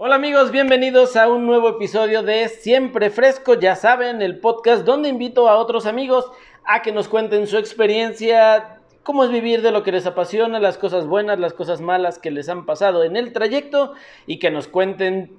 [0.00, 5.08] Hola amigos, bienvenidos a un nuevo episodio de Siempre Fresco, ya saben, el podcast donde
[5.08, 6.30] invito a otros amigos
[6.62, 10.78] a que nos cuenten su experiencia, cómo es vivir de lo que les apasiona, las
[10.78, 14.68] cosas buenas, las cosas malas que les han pasado en el trayecto y que nos
[14.68, 15.36] cuenten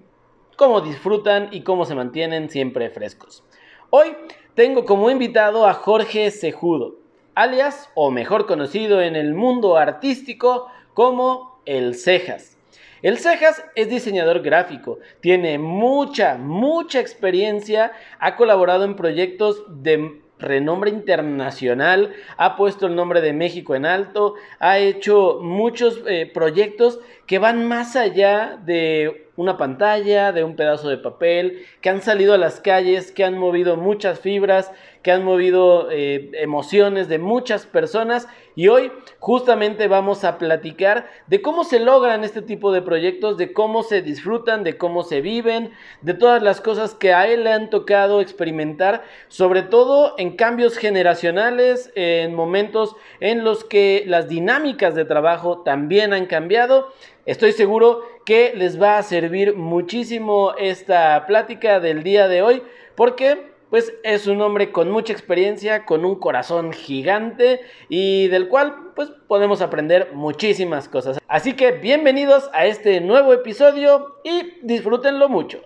[0.58, 3.46] cómo disfrutan y cómo se mantienen siempre frescos.
[3.92, 4.14] Hoy
[4.56, 6.98] tengo como invitado a Jorge Cejudo,
[7.34, 12.59] alias o mejor conocido en el mundo artístico como El Cejas.
[13.02, 20.90] El Cejas es diseñador gráfico, tiene mucha, mucha experiencia, ha colaborado en proyectos de renombre
[20.90, 27.40] internacional, ha puesto el nombre de México en alto, ha hecho muchos eh, proyectos que
[27.40, 32.38] van más allá de una pantalla, de un pedazo de papel, que han salido a
[32.38, 34.72] las calles, que han movido muchas fibras,
[35.04, 38.28] que han movido eh, emociones de muchas personas
[38.60, 43.54] y hoy justamente vamos a platicar de cómo se logran este tipo de proyectos, de
[43.54, 47.54] cómo se disfrutan, de cómo se viven, de todas las cosas que a él le
[47.54, 54.94] han tocado experimentar, sobre todo en cambios generacionales, en momentos en los que las dinámicas
[54.94, 56.92] de trabajo también han cambiado.
[57.26, 62.64] Estoy seguro que les va a servir muchísimo esta plática del día de hoy
[62.96, 68.92] porque pues es un hombre con mucha experiencia, con un corazón gigante y del cual
[68.96, 71.20] pues podemos aprender muchísimas cosas.
[71.28, 75.62] Así que bienvenidos a este nuevo episodio y disfrútenlo mucho.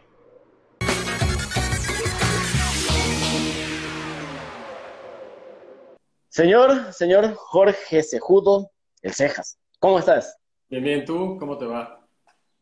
[6.29, 8.71] Señor, señor Jorge Cejudo,
[9.03, 10.35] el Cejas, ¿cómo estás?
[10.67, 11.37] Bien, bien, ¿tú?
[11.39, 12.02] ¿Cómo te va?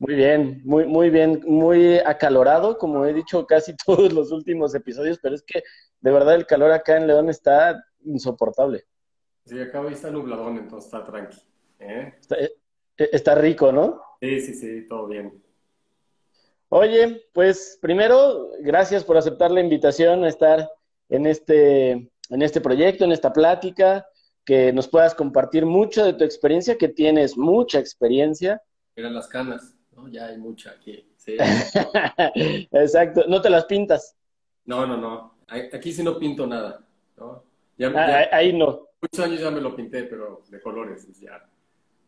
[0.02, 5.20] Muy bien, muy, muy bien, muy acalorado, como he dicho casi todos los últimos episodios,
[5.22, 5.62] pero es que
[6.00, 8.84] de verdad el calor acá en León está insoportable.
[9.46, 11.38] Sí, acá hoy está nubladón, entonces está tranqui.
[11.78, 12.16] ¿eh?
[12.36, 14.02] Eh, está, rico, ¿no?
[14.20, 15.40] Sí, sí, sí, todo bien.
[16.70, 20.68] Oye, pues primero, gracias por aceptar la invitación a estar
[21.10, 24.08] en este, en este proyecto, en esta plática,
[24.46, 28.64] que nos puedas compartir mucho de tu experiencia, que tienes mucha experiencia.
[28.96, 29.76] Eran las canas.
[30.10, 31.06] Ya hay mucha aquí.
[32.72, 34.16] Exacto, no te las pintas.
[34.66, 35.36] No, no, no.
[35.48, 36.86] Aquí sí no pinto nada.
[37.20, 38.88] Ah, ahí no.
[39.02, 41.44] Muchos años ya me lo pinté, pero de colores, ya,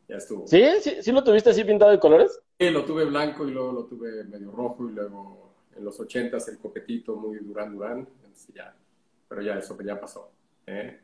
[0.07, 0.47] ya estuvo.
[0.47, 0.63] ¿Sí?
[0.81, 2.39] ¿Sí, ¿Sí lo tuviste así pintado de colores?
[2.59, 6.47] Sí, lo tuve blanco y luego lo tuve medio rojo y luego en los ochentas
[6.49, 8.07] el copetito muy Durán Durán.
[8.53, 8.75] ya,
[9.27, 10.31] pero ya eso ya pasó.
[10.67, 10.99] ¿eh?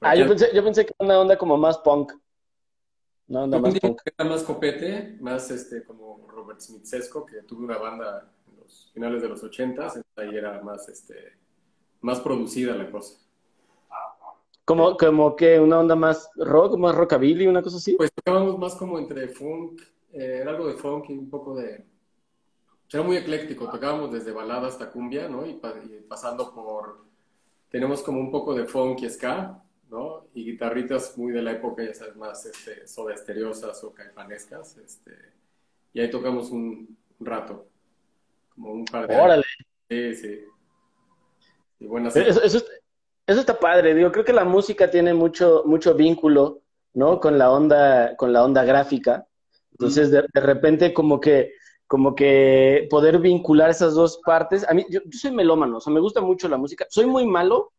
[0.00, 2.12] Ah, yo pensé, yo pensé que era una onda como más punk.
[3.32, 7.78] No, nada más, era más copete, más este como Robert Smith Sesco, que tuve una
[7.78, 11.38] banda en los finales de los ochentas, ahí era más este
[12.02, 13.18] más producida la cosa.
[14.66, 17.94] Como, como que una onda más rock, más rockabilly, una cosa así.
[17.96, 19.80] Pues tocábamos más como entre funk,
[20.12, 21.86] eh, era algo de funk y un poco de
[22.92, 25.46] era muy ecléctico, tocábamos desde balada hasta cumbia, ¿no?
[25.46, 27.06] Y, y pasando por
[27.70, 30.24] tenemos como un poco de funk y ska, ¿no?
[30.34, 35.12] Y guitarritas muy de la época, ya sabes, más este, soda esteriosas o caifanescas, este,
[35.92, 37.66] y ahí tocamos un, rato,
[38.48, 39.44] como un par de ¡Órale!
[39.88, 40.40] Sí, sí.
[41.78, 42.64] Y buenas eso, eso,
[43.26, 46.62] está padre, digo, creo que la música tiene mucho, mucho vínculo,
[46.94, 47.20] ¿no?
[47.20, 49.26] Con la onda, con la onda gráfica.
[49.72, 51.52] Entonces, de, repente, como que,
[51.86, 54.68] como que poder vincular esas dos partes.
[54.68, 56.86] A mí, yo, yo soy melómano, o sea, me gusta mucho la música.
[56.88, 57.72] Soy muy malo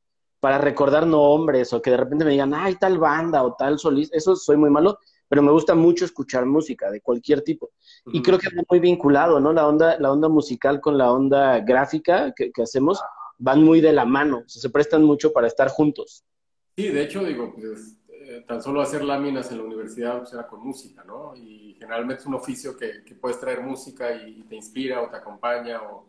[0.44, 4.18] para recordar nombres o que de repente me digan, ay, tal banda o tal solista,
[4.18, 5.00] eso soy muy malo,
[5.30, 7.72] pero me gusta mucho escuchar música de cualquier tipo.
[8.08, 9.54] Y creo que está muy vinculado, ¿no?
[9.54, 13.02] La onda, la onda musical con la onda gráfica que, hacemos
[13.38, 16.26] van muy de la mano, se prestan mucho para estar juntos.
[16.76, 20.46] Sí, de hecho, digo, pues, eh, tan solo hacer láminas en la universidad pues, era
[20.46, 21.34] con música, ¿no?
[21.38, 25.84] Y generalmente es un oficio que, puedes traer música y, te inspira o te acompaña
[25.84, 26.06] o,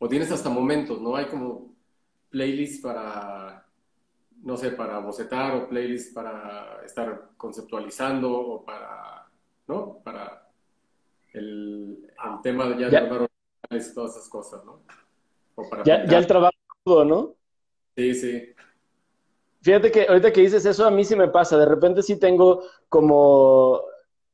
[0.00, 1.14] o tienes hasta momentos, ¿no?
[1.14, 1.70] Hay como
[2.30, 3.66] playlists para,
[4.42, 9.26] no sé, para bocetar o playlists para estar conceptualizando o para,
[9.66, 9.98] ¿no?
[10.04, 10.48] Para
[11.32, 12.10] el,
[12.42, 13.28] tema de ya, de
[13.70, 14.82] y todas esas cosas, ¿no?
[15.84, 17.34] ya, el trabajo, ¿no?
[17.96, 18.54] Sí, sí.
[19.62, 21.58] Fíjate que ahorita que dices eso, a mí sí me pasa.
[21.58, 23.82] De repente sí tengo como,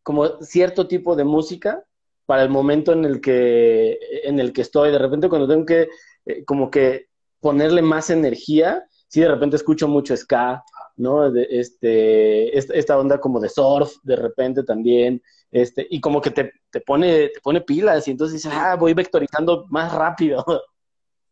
[0.02, 1.84] como cierto tipo de música
[2.26, 4.92] para el momento en el que, en el que estoy.
[4.92, 5.88] De repente cuando tengo que,
[6.26, 7.08] eh, como que
[7.46, 10.64] ponerle más energía, si de repente escucho mucho ska,
[10.96, 11.30] ¿no?
[11.30, 15.22] De, este, esta, onda como de surf, de repente también,
[15.52, 18.94] este, y como que te, te, pone, te pone pilas, y entonces dices, ah, voy
[18.94, 20.44] vectorizando más rápido.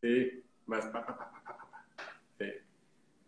[0.01, 0.85] Sí, más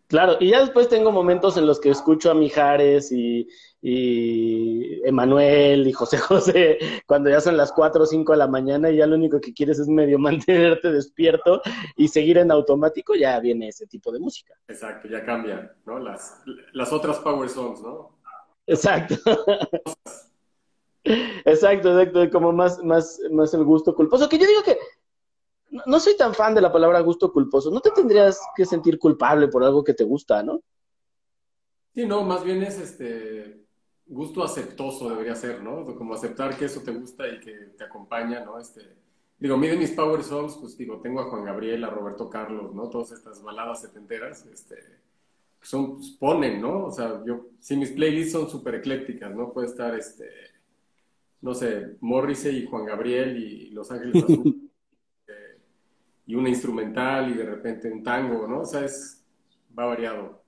[0.07, 3.49] Claro, y ya después tengo momentos en los que escucho a Mijares y,
[3.89, 8.91] y Emanuel y José José cuando ya son las 4 o 5 de la mañana
[8.91, 11.63] y ya lo único que quieres es medio mantenerte despierto
[11.95, 14.55] y seguir en automático, ya viene ese tipo de música.
[14.67, 16.01] Exacto, ya cambia, ¿no?
[16.01, 16.43] Las,
[16.73, 18.19] las otras power songs, ¿no?
[18.67, 19.15] Exacto.
[21.05, 24.79] exacto, exacto, como más, más, más el gusto culposo, que yo digo que
[25.87, 27.71] no soy tan fan de la palabra gusto culposo.
[27.71, 30.61] No te tendrías que sentir culpable por algo que te gusta, ¿no?
[31.95, 33.66] Sí, no, más bien es este
[34.07, 35.85] gusto aceptoso debería ser, ¿no?
[35.97, 38.59] Como aceptar que eso te gusta y que te acompaña, ¿no?
[38.59, 38.83] Este,
[39.39, 42.89] digo, mide mis power songs, pues digo, tengo a Juan Gabriel, a Roberto Carlos, ¿no?
[42.89, 44.77] Todas estas baladas setenteras, este,
[45.61, 46.87] son, pues, ponen, ¿no?
[46.87, 49.53] O sea, yo, si mis playlists son súper eclécticas, ¿no?
[49.53, 50.31] Puede estar, este,
[51.41, 54.55] no sé, Morrissey y Juan Gabriel y Los Ángeles Azules
[56.27, 58.61] y una instrumental y de repente un tango, ¿no?
[58.61, 59.25] O sea, es,
[59.79, 60.46] va variado.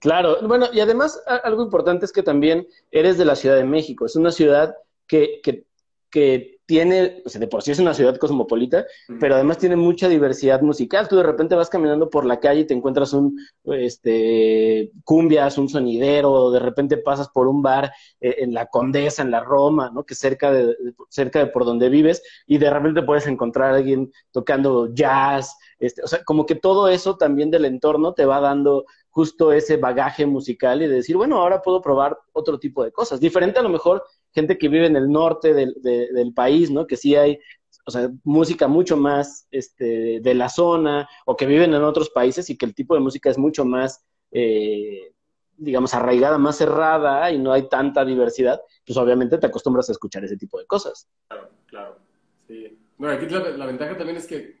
[0.00, 4.06] Claro, bueno, y además algo importante es que también eres de la Ciudad de México,
[4.06, 4.74] es una ciudad
[5.06, 5.66] que, que,
[6.10, 8.86] que tiene, o sea, de por sí es una ciudad cosmopolita,
[9.18, 11.08] pero además tiene mucha diversidad musical.
[11.08, 15.68] Tú de repente vas caminando por la calle y te encuentras un, este, cumbias, un
[15.68, 20.04] sonidero, de repente pasas por un bar eh, en la Condesa, en la Roma, ¿no?
[20.04, 20.76] Que cerca de,
[21.08, 26.04] cerca de por donde vives, y de repente puedes encontrar a alguien tocando jazz, este,
[26.04, 30.24] o sea, como que todo eso también del entorno te va dando justo ese bagaje
[30.24, 33.20] musical y de decir, bueno, ahora puedo probar otro tipo de cosas.
[33.20, 36.86] Diferente a lo mejor gente que vive en el norte del, del país, ¿no?
[36.86, 37.38] Que sí hay,
[37.84, 42.48] o sea, música mucho más este, de la zona, o que viven en otros países
[42.50, 45.12] y que el tipo de música es mucho más, eh,
[45.56, 50.24] digamos, arraigada, más cerrada y no hay tanta diversidad, pues obviamente te acostumbras a escuchar
[50.24, 51.08] ese tipo de cosas.
[51.28, 51.98] Claro, claro,
[52.46, 52.78] sí.
[52.96, 54.59] Bueno, aquí la ventaja también es que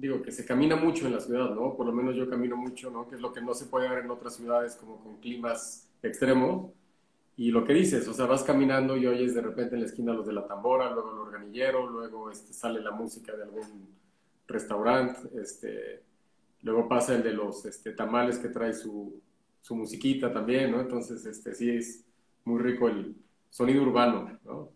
[0.00, 1.76] digo, que se camina mucho en la ciudad, ¿no?
[1.76, 3.06] Por lo menos yo camino mucho, ¿no?
[3.06, 6.72] Que es lo que no se puede ver en otras ciudades como con climas extremos.
[7.36, 10.12] Y lo que dices, o sea, vas caminando y oyes de repente en la esquina
[10.12, 13.88] los de la tambora, luego el organillero, luego este, sale la música de algún
[14.46, 16.02] restaurante, este,
[16.62, 19.20] luego pasa el de los este, tamales que trae su,
[19.60, 20.80] su musiquita también, ¿no?
[20.80, 22.04] Entonces, este, sí es
[22.44, 23.14] muy rico el
[23.50, 24.70] sonido urbano, ¿no?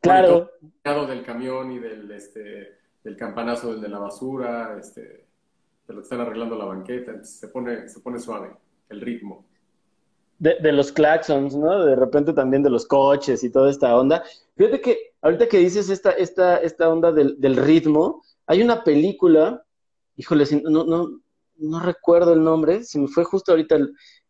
[0.00, 0.50] Claro.
[0.84, 5.96] El del camión y del, este, del campanazo del de la basura, este, de lo
[5.96, 8.50] que están arreglando la banqueta, se pone, se pone suave
[8.88, 9.44] el ritmo
[10.42, 11.84] de, los claxons, ¿no?
[11.84, 14.24] De repente también de los coches y toda esta onda.
[14.56, 19.64] Fíjate que ahorita que dices esta, esta, esta onda del, ritmo, hay una película,
[20.16, 21.20] híjole, no, no,
[21.58, 23.76] no recuerdo el nombre, se me fue justo ahorita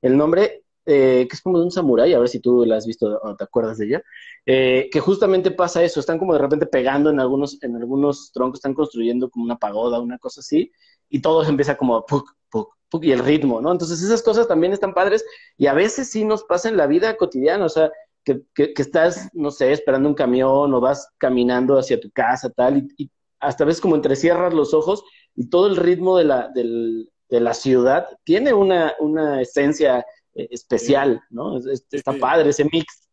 [0.03, 2.87] el, nombre, eh, que es como de un samurái, a ver si tú la has
[2.87, 4.02] visto o te acuerdas de ella,
[4.46, 8.58] eh, que justamente pasa eso, están como de repente pegando en algunos, en algunos troncos,
[8.58, 10.73] están construyendo como una pagoda, una cosa así,
[11.08, 13.73] y todo empieza como puc, puc, y el ritmo, ¿no?
[13.73, 15.25] Entonces esas cosas también están padres
[15.56, 17.90] y a veces sí nos pasa en la vida cotidiana, o sea,
[18.25, 22.87] que, que, estás, no sé, esperando un camión o vas caminando hacia tu casa, tal,
[22.99, 27.40] y, hasta veces como entrecierras los ojos y todo el ritmo de la, del, de
[27.40, 31.58] la ciudad tiene una, una esencia especial, ¿no?
[31.58, 33.08] está padre ese mix.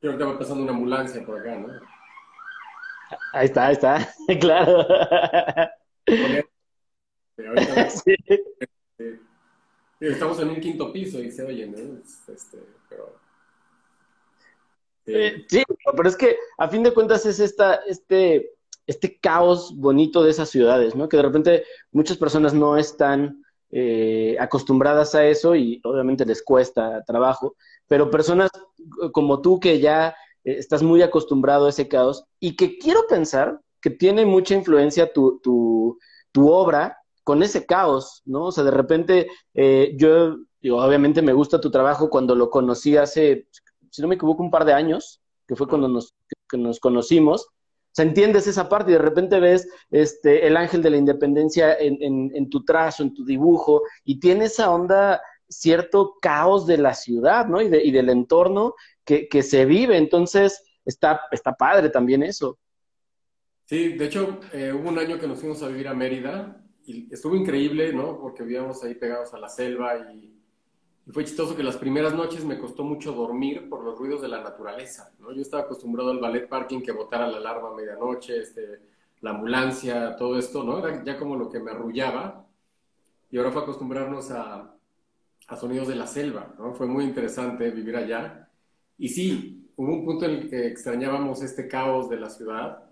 [0.00, 1.68] Creo que va pasando una ambulancia por acá, ¿no?
[3.32, 4.08] Ahí está, ahí está,
[4.40, 4.86] claro.
[7.88, 8.14] sí.
[10.00, 11.98] Estamos en un quinto piso y se oye, ¿no?
[11.98, 12.58] Este,
[12.88, 13.14] pero...
[15.06, 15.62] Eh, sí.
[15.96, 18.52] pero es que a fin de cuentas es esta, este,
[18.86, 21.08] este caos bonito de esas ciudades, ¿no?
[21.08, 27.02] Que de repente muchas personas no están eh, acostumbradas a eso y obviamente les cuesta
[27.06, 27.56] trabajo,
[27.88, 28.50] pero personas
[29.12, 30.14] como tú que ya
[30.44, 35.12] eh, estás muy acostumbrado a ese caos y que quiero pensar que tiene mucha influencia
[35.12, 35.98] tu, tu,
[36.32, 38.46] tu obra con ese caos, ¿no?
[38.46, 42.96] O sea, de repente eh, yo, digo, obviamente me gusta tu trabajo cuando lo conocí
[42.96, 43.46] hace,
[43.90, 46.14] si no me equivoco, un par de años, que fue cuando nos,
[46.48, 47.48] que nos conocimos.
[47.92, 51.98] Sea, entiendes esa parte y de repente ves este, el ángel de la independencia en,
[52.34, 57.46] en, tu trazo, en tu dibujo, y tiene esa onda, cierto caos de la ciudad,
[57.46, 57.60] ¿no?
[57.60, 59.98] Y, de, y del entorno que, que, se vive.
[59.98, 62.58] Entonces, está, está padre también eso.
[63.66, 67.12] Sí, de hecho, eh, hubo un año que nos fuimos a vivir a Mérida y
[67.12, 68.18] estuvo increíble, ¿no?
[68.18, 70.31] Porque vivíamos ahí pegados a la selva y,
[71.10, 74.40] fue chistoso que las primeras noches me costó mucho dormir por los ruidos de la
[74.40, 75.32] naturaleza, ¿no?
[75.32, 78.80] Yo estaba acostumbrado al ballet parking que botara la alarma a medianoche, este,
[79.20, 80.78] la ambulancia, todo esto, ¿no?
[80.78, 82.46] Era ya como lo que me arrullaba
[83.30, 84.76] y ahora fue acostumbrarnos a,
[85.48, 86.72] a sonidos de la selva, ¿no?
[86.72, 88.48] Fue muy interesante vivir allá
[88.96, 92.84] y sí, hubo un punto en el que extrañábamos este caos de la ciudad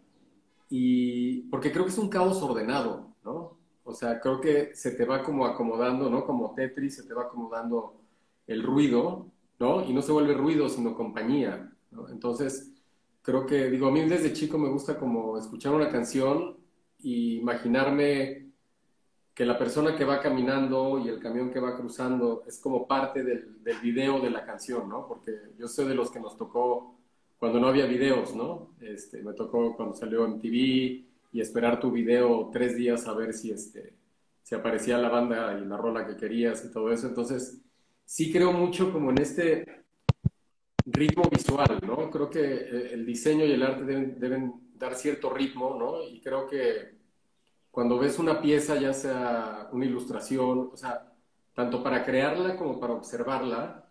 [0.69, 3.57] y porque creo que es un caos ordenado, ¿no?
[3.85, 6.25] O sea, creo que se te va como acomodando, ¿no?
[6.25, 8.00] Como Tetris, se te va acomodando
[8.51, 9.31] el ruido,
[9.61, 9.89] ¿no?
[9.89, 11.73] Y no se vuelve ruido, sino compañía.
[12.11, 12.73] Entonces,
[13.23, 16.57] creo que, digo, a mí desde chico me gusta como escuchar una canción
[16.99, 18.49] y imaginarme
[19.33, 23.23] que la persona que va caminando y el camión que va cruzando es como parte
[23.23, 25.07] del, video de la canción, ¿no?
[25.07, 26.97] Porque yo soy de los que nos tocó
[27.39, 28.75] cuando no había videos, ¿no?
[28.81, 33.33] Este, me tocó cuando salió en TV y esperar tu video tres días a ver
[33.33, 33.95] si, este,
[34.43, 37.07] si aparecía la banda y la rola que querías y todo eso.
[37.07, 37.60] Entonces,
[38.11, 39.85] sí creo mucho como en este
[40.85, 42.11] ritmo visual, ¿no?
[42.11, 46.03] Creo que eh, el diseño y el arte deben, deben dar cierto ritmo, ¿no?
[46.03, 46.99] Y creo que
[47.71, 51.13] cuando ves una pieza, ya sea una ilustración, o sea,
[51.55, 53.89] tanto para crearla como para observarla,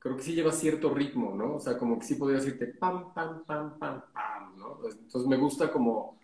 [0.00, 1.54] creo que sí lleva cierto ritmo, ¿no?
[1.54, 4.80] O sea, como que sí podría decirte pam, pam, pam, pam, pam, ¿no?
[4.90, 6.18] Entonces me gusta como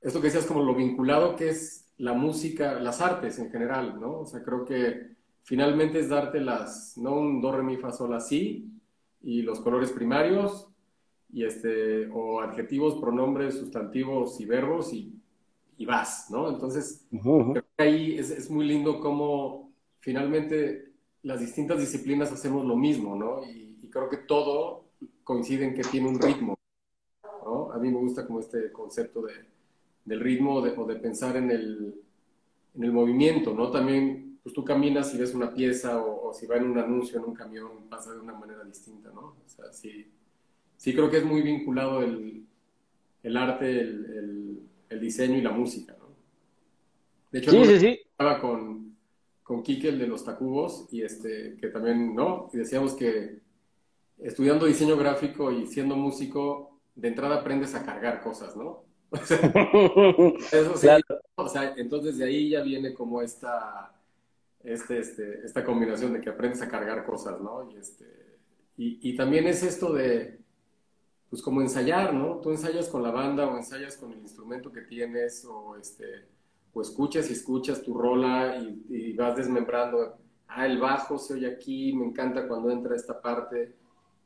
[0.00, 4.20] esto que decías, como lo vinculado que es la música, las artes en general, ¿no?
[4.20, 5.19] O sea, creo que
[5.50, 8.70] finalmente es darte las, no un do, re, mi, fa, sol, así,
[9.20, 10.68] y los colores primarios,
[11.32, 15.12] y este, o adjetivos, pronombres, sustantivos y verbos, y,
[15.76, 16.48] y vas, ¿no?
[16.48, 20.92] Entonces, creo que ahí es, es, muy lindo cómo finalmente
[21.24, 23.42] las distintas disciplinas hacemos lo mismo, ¿no?
[23.44, 24.84] Y, y creo que todo
[25.24, 26.54] coincide en que tiene un ritmo,
[27.44, 27.72] ¿no?
[27.72, 29.32] A mí me gusta como este concepto de,
[30.04, 32.00] del ritmo de, o de pensar en el,
[32.76, 33.72] en el movimiento, ¿no?
[33.72, 37.18] También, pues tú caminas y ves una pieza o, o, si va en un anuncio
[37.18, 39.20] en un camión, pasa de una manera distinta, ¿no?
[39.20, 40.10] O sea, sí,
[40.76, 42.46] sí creo que es muy vinculado el,
[43.22, 46.08] el arte, el, el, el, diseño y la música, ¿no?
[47.30, 48.00] De hecho, sí, sí, sí.
[48.10, 48.96] estaba con,
[49.42, 52.48] con Kike, el de los Tacubos, y este, que también, ¿no?
[52.52, 53.40] Y decíamos que
[54.18, 58.84] estudiando diseño gráfico y siendo músico, de entrada aprendes a cargar cosas, ¿no?
[59.12, 61.04] Eso sí, claro.
[61.34, 63.99] o sea, entonces de ahí ya viene como esta,
[64.64, 67.70] este, este, esta combinación de que aprendes a cargar cosas, ¿no?
[67.70, 68.38] Y, este,
[68.76, 70.40] y, también es esto de,
[71.28, 72.40] pues como ensayar, ¿no?
[72.40, 76.26] Tú ensayas con la banda o ensayas con el instrumento que tienes o, este,
[76.72, 81.46] o escuchas y escuchas tu rola y, y vas desmembrando, ah, el bajo se oye
[81.46, 83.74] aquí, me encanta cuando entra esta parte.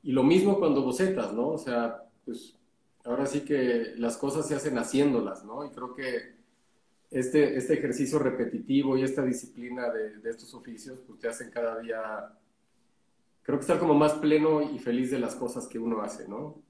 [0.02, 1.48] Y lo mismo cuando bocetas, ¿no?
[1.48, 2.56] O sea, pues
[3.04, 5.64] ahora sí que las cosas se hacen haciéndolas, ¿no?
[5.64, 6.33] Y creo que
[7.14, 11.78] este, este ejercicio repetitivo y esta disciplina de, de, estos oficios, pues te hacen cada
[11.78, 12.32] día,
[13.42, 16.62] creo que estar como más pleno y feliz de las cosas que uno hace, ¿no?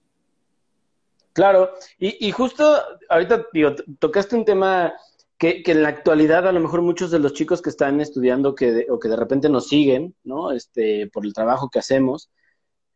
[1.33, 4.93] Claro, y, y justo ahorita, digo, tocaste un tema
[5.39, 8.55] que, que, en la actualidad a lo mejor muchos de los chicos que están estudiando
[8.55, 10.53] que de, o que de repente nos siguen, ¿no?
[10.53, 12.31] Este, por el trabajo que hacemos,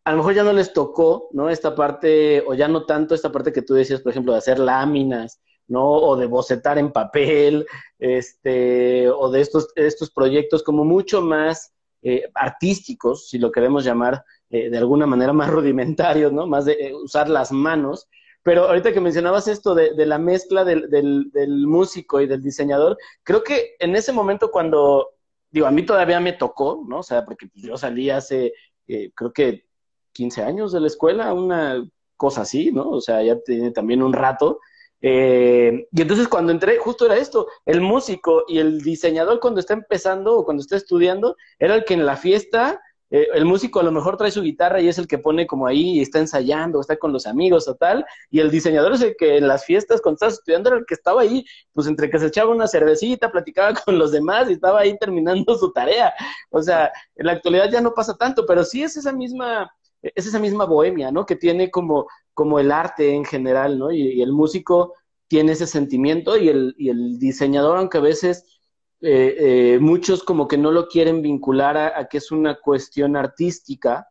[0.05, 1.51] a lo mejor ya no les tocó, ¿no?
[1.51, 4.59] Esta parte, o ya no tanto esta parte que tú decías, por ejemplo, de hacer
[4.59, 5.91] láminas, ¿no?
[5.91, 7.67] O de bocetar en papel,
[7.99, 11.73] este, o de estos, estos proyectos como mucho más
[12.03, 16.47] eh, artísticos, si lo queremos llamar eh, de alguna manera más rudimentarios, ¿no?
[16.47, 18.09] Más de eh, usar las manos.
[18.43, 22.43] Pero ahorita que mencionabas esto de, de la mezcla del, del, del músico y del
[22.43, 25.11] diseñador, creo que en ese momento cuando,
[25.51, 27.01] digo, a mí todavía me tocó, ¿no?
[27.01, 28.55] O sea, porque pues, yo salí hace,
[28.87, 29.67] eh, creo que
[30.13, 31.85] 15 años de la escuela, una
[32.17, 32.89] cosa así, ¿no?
[32.91, 34.61] O sea, ya tiene también un rato.
[35.01, 39.75] Eh, y entonces cuando entré, justo era esto, el músico y el diseñador cuando está
[39.75, 43.83] empezando o cuando está estudiando, era el que en la fiesta, eh, el músico a
[43.83, 46.81] lo mejor trae su guitarra y es el que pone como ahí y está ensayando,
[46.81, 50.01] está con los amigos o tal, y el diseñador es el que en las fiestas
[50.03, 53.31] cuando estás estudiando era el que estaba ahí, pues entre que se echaba una cervecita,
[53.31, 56.13] platicaba con los demás y estaba ahí terminando su tarea.
[56.51, 59.71] O sea, en la actualidad ya no pasa tanto, pero sí es esa misma
[60.03, 61.27] es esa misma bohemia, ¿no?
[61.27, 63.93] Que tiene como, como el arte en general, ¿no?
[63.93, 64.95] Y, el músico
[65.27, 68.61] tiene ese sentimiento y el, y el diseñador, aunque a veces
[69.01, 69.37] eh,
[69.75, 74.09] eh, muchos como que no lo quieren vincular a, a, que es una cuestión artística,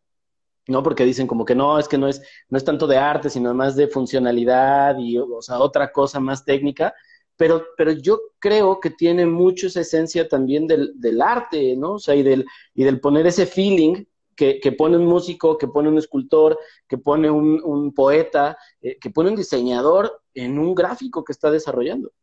[0.67, 0.83] ¿no?
[0.83, 3.53] Porque dicen como que no, es que no es, no es tanto de arte, sino
[3.53, 6.93] más de funcionalidad y, o sea, otra cosa más técnica.
[7.37, 11.93] Pero, pero yo creo que tiene mucho esa esencia también del, del arte, ¿no?
[11.93, 14.05] O sea, y del, y del poner ese feeling
[14.37, 18.97] que, que, pone un músico, que pone un escultor, que pone un, un poeta, eh,
[18.97, 22.13] que pone un diseñador en un gráfico que está desarrollando.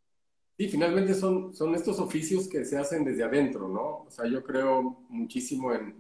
[0.57, 4.05] Sí, finalmente son, son estos oficios que se hacen desde adentro, ¿no?
[4.07, 5.97] O sea, yo creo muchísimo en,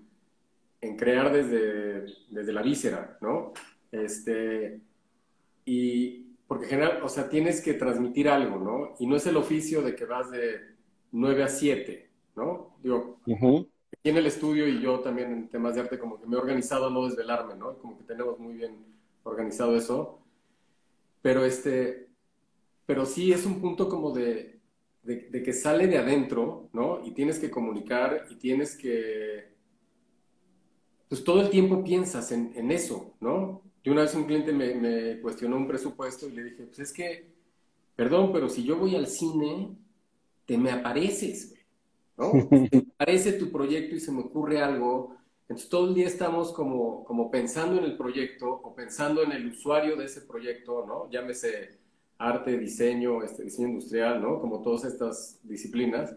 [0.81, 3.53] en crear desde, desde la víscera, ¿no?
[3.91, 4.81] Este,
[5.65, 8.95] y porque en general, o sea, tienes que transmitir algo, ¿no?
[9.01, 10.61] Y no es el oficio de que vas de
[11.11, 12.77] 9 a 7, ¿no?
[12.81, 13.74] Digo, uh -huh
[14.05, 16.39] aquí en el estudio y yo también en temas de arte como que me he
[16.39, 17.79] organizado a no desvelarme, ¿no?
[17.79, 18.77] Como que tenemos muy bien
[19.23, 20.19] organizado eso.
[21.23, 22.09] Pero este,
[22.85, 24.61] pero sí es un punto como de,
[25.05, 27.01] de, que sale de adentro, ¿no?
[27.03, 29.55] Y tienes que comunicar y tienes que,
[31.09, 33.63] pues todo el tiempo piensas en, eso, ¿no?
[33.83, 36.93] Yo una vez un cliente me, me, cuestionó un presupuesto y le dije, pues es
[36.93, 37.33] que,
[37.97, 39.75] perdón, pero si yo voy al cine,
[40.45, 41.55] te me apareces,
[42.17, 42.33] ¿no?
[42.49, 45.17] Te aparece tu proyecto y se me ocurre algo,
[45.49, 49.49] entonces todo el día estamos como, como pensando en el proyecto o pensando en el
[49.49, 51.11] usuario de ese proyecto, ¿no?
[51.11, 51.79] Llámese
[52.17, 54.41] arte, diseño, este, diseño industrial, ¿no?
[54.41, 56.17] Como todas estas disciplinas.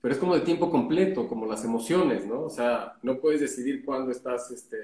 [0.00, 2.42] Pero es como de tiempo completo, como las emociones, ¿no?
[2.42, 4.78] O sea, no puedes decidir cuándo estás este,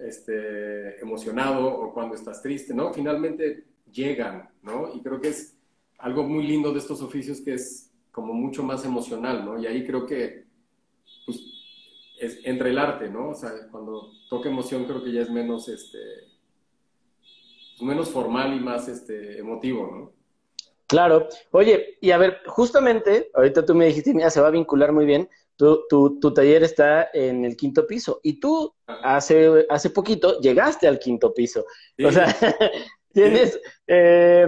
[0.00, 2.92] este, emocionado o cuándo estás triste, ¿no?
[2.92, 4.92] Finalmente llegan, ¿no?
[4.94, 5.56] Y creo que es
[5.98, 9.58] algo muy lindo de estos oficios que es como mucho más emocional, ¿no?
[9.58, 10.44] Y ahí creo que,
[11.26, 11.40] pues,
[12.20, 13.30] es entre el arte, ¿no?
[13.30, 15.98] O sea, cuando toca emoción creo que ya es menos, este,
[17.80, 20.12] menos formal y más este, emotivo, ¿no?
[20.86, 21.26] Claro.
[21.52, 25.06] Oye, y a ver, justamente, ahorita tú me dijiste, mira, se va a vincular muy
[25.06, 25.28] bien.
[25.56, 30.98] Tu, tu, taller está en el quinto piso y tú hace, hace poquito llegaste al
[30.98, 31.64] quinto piso.
[32.04, 32.26] O sea,
[33.12, 33.58] tienes...
[33.86, 34.46] Eh,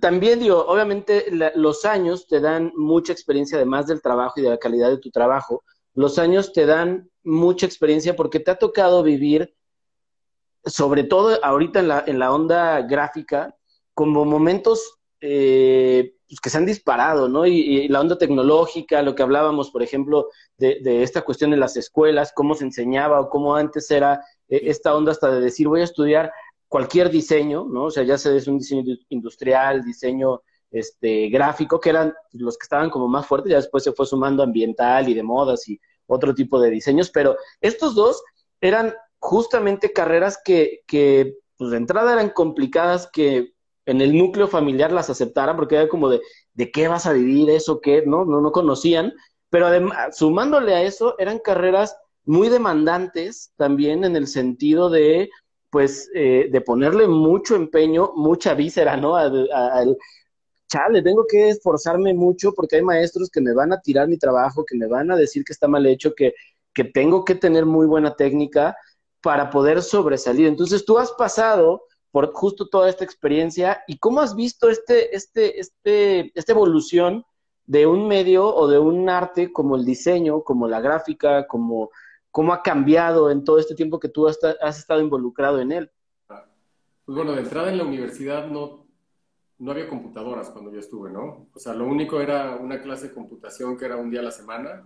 [0.00, 4.58] también digo, obviamente los años te dan mucha experiencia, además del trabajo y de la
[4.58, 5.62] calidad de tu trabajo,
[5.94, 9.54] los años te dan mucha experiencia porque te ha tocado vivir
[10.64, 13.54] sobre todo ahorita en la, en la onda gráfica,
[13.92, 17.46] como momentos eh, pues, que se han disparado, ¿no?
[17.46, 21.76] Y, la onda tecnológica, lo que hablábamos, por ejemplo, de, de, esta cuestión en las
[21.76, 25.82] escuelas, cómo se enseñaba o cómo antes era eh, esta onda hasta de decir voy
[25.82, 26.32] a estudiar
[26.74, 27.84] cualquier diseño, ¿no?
[27.84, 32.64] O sea, ya sea es un diseño industrial, diseño este, gráfico, que eran los que
[32.64, 36.34] estaban como más fuertes, ya después se fue sumando ambiental y de modas y otro
[36.34, 38.24] tipo de diseños, pero estos dos
[38.60, 43.52] eran justamente carreras que, que pues de entrada eran complicadas, que
[43.86, 46.22] en el núcleo familiar las aceptaran, porque era como de,
[46.54, 47.80] ¿de qué vas a vivir eso?
[47.80, 48.02] ¿Qué?
[48.04, 49.12] No, no, no conocían,
[49.48, 55.30] pero además, sumándole a eso, eran carreras muy demandantes también en el sentido de,
[55.74, 59.16] pues, eh, de ponerle mucho empeño, mucha víscera, ¿no?
[59.16, 59.98] Al, al,
[60.68, 64.64] chale, tengo que esforzarme mucho porque hay maestros que me van a tirar mi trabajo,
[64.64, 66.32] que me van a decir que está mal hecho, que,
[66.72, 68.76] que tengo que tener muy buena técnica
[69.20, 70.46] para poder sobresalir.
[70.46, 71.82] Entonces, tú has pasado
[72.12, 77.24] por justo toda esta experiencia y cómo has visto este, este, este, esta evolución
[77.66, 81.90] de un medio o de un arte como el diseño, como la gráfica, como
[82.34, 85.92] cómo ha cambiado en todo este tiempo que tú has, has estado involucrado en él.
[86.26, 88.88] Pues bueno, de entrada en la universidad no,
[89.58, 91.46] no había computadoras cuando yo estuve, ¿no?
[91.54, 94.32] O sea, lo único era una clase de computación que era un día a la
[94.32, 94.84] semana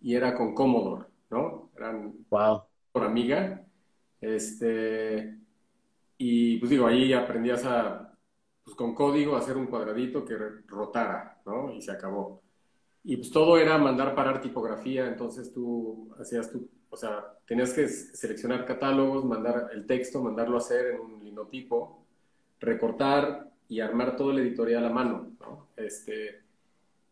[0.00, 1.72] y era con Commodore, ¿no?
[1.76, 2.62] Eran wow
[2.92, 3.66] por amiga.
[4.20, 5.36] Este,
[6.16, 8.14] y pues digo, ahí aprendías a,
[8.62, 10.36] pues con código, hacer un cuadradito que
[10.68, 11.72] rotara, ¿no?
[11.72, 12.40] Y se acabó.
[13.04, 17.88] Y pues todo era mandar parar tipografía, entonces tú hacías tu, o sea, tenías que
[17.88, 22.04] seleccionar catálogos, mandar el texto, mandarlo a hacer en un linotipo,
[22.60, 25.68] recortar y armar todo el editorial a mano, ¿no?
[25.76, 26.42] Este,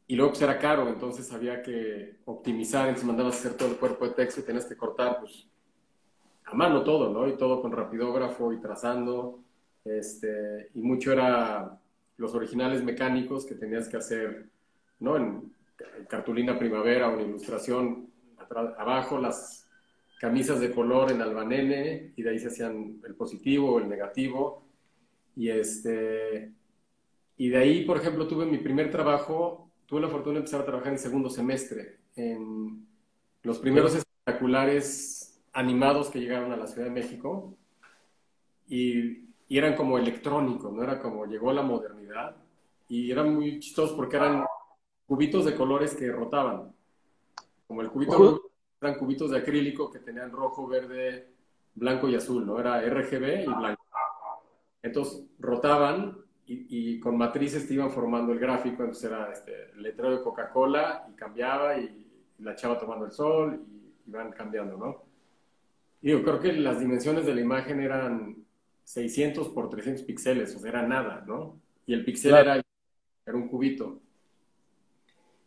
[0.06, 3.76] y luego pues era caro, entonces había que optimizar, entonces mandabas a hacer todo el
[3.76, 5.46] cuerpo de texto y tenías que cortar pues
[6.44, 7.28] a mano todo, ¿no?
[7.28, 9.40] Y todo con rapidógrafo y trazando,
[9.84, 11.78] este, y mucho era
[12.16, 14.48] los originales mecánicos que tenías que hacer,
[15.00, 15.42] ¿no?
[16.08, 18.10] Cartulina primavera en ilustración,
[18.78, 19.68] abajo las
[20.20, 24.64] camisas de color en albanene y de ahí se hacían el positivo o el negativo.
[25.34, 26.52] Y, este,
[27.36, 30.66] y de ahí, por ejemplo, tuve mi primer trabajo tuve la fortuna de empezar a
[30.66, 32.86] trabajar en segundo semestre, en
[33.42, 37.54] los primeros espectaculares animados que llegaron a la Ciudad de México
[38.68, 40.82] y, eran como electrónicos, ¿no?
[40.82, 42.34] Era como llegó la modernidad
[42.88, 44.44] y eran muy chistosos porque eran
[45.06, 46.72] cubitos de colores que rotaban.
[47.66, 51.28] Como el cubito eran cubitos de acrílico que tenían rojo, verde,
[51.74, 52.58] blanco y azul, ¿no?
[52.58, 53.84] Era RGB y blanco.
[54.82, 60.16] Entonces rotaban y, con matrices te iban formando el gráfico, entonces era este, el letrero
[60.16, 62.04] de Coca-Cola y cambiaba y,
[62.38, 65.04] la chava tomando el sol y iban cambiando, ¿no?
[66.02, 68.36] Y yo creo que las dimensiones de la imagen eran
[68.84, 71.58] 600 por 300 píxeles, o sea, era nada, ¿no?
[71.86, 72.62] Y el píxel era,
[73.26, 74.02] era un cubito.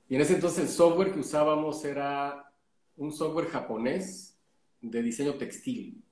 [0.10, 2.52] Y en ese entonces el software que usábamos era
[2.98, 4.36] un software japonés
[4.82, 6.04] de diseño textil.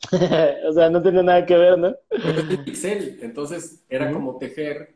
[0.68, 1.94] o sea, no tenía nada que ver, ¿no?
[2.64, 4.94] Pixel, entonces era como tejer,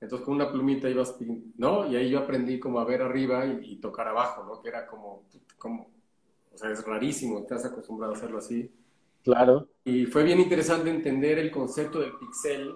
[0.00, 1.16] entonces con una plumita ibas,
[1.56, 1.86] ¿no?
[1.86, 4.62] Y ahí yo aprendí como a ver arriba y, tocar abajo, ¿no?
[4.62, 5.24] Que era como,
[5.58, 5.90] como,
[6.52, 8.72] o sea, es rarísimo, estás acostumbrado a hacerlo así.
[9.22, 9.68] Claro.
[9.84, 12.72] Y fue bien interesante entender el concepto del pixel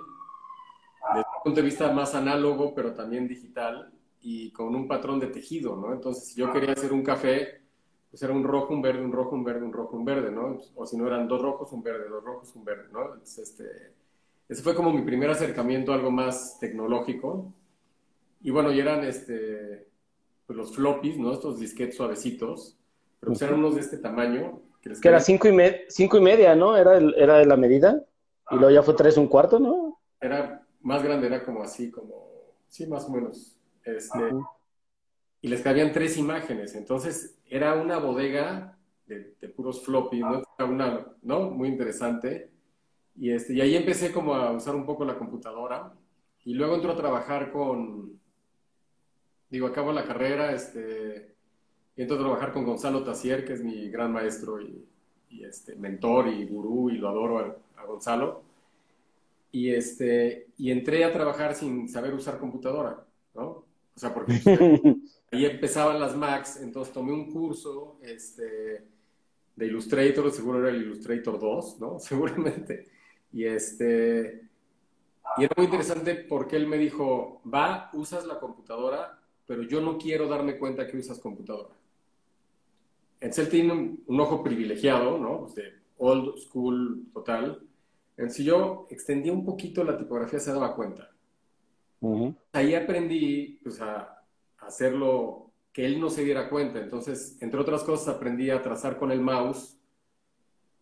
[1.14, 3.93] desde un punto de vista más análogo, pero también digital
[4.26, 5.92] y con un patrón de tejido, ¿no?
[5.92, 7.60] Entonces, si yo quería hacer un café,
[8.10, 10.58] pues era un rojo, un verde, un rojo, un verde, un rojo, un verde, ¿no?
[10.76, 13.02] O si no, eran dos rojos, un verde, dos rojos, un verde, ¿no?
[13.02, 13.92] Entonces, este,
[14.48, 17.52] ese fue como mi primer acercamiento a algo más tecnológico.
[18.40, 19.88] Y bueno, y eran este,
[20.46, 21.30] pues los floppies, ¿no?
[21.30, 22.78] Estos disquetes suavecitos,
[23.20, 24.62] pero pues eran unos de este tamaño.
[24.80, 25.54] Que, era cinco y,
[25.88, 26.78] cinco y media, ¿no?
[26.78, 28.02] Era, era de la medida.
[28.50, 30.00] Y luego ya fue tres un cuarto, ¿no?
[30.18, 32.30] Era más grande, era como así, como,
[32.68, 33.54] sí, más o menos.
[33.85, 34.31] Este,
[35.40, 36.75] y les cabían tres imágenes.
[36.75, 40.42] Entonces, era una bodega de, puros floppy, ¿no?
[40.59, 41.51] Una, ¿no?
[41.51, 42.51] Muy interesante.
[43.16, 45.92] Y, este, y ahí empecé como a usar un poco la computadora.
[46.44, 48.18] Y luego entro a trabajar con,
[49.51, 51.35] digo, acabo la carrera, este,
[51.97, 54.88] entro a trabajar con Gonzalo Tassier, que es mi gran maestro y,
[55.44, 57.38] este, mentor y gurú, y lo adoro
[57.77, 58.42] a, Gonzalo.
[59.53, 63.63] Y, este, y entré a trabajar sin saber usar computadora, ¿no?
[63.96, 64.35] O sea, porque
[65.33, 68.85] ahí empezaban las Macs, entonces tomé un curso este,
[69.57, 71.98] de Illustrator, seguro era el Illustrator 2, ¿no?
[72.00, 72.88] Seguramente.
[73.33, 74.48] Y este...
[75.38, 79.96] Y era muy interesante porque él me dijo, va, usas la computadora, pero yo no
[79.96, 81.74] quiero darme cuenta que usas computadora.
[83.20, 83.72] Entonces él tiene
[84.07, 85.40] un, ojo privilegiado, ¿no?
[85.40, 87.66] Pues de old school total.
[88.16, 91.13] Entonces si yo extendía un poquito la tipografía se daba cuenta.
[92.53, 94.23] Ahí aprendí pues, a,
[94.59, 96.81] hacerlo que él no se diera cuenta.
[96.81, 99.79] Entonces, entre otras cosas, aprendí a trazar con el mouse,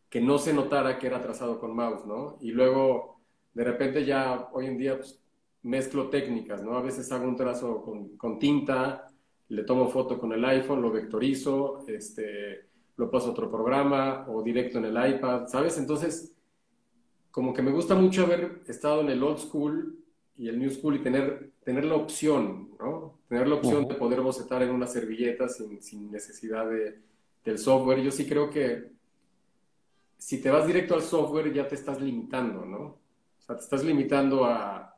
[0.09, 2.39] que no se notara que era trazado con mouse, ¿no?
[2.41, 3.21] Y luego,
[3.55, 5.19] de repente ya hoy en día, pues,
[5.63, 6.77] mezclo técnicas, ¿no?
[6.77, 7.83] A veces hago un trazo
[8.19, 9.11] con, tinta,
[9.49, 14.43] le tomo foto con el iPhone, lo vectorizo, este, lo paso a otro programa o
[14.43, 15.79] directo en el iPad, ¿sabes?
[15.79, 16.35] Entonces,
[17.31, 20.02] como que me gusta mucho haber estado en el old school
[20.37, 23.19] y el new school y tener, tener la opción, ¿no?
[23.29, 26.99] Tener la opción de poder bocetar en una servilleta sin, sin necesidad de,
[27.45, 28.01] del software.
[28.01, 28.91] Yo sí creo que
[30.19, 32.79] si te vas directo al software ya te estás limitando, ¿no?
[32.79, 34.93] O sea, te estás limitando a,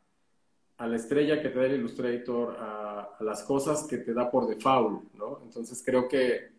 [0.77, 4.47] a la estrella que te da el Illustrator, a, las cosas que te da por
[4.47, 5.41] default, ¿no?
[5.43, 6.53] Entonces creo que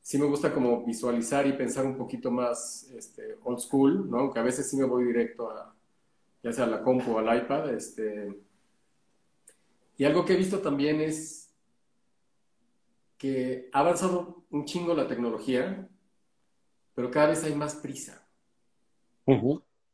[0.00, 4.18] sí me gusta como visualizar y pensar un poquito más este, old school, ¿no?
[4.18, 5.73] Aunque a veces sí me voy directo a,
[6.44, 8.38] ya sea a la compu o al iPad, este...
[9.96, 11.54] Y algo que he visto también es
[13.16, 15.88] que ha avanzado un chingo la tecnología,
[16.94, 18.28] pero cada vez hay más prisa.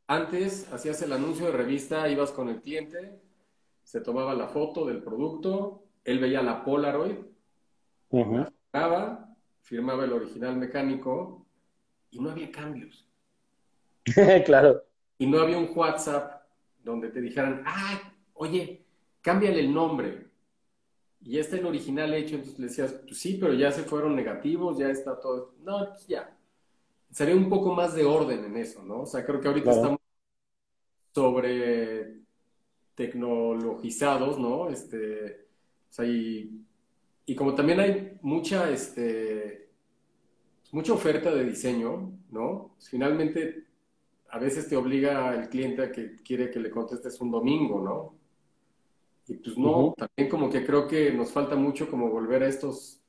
[0.07, 3.21] Antes hacías el anuncio de revista, ibas con el cliente,
[3.83, 7.15] se tomaba la foto del producto, él veía la Polaroid,
[8.09, 11.45] firmaba, firmaba el original mecánico
[12.09, 13.07] y no había cambios.
[14.45, 14.83] claro.
[15.17, 16.40] Y no había un WhatsApp
[16.83, 18.83] donde te dijeran, ah, oye,
[19.21, 20.27] cámbiale el nombre.
[21.23, 24.15] Y este es el original hecho, entonces le decías, pues sí, pero ya se fueron
[24.15, 25.53] negativos, ya está todo.
[25.63, 26.35] No, pues ya.
[27.11, 29.01] Sería un poco más de orden en eso, ¿no?
[29.01, 29.99] O sea, creo que ahorita estamos
[31.13, 32.21] sobre
[32.95, 34.69] tecnologizados, ¿no?
[34.69, 35.45] Este,
[35.89, 36.65] o sea, y,
[37.37, 39.69] como también hay mucha, este,
[40.71, 42.75] mucha oferta de diseño, ¿no?
[42.79, 43.65] Finalmente,
[44.31, 48.15] a veces te obliga el cliente a que quiere que le contestes un domingo, ¿no?
[49.27, 53.01] Y pues no, también como que creo que nos falta mucho como volver a estos,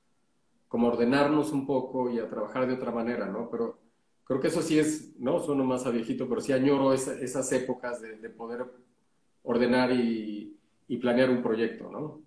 [0.68, 3.48] como ordenarnos un poco y a trabajar de otra manera, ¿no?
[3.50, 3.78] Pero
[4.24, 5.38] creo que eso sí es, ¿no?
[5.38, 8.64] Sueno más a viejito, pero sí añoro esas épocas de, poder
[9.44, 10.58] ordenar y,
[11.00, 12.20] planear un proyecto, ¿no?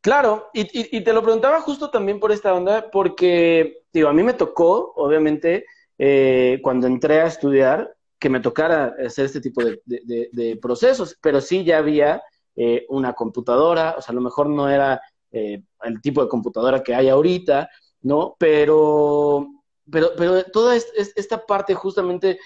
[0.00, 4.34] Claro, y, te lo preguntaba justo también por esta onda, porque, digo, a mí me
[4.34, 5.66] tocó, obviamente,
[5.98, 11.64] eh, cuando entré a estudiar, que me tocara hacer este tipo de, procesos, pero sí
[11.64, 12.22] ya había
[12.56, 16.82] eh, una computadora, o sea, a lo mejor no era eh, el tipo de computadora
[16.82, 17.68] que hay ahorita,
[18.02, 18.34] ¿no?
[18.38, 19.46] Pero
[19.90, 22.38] pero, pero toda esta parte justamente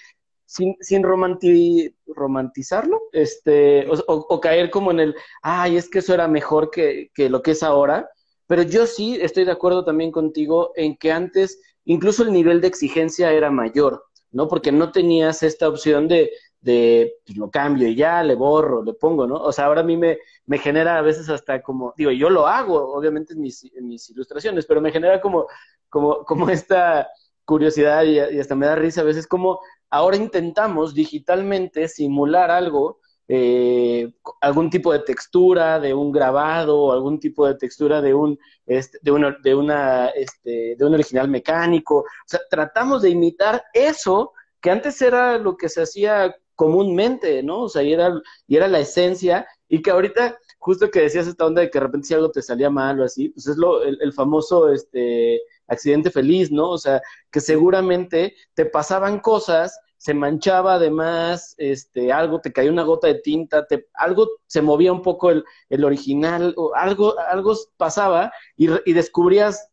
[0.47, 6.71] sin, sin romantizarlo, este, o, caer como en el, ay, es que eso era mejor
[6.71, 8.09] que, que, lo que es ahora,
[8.47, 12.69] pero yo sí estoy de acuerdo también contigo en que antes incluso el nivel de
[12.69, 14.49] exigencia era mayor, ¿no?
[14.49, 18.95] Porque no tenías esta opción de, de pues, lo cambio y ya, le borro, le
[18.95, 19.37] pongo, ¿no?
[19.37, 22.47] O sea, ahora a mí me, me genera a veces hasta como, digo, yo lo
[22.47, 25.47] hago, obviamente en mis, en mis ilustraciones, pero me genera como,
[25.89, 27.09] como, como esta
[27.45, 34.13] curiosidad y, hasta me da risa a veces como ahora intentamos digitalmente simular algo, eh,
[34.41, 38.99] algún tipo de textura de un grabado o algún tipo de textura de un, este,
[39.03, 41.99] de, una, de, una, este, de un original mecánico.
[41.99, 47.63] O sea, tratamos de imitar eso que antes era lo que se hacía comúnmente, ¿no?
[47.63, 48.13] O sea, y era,
[48.47, 51.85] y era la esencia, y que ahorita, justo que decías esta onda de que de
[51.85, 56.11] repente si algo te salía mal o así, pues es lo, el, famoso este, accidente
[56.11, 56.71] feliz, ¿no?
[56.71, 62.83] O sea, que seguramente te pasaban cosas se manchaba además, este, algo, te caía una
[62.83, 67.55] gota de tinta, te, algo se movía un poco el, el original, o algo, algo
[67.77, 69.71] pasaba y, y descubrías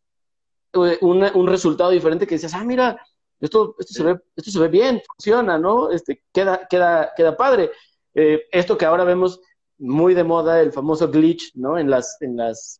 [0.74, 3.04] eh, un resultado diferente que decías, ah, mira,
[3.40, 5.90] esto, esto, se ve, esto se ve bien, funciona, ¿no?
[5.90, 7.72] Este, queda, queda, queda padre.
[8.14, 9.40] Eh, esto que ahora vemos
[9.78, 11.76] muy de moda, el famoso glitch, ¿no?
[11.76, 12.79] En las, en las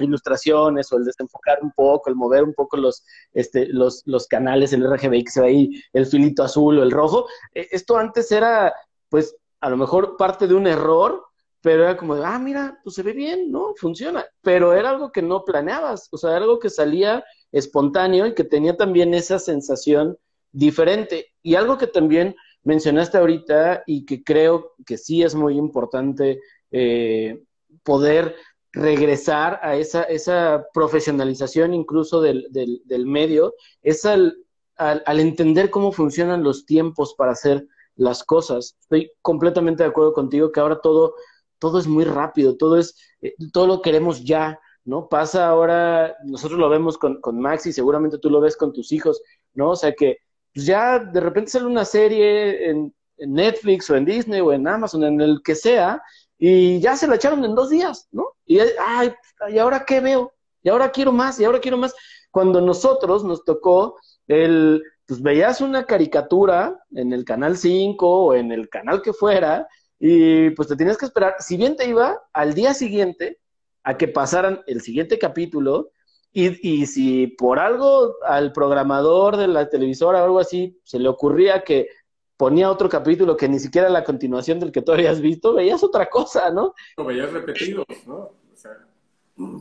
[0.00, 4.72] ilustraciones o el desenfocar un poco, el mover un poco los, este, los, los canales,
[4.72, 7.26] el RGB que se ve ahí, el filito azul o el rojo.
[7.54, 8.74] Eh, esto antes era,
[9.08, 11.24] pues, a lo mejor parte de un error,
[11.62, 13.74] pero era como de, ah, mira, pues se ve bien, ¿no?
[13.76, 14.24] Funciona.
[14.42, 18.76] Pero era algo que no planeabas, o sea, algo que salía espontáneo y que tenía
[18.76, 20.16] también esa sensación
[20.52, 21.26] diferente.
[21.42, 27.42] Y algo que también mencionaste ahorita y que creo que sí es muy importante eh,
[27.82, 28.36] poder
[28.72, 34.36] regresar a esa, esa profesionalización incluso del, del, medio, es al,
[34.76, 38.76] al, entender cómo funcionan los tiempos para hacer las cosas.
[38.80, 41.14] Estoy completamente de acuerdo contigo que ahora todo,
[41.58, 45.08] todo es muy rápido, todo es, eh, todo lo queremos ya, ¿no?
[45.08, 49.20] Pasa ahora, nosotros lo vemos con, con Max seguramente tú lo ves con tus hijos,
[49.54, 49.70] ¿no?
[49.70, 50.18] O sea que
[50.54, 54.66] pues ya de repente sale una serie en, en Netflix o en Disney o en
[54.66, 56.02] Amazon, en el que sea,
[56.38, 58.26] y ya se la echaron en dos días, ¿no?
[58.50, 59.14] Y, ay,
[59.48, 60.34] ¿y ahora qué veo?
[60.60, 61.94] Y ahora quiero más, y ahora quiero más.
[62.32, 68.50] Cuando nosotros nos tocó el, pues veías una caricatura en el canal 5 o en
[68.50, 69.68] el canal que fuera,
[70.00, 73.38] y pues te tenías que esperar, si bien te iba, al día siguiente
[73.84, 75.92] a que pasaran el siguiente capítulo,
[76.32, 81.08] y, y si por algo al programador de la televisora o algo así se le
[81.08, 81.88] ocurría que
[82.36, 85.84] ponía otro capítulo que ni siquiera era la continuación del que tú habías visto, veías
[85.84, 86.74] otra cosa, ¿no?
[86.96, 88.39] O veías repetidos, ¿no?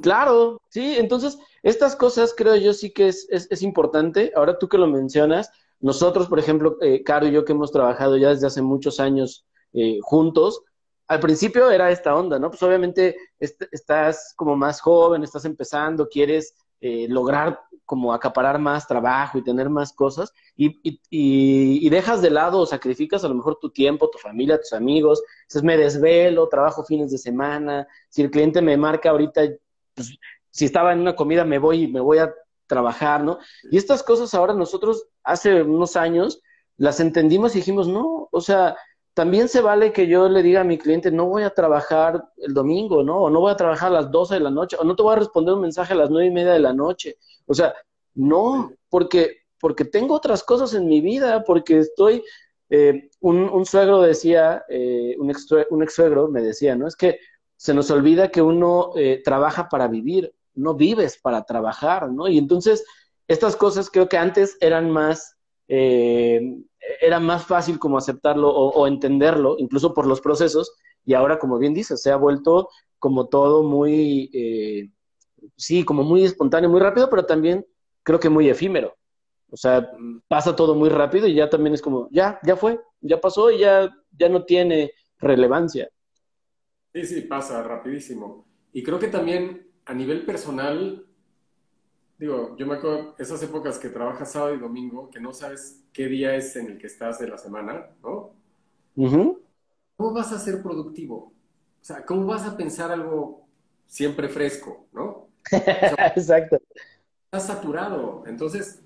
[0.01, 4.31] Claro, sí, entonces estas cosas creo yo sí que es, es, importante.
[4.35, 8.17] Ahora tú que lo mencionas, nosotros, por ejemplo, eh, Caro y yo que hemos trabajado
[8.17, 10.63] ya desde hace muchos años eh, juntos,
[11.07, 12.49] al principio era esta onda, ¿no?
[12.49, 19.37] Pues obviamente estás como más joven, estás empezando, quieres eh, lograr como acaparar más trabajo
[19.37, 23.71] y tener más cosas y, y, dejas de lado o sacrificas a lo mejor tu
[23.71, 28.61] tiempo, tu familia, tus amigos, dices, me desvelo, trabajo fines de semana, si el cliente
[28.61, 29.41] me marca ahorita,
[29.95, 30.19] pues,
[30.51, 32.31] si estaba en una comida me voy, me voy a
[32.67, 33.39] trabajar, ¿no?
[33.71, 36.41] Y estas cosas ahora nosotros hace unos años
[36.77, 38.77] las entendimos y dijimos, no, o sea,
[39.19, 42.53] también se vale que yo le diga a mi cliente, no voy a trabajar el
[42.53, 43.23] domingo, ¿no?
[43.23, 45.11] O no voy a trabajar a las 12 de la noche, o no te voy
[45.11, 47.17] a responder un mensaje a las nueve y media de la noche.
[47.45, 47.73] O sea,
[48.15, 52.23] no, porque, porque tengo otras cosas en mi vida, porque estoy,
[52.69, 56.87] eh, un, suegro decía, eh, un, ex, un ex suegro me decía, ¿no?
[56.87, 57.19] Es que
[57.57, 62.29] se nos olvida que uno eh, trabaja para vivir, no vives para trabajar, ¿no?
[62.29, 62.85] Y entonces,
[63.27, 65.35] estas cosas creo que antes eran más,
[67.01, 70.73] era más fácil como aceptarlo o, entenderlo, incluso por los procesos,
[71.05, 74.29] y ahora, como bien dices, se ha vuelto como todo muy
[75.55, 77.65] sí, como muy espontáneo, muy rápido, pero también
[78.03, 78.95] creo que muy efímero.
[79.51, 79.91] O sea,
[80.27, 83.59] pasa todo muy rápido y ya también es como, ya, ya fue, ya pasó y
[83.59, 85.89] ya, ya no tiene relevancia.
[86.93, 88.45] Sí, sí, pasa rapidísimo.
[88.71, 91.07] Y creo que también a nivel personal,
[92.19, 96.07] digo, yo me acuerdo esas épocas que trabajas sábado y domingo, que no sabes qué
[96.07, 98.33] día es en el que estás de la semana, ¿no?
[98.93, 101.33] ¿Cómo vas a ser productivo?
[101.81, 103.47] O sea, ¿cómo vas a pensar algo
[103.87, 105.29] siempre fresco, ¿no?
[105.51, 106.59] Exacto.
[107.25, 108.23] Está saturado.
[108.27, 108.83] Entonces,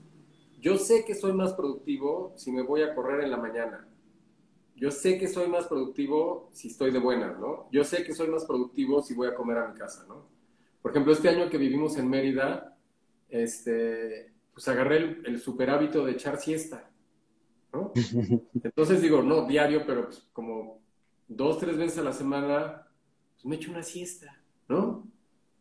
[0.62, 3.88] yo sé que soy más productivo si me voy a correr en la mañana.
[4.76, 7.67] Yo sé que soy más productivo si estoy de buenas, ¿no?
[7.72, 10.28] Yo sé que soy más productivo si voy a comer a mi casa, ¿no?
[10.82, 12.74] Por ejemplo, este año que vivimos en Mérida,
[13.34, 16.91] este, pues agarré el, el super hábito de echar siesta,
[17.74, 17.91] ¿no?
[18.63, 20.82] Entonces digo, no diario, pero pues como
[21.28, 22.88] dos, tres veces a la semana,
[23.34, 25.08] pues me echo una siesta, ¿no?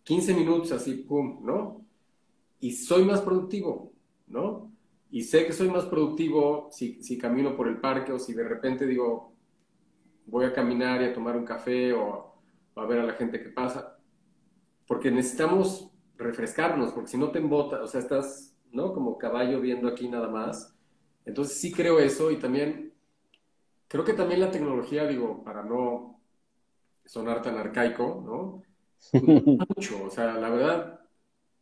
[0.05, 1.87] 15 minutos así, pum, ¿no?
[2.61, 3.93] Y soy más productivo,
[4.27, 4.71] ¿no?
[5.11, 8.47] Y sé que soy más productivo si, si camino por el parque o si de
[8.47, 9.35] repente digo,
[10.27, 12.35] voy a caminar y a tomar un café o
[12.77, 13.99] a ver a la gente que pasa.
[14.87, 15.92] Porque necesitamos
[16.23, 18.93] refrescarnos, porque si no te embota, o sea, estás, ¿no?
[18.93, 20.75] Como caballo viendo aquí nada más.
[21.25, 22.93] Entonces sí creo eso y también,
[23.89, 26.21] creo que también la tecnología, digo, para no
[27.05, 28.63] sonar tan arcaico, ¿no?
[29.77, 31.01] mucho, o sea, la verdad,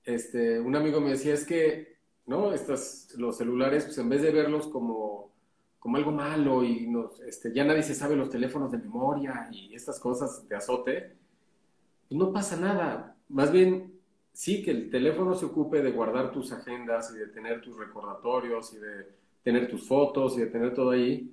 [0.04, 2.52] este, un amigo me decía, es que, ¿no?
[2.52, 5.32] Estas, los celulares, pues en vez de verlos como,
[5.78, 9.74] como algo malo y nos, este, ya nadie se sabe los teléfonos de memoria y
[9.74, 11.16] estas cosas de azote,
[12.08, 13.16] pues no pasa nada.
[13.28, 13.99] Más bien,
[14.32, 18.72] sí que el teléfono se ocupe de guardar tus agendas y de tener tus recordatorios
[18.74, 19.06] y de
[19.42, 21.30] tener tus fotos y de tener todo ahí.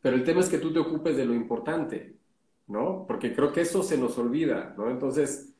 [0.00, 2.16] Pero el tema es que tú te ocupes de lo importante,
[2.66, 3.04] ¿no?
[3.06, 4.90] Porque creo que eso se nos olvida, ¿no?
[4.90, 5.54] Entonces,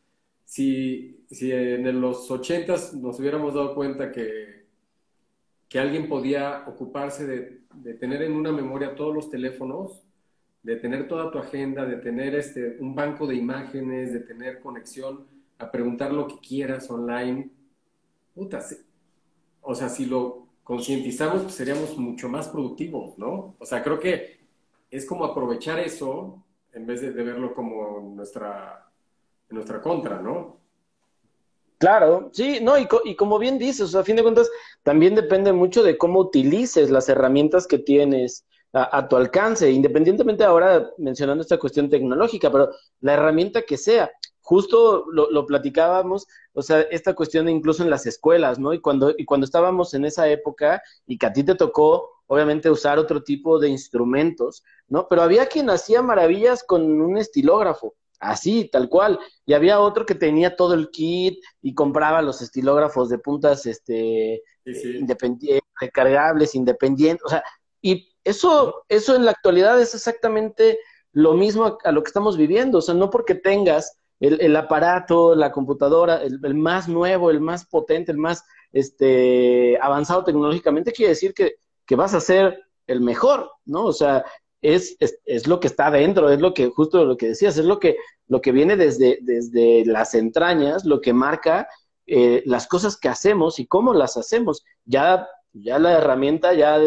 [0.44, 4.66] si, si en los ochentas nos hubiéramos dado cuenta que,
[5.68, 10.02] que alguien podía ocuparse de, de, tener en una memoria todos los teléfonos,
[10.62, 15.26] de tener toda tu agenda, de tener este, un banco de imágenes, de tener conexión,
[15.58, 17.50] a preguntar lo que quieras online,
[18.34, 18.64] puta,
[19.62, 23.54] o sea, si lo concientizamos, pues seríamos mucho más productivos, ¿no?
[23.58, 24.40] O sea, creo que
[24.90, 28.88] es como aprovechar eso en vez de, verlo como nuestra,
[29.50, 30.56] nuestra contra, ¿no?
[31.78, 34.50] Claro, sí, no, y, y, como bien dices, a fin de cuentas,
[34.82, 40.90] también depende mucho de cómo utilices las herramientas que tienes a, tu alcance, independientemente ahora
[40.98, 44.10] mencionando esta cuestión tecnológica, pero la herramienta que sea
[44.44, 48.74] justo lo, lo, platicábamos, o sea, esta cuestión incluso en las escuelas, ¿no?
[48.74, 52.70] Y cuando, y cuando estábamos en esa época y que a ti te tocó, obviamente,
[52.70, 55.08] usar otro tipo de instrumentos, ¿no?
[55.08, 60.14] Pero había quien hacía maravillas con un estilógrafo, así, tal cual, y había otro que
[60.14, 64.96] tenía todo el kit y compraba los estilógrafos de puntas, este, sí, sí.
[64.98, 67.42] independientes, recargables, independientes, o sea,
[67.80, 70.78] y eso, eso en la actualidad es exactamente
[71.12, 73.96] lo mismo a, a lo que estamos viviendo, o sea, no porque tengas
[74.28, 80.92] el, aparato, la computadora, el, más nuevo, el más potente, el más este, avanzado tecnológicamente,
[80.92, 81.56] quiere decir que,
[81.86, 83.84] que vas a ser el mejor, ¿no?
[83.84, 84.24] O sea,
[84.62, 87.64] es, es, es, lo que está dentro, es lo que, justo lo que decías, es
[87.64, 87.96] lo que,
[88.28, 91.68] lo que viene desde, desde las entrañas, lo que marca
[92.06, 94.64] eh, las cosas que hacemos y cómo las hacemos.
[94.84, 96.78] Ya, ya la herramienta ya,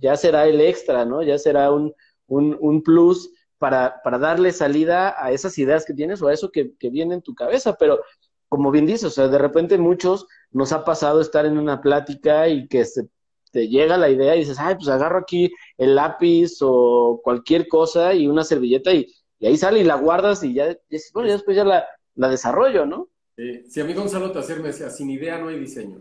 [0.00, 1.22] ya será el extra, ¿no?
[1.22, 1.94] Ya será un,
[2.26, 3.30] un, un plus
[3.62, 7.14] para, para darle salida a esas ideas que tienes o a eso que, que viene
[7.14, 7.76] en tu cabeza.
[7.78, 8.00] Pero,
[8.48, 12.48] como bien dices, o sea, de repente muchos nos ha pasado estar en una plática
[12.48, 13.08] y que se
[13.52, 18.14] te llega la idea y dices, ay, pues agarro aquí el lápiz o cualquier cosa
[18.14, 19.06] y una servilleta y,
[19.38, 22.28] y ahí sale y la guardas y ya, y bueno, ya después ya la, la
[22.28, 23.10] desarrollo, ¿no?
[23.36, 23.64] Sí.
[23.70, 25.98] Si a mí Gonzalo Tacer me decía, sin idea no hay diseño.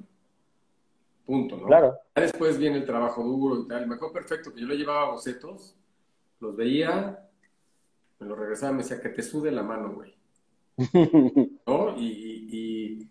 [1.28, 1.68] Punto, ¿no?
[1.68, 1.96] Claro.
[2.16, 3.86] Ya después viene el trabajo duro y tal.
[3.86, 5.76] Me acuerdo perfecto que yo le llevaba bocetos,
[6.40, 7.30] los veía,
[8.22, 10.14] me lo regresaba, me decía que te sude la mano, güey.
[11.68, 11.98] ¿No?
[11.98, 13.10] Y, y,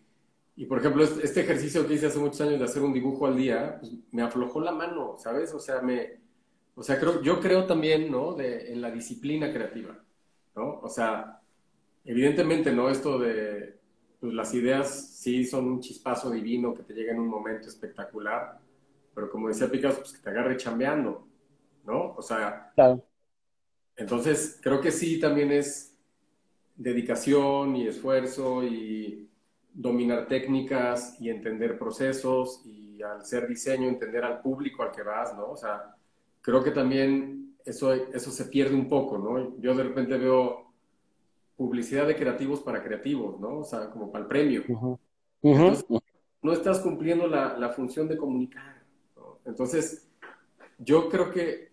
[0.54, 3.36] y, por ejemplo, este ejercicio que hice hace muchos años de hacer un dibujo al
[3.36, 5.52] día, pues me aflojó la mano, ¿sabes?
[5.52, 6.20] O sea, me,
[6.76, 8.34] o sea, creo, yo creo también, ¿no?
[8.34, 9.98] De, en la disciplina creativa,
[10.54, 10.78] ¿no?
[10.80, 11.40] O sea,
[12.04, 12.88] evidentemente, ¿no?
[12.88, 13.80] Esto de,
[14.20, 18.60] pues las ideas sí son un chispazo divino que te llega en un momento espectacular,
[19.12, 21.26] pero como decía Picasso, pues que te agarre chambeando,
[21.84, 22.14] ¿no?
[22.16, 23.04] O sea, claro.
[24.00, 25.94] Entonces, creo que sí también es
[26.74, 29.28] dedicación y esfuerzo y
[29.74, 35.36] dominar técnicas y entender procesos y al ser diseño entender al público al que vas,
[35.36, 35.50] ¿no?
[35.50, 35.94] O sea,
[36.40, 39.60] creo que también eso, eso se pierde un poco, ¿no?
[39.60, 40.72] Yo de repente veo
[41.54, 43.58] publicidad de creativos para creativos, ¿no?
[43.58, 44.62] O sea, como para el premio.
[44.66, 44.98] Uh -huh.
[45.42, 45.84] Entonces,
[46.40, 48.82] no estás cumpliendo la, la función de comunicar.
[49.14, 49.40] ¿no?
[49.44, 50.08] Entonces,
[50.78, 51.69] yo creo que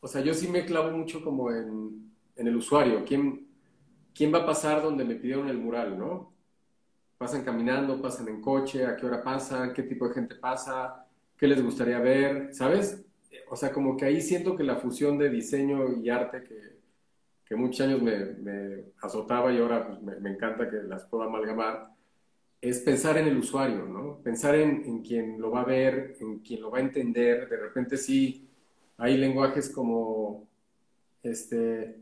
[0.00, 3.04] o sea, yo sí me clavo mucho como en, en el usuario.
[3.04, 3.48] ¿Quién,
[4.14, 6.32] ¿Quién va a pasar donde me pidieron el mural, no?
[7.18, 11.06] Pasan caminando, pasan en coche, a qué hora pasan, qué tipo de gente pasa,
[11.36, 13.04] qué les gustaría ver, ¿sabes?
[13.50, 16.78] O sea, como que ahí siento que la fusión de diseño y arte que,
[17.44, 21.90] que muchos años me, azotaba y ahora pues, me, me, encanta que las pueda amalgamar,
[22.60, 24.20] es pensar en el usuario, ¿no?
[24.22, 27.48] Pensar en, en quien lo va a ver, en quien lo va a entender.
[27.48, 28.47] De repente sí
[28.98, 30.46] hay lenguajes como,
[31.22, 31.96] este,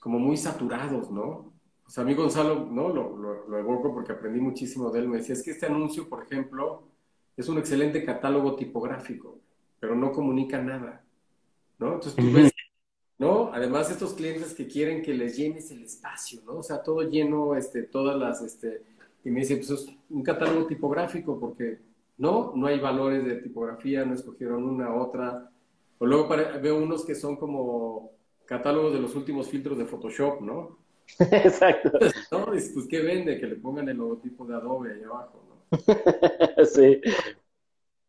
[0.00, 1.52] como muy saturados, ¿no?
[1.86, 2.88] O sea, a mí Gonzalo, ¿no?
[2.88, 5.08] Lo, lo, lo, evoco porque aprendí muchísimo de él.
[5.08, 6.84] Me decía, es que este anuncio, por ejemplo,
[7.36, 9.38] es un excelente catálogo tipográfico,
[9.78, 11.04] pero no comunica nada,
[11.78, 11.94] ¿no?
[11.94, 12.52] Entonces tú ves,
[13.18, 13.50] ¿no?
[13.52, 16.58] Además, estos clientes que quieren que les llenes el espacio, ¿no?
[16.58, 18.84] O sea, todo lleno, este, todas las, este,
[19.24, 21.80] y me dice, pues es un catálogo tipográfico porque,
[22.16, 22.52] ¿no?
[22.54, 25.49] No hay valores de tipografía, no escogieron una, otra,
[26.00, 26.28] o luego
[26.62, 28.12] veo unos que son como
[28.46, 30.78] catálogos de los últimos filtros de Photoshop, ¿no?
[31.18, 31.92] Exacto.
[32.32, 32.46] ¿No?
[32.46, 33.38] Pues, ¿qué vende?
[33.38, 36.64] Que le pongan el logotipo de Adobe ahí abajo, ¿no?
[36.64, 37.02] sí.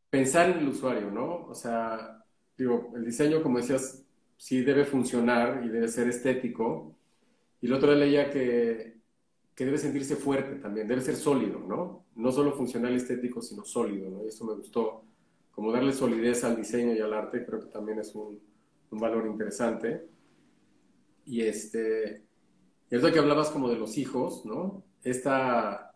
[0.09, 1.47] Pensar en el usuario, ¿no?
[1.47, 2.23] O sea,
[2.57, 4.01] digo, el diseño, como decías,
[4.37, 6.95] sí debe funcionar y debe ser estético.
[7.59, 9.01] Y el otro leía que,
[9.53, 12.05] que debe sentirse fuerte también, debe ser sólido, ¿no?
[12.15, 14.23] No solo funcional y estético, sino sólido, ¿no?
[14.23, 15.03] Y eso me gustó
[15.51, 18.39] como darle solidez al diseño y al arte, creo que también es un,
[18.91, 20.07] un valor interesante.
[21.25, 22.23] Y este,
[22.89, 24.83] es lo que hablabas como de los hijos, ¿no?
[25.03, 25.95] Esta,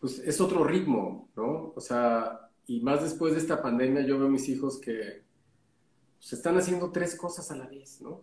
[0.00, 1.72] pues es otro ritmo, ¿no?
[1.74, 5.22] O sea, y más después de esta pandemia yo veo a mis hijos que
[6.18, 8.22] pues, están haciendo tres cosas a la vez, ¿no?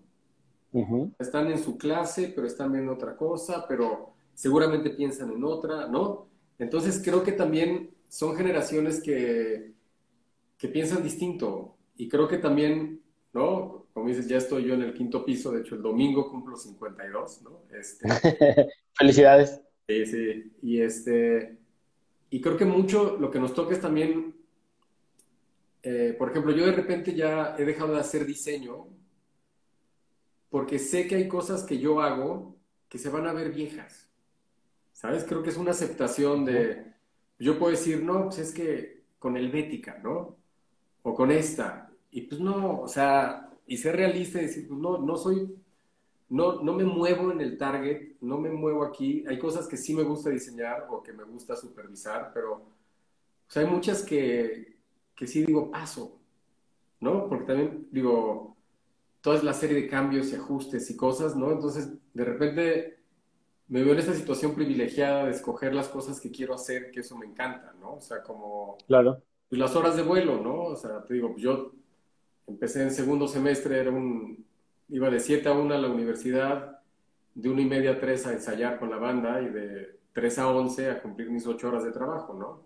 [1.19, 6.27] Están en su clase, pero están viendo otra cosa, pero seguramente piensan en otra, ¿no?
[6.59, 9.74] Entonces creo que también son generaciones que,
[10.57, 13.01] que piensan distinto y creo que también,
[13.33, 13.87] ¿no?
[13.93, 17.41] Como dices, ya estoy yo en el quinto piso, de hecho el domingo cumplo 52,
[17.43, 17.61] ¿no?
[17.77, 18.07] Este,
[18.93, 19.61] Felicidades.
[19.87, 21.57] Sí, sí, y este,
[22.29, 24.35] y creo que mucho lo que nos toca es también,
[25.83, 28.87] eh, por ejemplo, yo de repente ya he dejado de hacer diseño
[30.49, 32.55] porque sé que hay cosas que yo hago
[32.89, 34.09] que se van a ver viejas.
[34.93, 35.25] ¿Sabes?
[35.25, 36.93] Creo que es una aceptación de,
[37.37, 40.37] yo puedo decir, no, pues es que con el Bética, ¿no?
[41.05, 41.87] O con esta.
[42.09, 45.55] Y pues no, o sea, y ser realista y decir, pues no, no soy,
[46.29, 49.23] no, no me muevo en el target, no me muevo aquí.
[49.27, 52.65] Hay cosas que sí me gusta diseñar o que me gusta supervisar, pero
[53.45, 54.79] pues hay muchas que,
[55.15, 56.19] que sí digo, paso,
[57.01, 57.29] ¿no?
[57.29, 58.57] Porque también digo,
[59.21, 61.51] toda la serie de cambios y ajustes y cosas, ¿no?
[61.51, 62.99] Entonces, de repente
[63.67, 67.15] me veo en esta situación privilegiada de escoger las cosas que quiero hacer, que eso
[67.15, 67.97] me encanta, ¿no?
[67.97, 68.79] O sea, como...
[68.87, 69.21] Claro.
[69.55, 70.63] Pues las horas de vuelo, ¿no?
[70.63, 71.71] O sea, te digo, yo
[72.45, 74.45] empecé en segundo semestre, era un...
[74.89, 76.81] Iba de 7 a 1 a la universidad,
[77.33, 80.49] de 1 y media a 3 a ensayar con la banda y de 3 a
[80.49, 82.63] 11 a cumplir mis 8 horas de trabajo, ¿no?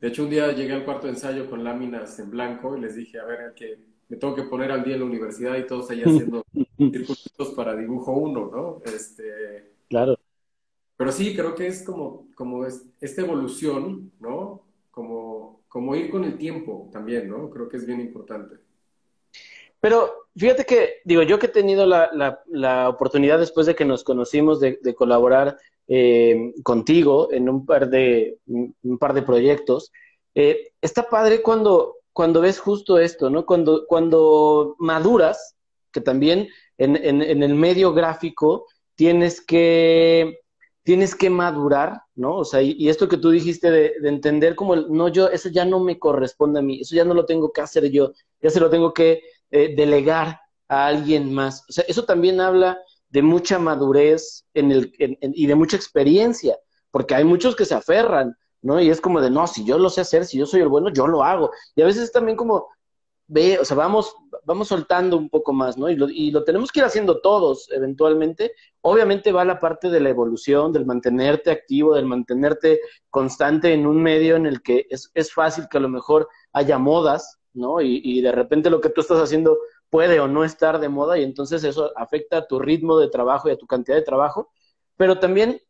[0.00, 2.96] De hecho, un día llegué al cuarto de ensayo con láminas en blanco y les
[2.96, 5.92] dije, a ver, que me tengo que poner al día en la universidad y todos
[5.92, 6.44] ahí haciendo
[6.76, 8.82] circuitos para dibujo uno, ¿no?
[8.84, 10.18] Este, claro.
[10.96, 14.64] Pero sí, creo que es como, como es, esta evolución, ¿no?
[14.90, 15.39] Como,
[15.70, 17.48] como ir con el tiempo también, ¿no?
[17.48, 18.56] Creo que es bien importante.
[19.80, 22.10] Pero fíjate que, digo, yo que he tenido la,
[22.46, 25.56] la, oportunidad después de que nos conocimos de, colaborar
[25.86, 29.92] eh, contigo en un par de, un par de proyectos,
[30.34, 33.46] eh, está padre cuando, cuando ves justo esto, ¿no?
[33.46, 35.54] Cuando, cuando maduras,
[35.92, 36.48] que también
[36.78, 38.66] en, en, el medio gráfico
[38.96, 40.40] tienes que,
[40.82, 42.36] tienes que madurar, ¿no?
[42.36, 45.80] O sea, y, esto que tú dijiste de, entender como, no, yo, eso ya no
[45.80, 48.70] me corresponde a mí, eso ya no lo tengo que hacer yo, ya se lo
[48.70, 51.64] tengo que eh, delegar a alguien más.
[51.68, 52.78] O sea, eso también habla
[53.08, 56.56] de mucha madurez en el, y de mucha experiencia,
[56.90, 58.80] porque hay muchos que se aferran ¿no?
[58.80, 60.90] Y es como de, no, si yo lo sé hacer, si yo soy el bueno,
[60.90, 61.50] yo lo hago.
[61.74, 62.68] Y a veces también como,
[63.30, 64.12] ve, o sea, vamos,
[64.44, 65.88] vamos soltando un poco más, ¿no?
[65.88, 68.54] Y lo, y lo tenemos que ir haciendo todos eventualmente.
[68.80, 74.02] Obviamente va la parte de la evolución, del mantenerte activo, del mantenerte constante en un
[74.02, 77.80] medio en el que es, es fácil que a lo mejor haya modas, ¿no?
[77.80, 79.56] Y, y de repente lo que tú estás haciendo
[79.90, 83.48] puede o no estar de moda y entonces eso afecta a tu ritmo de trabajo
[83.48, 84.50] y a tu cantidad de trabajo,
[84.96, 85.60] pero también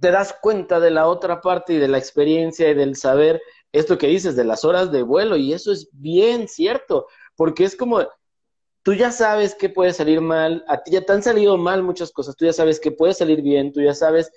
[0.00, 3.42] te das cuenta de la otra parte y de la experiencia y del saber
[3.74, 7.06] esto que dices de las horas de vuelo y eso es bien cierto,
[7.36, 8.00] porque es como
[8.82, 12.12] tú ya sabes que puede salir mal, a ti ya te han salido mal muchas
[12.12, 14.30] cosas, tú ya sabes que puede salir bien, tú ya sabes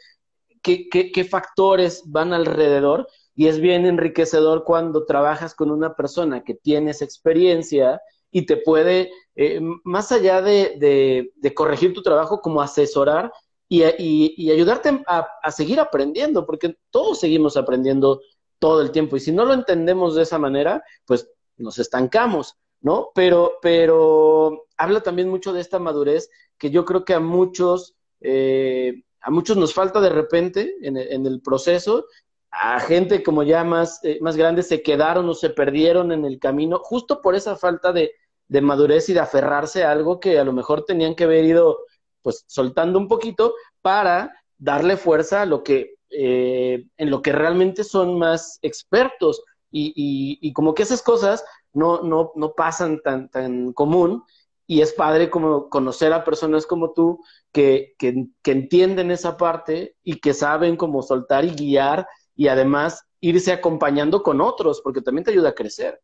[0.63, 6.55] qué, qué, factores van alrededor y es bien enriquecedor cuando trabajas con una persona que
[6.55, 13.31] tiene esa experiencia y te puede, eh, más allá de corregir tu trabajo, como asesorar
[13.69, 18.21] y, ayudarte a, seguir aprendiendo, porque todos seguimos aprendiendo
[18.59, 19.17] todo el tiempo.
[19.17, 23.09] Y si no lo entendemos de esa manera, pues nos estancamos, ¿no?
[23.13, 29.03] Pero, pero habla también mucho de esta madurez que yo creo que a muchos, eh,
[29.21, 32.05] a muchos nos falta de repente en, el proceso.
[32.49, 36.39] A gente como ya más, eh, más grande se quedaron o se perdieron en el
[36.39, 38.11] camino, justo por esa falta de,
[38.47, 41.79] de madurez y de aferrarse a algo que a lo mejor tenían que haber ido
[42.21, 47.83] pues soltando un poquito para darle fuerza a lo que, eh, en lo que realmente
[47.83, 51.43] son más expertos y, y, como que esas cosas
[51.73, 54.23] no, no, no pasan tan, tan común
[54.65, 59.95] y es padre como conocer a personas como tú que, que, que, entienden esa parte
[60.03, 65.25] y que saben cómo soltar y guiar y además irse acompañando con otros, porque también
[65.25, 66.01] te ayuda a crecer.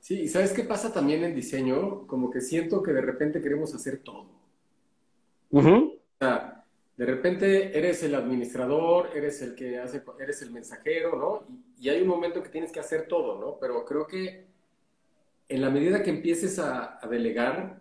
[0.00, 2.06] Sí, y ¿sabes qué pasa también en diseño?
[2.06, 4.38] Como que siento que de repente queremos hacer todo
[6.98, 11.46] de repente eres el administrador, eres el que hace, eres el mensajero, ¿no?
[11.78, 13.56] Y, hay un momento que tienes que hacer todo, ¿no?
[13.60, 14.48] Pero creo que
[15.48, 17.80] en la medida que empieces a, delegar,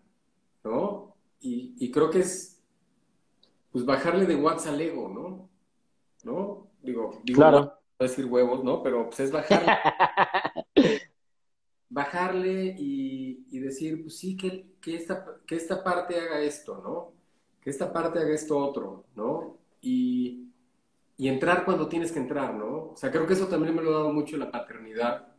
[0.63, 1.15] ¿no?
[1.39, 2.61] Y, creo que es,
[3.71, 5.49] pues, bajarle de watts al ego, ¿no?
[6.23, 6.67] ¿No?
[6.83, 7.73] Digo, digo claro.
[7.97, 8.83] decir huevos, ¿no?
[8.83, 9.71] Pero pues es bajarle.
[11.89, 17.16] bajarle y, decir, pues sí, que, que, esta, que esta parte haga esto, ¿no?
[17.67, 19.57] Que esta parte haga esto otro, ¿no?
[19.81, 20.53] Y,
[21.17, 22.91] y entrar cuando tienes que entrar, ¿no?
[22.91, 25.35] O sea, creo que eso también me lo ha dado mucho la paternidad,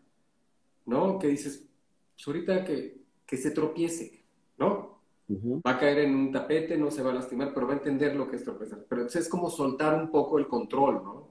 [0.84, 1.18] ¿no?
[1.18, 1.66] Que dices,
[2.14, 4.26] pues ahorita que, que se tropiece,
[4.58, 5.00] ¿no?
[5.66, 8.14] Va a caer en un tapete, no se va a lastimar, pero va a entender
[8.14, 8.84] lo que es tropezar.
[8.86, 11.28] Pero entonces es como soltar un poco el control, ¿no?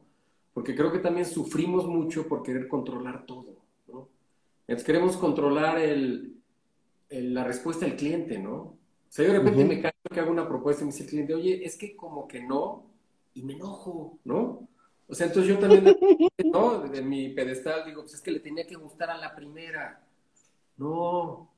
[0.52, 3.54] Porque creo que también sufrimos mucho por querer controlar todo,
[3.88, 4.10] ¿no?
[4.62, 6.42] Entonces queremos controlar el,
[7.12, 8.78] la respuesta del cliente, ¿no?
[9.08, 11.10] O sea, yo de repente me cae que hago una propuesta y me dice el
[11.10, 12.86] cliente, oye, es que como que no,
[13.34, 14.68] y me enojo, ¿no?
[15.08, 15.96] O sea, entonces yo también,
[16.46, 16.80] ¿no?
[16.82, 20.04] De mi pedestal digo, pues es que le tenía que gustar a la primera.
[20.78, 21.50] No,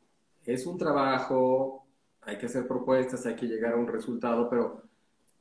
[0.46, 1.86] es un trabajo,
[2.22, 4.84] hay que hacer propuestas, hay que llegar a un resultado, pero,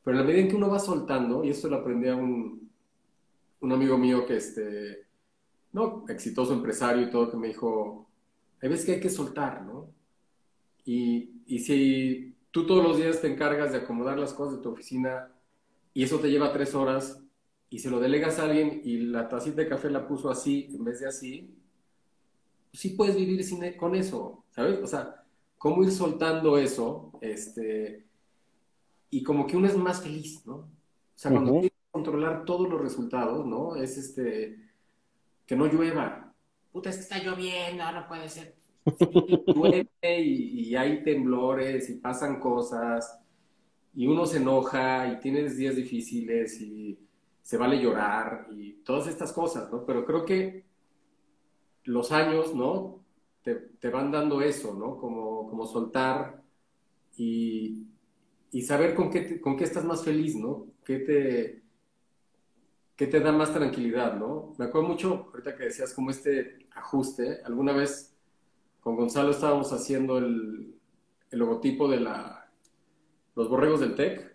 [0.03, 2.71] pero en la medida en que uno va soltando, y esto lo aprendí a un,
[3.61, 5.07] un amigo mío que, este,
[5.73, 8.07] no, exitoso empresario y todo, que me dijo,
[8.61, 9.91] hay veces que hay que soltar, ¿no?
[10.85, 14.69] Y, y si tú todos los días te encargas de acomodar las cosas de tu
[14.69, 15.33] oficina
[15.95, 17.25] y eso te lleva tres horas
[17.71, 20.85] y se lo delegas a alguien y la tacita de café la puso así en
[20.85, 21.59] vez de así,
[22.71, 24.79] pues sí puedes vivir sin, e, con eso, ¿sabes?
[24.83, 25.25] O sea,
[25.57, 28.07] cómo ir soltando eso, este,
[29.09, 30.55] y como que uno es más feliz, ¿no?
[30.55, 30.71] O
[31.15, 33.75] sea, cuando tienes que controlar todos los resultados, ¿no?
[33.75, 34.71] Es este,
[35.47, 36.35] que no llueva.
[36.73, 38.58] Puta, es que está lloviendo, no puede ser.
[40.03, 43.19] Y hay temblores y pasan cosas
[43.95, 46.99] y uno se enoja y tienes días difíciles y
[47.43, 49.85] se vale llorar y todas estas cosas, ¿no?
[49.85, 50.65] Pero creo que
[51.85, 53.05] los años, ¿no?
[53.43, 54.99] Te, te van dando eso, ¿no?
[54.99, 56.43] Como, como soltar
[57.17, 57.89] y,
[58.53, 60.67] y saber con qué, con qué estás más feliz, ¿no?
[60.85, 61.63] ¿Qué te,
[62.95, 64.55] ¿Qué te da más tranquilidad, no?
[64.59, 67.41] Me acuerdo mucho, ahorita que decías, como este ajuste.
[67.45, 68.08] Alguna vez
[68.89, 70.75] con Gonzalo estábamos haciendo el,
[71.31, 72.51] el logotipo de la,
[73.35, 74.35] los borregos del TEC,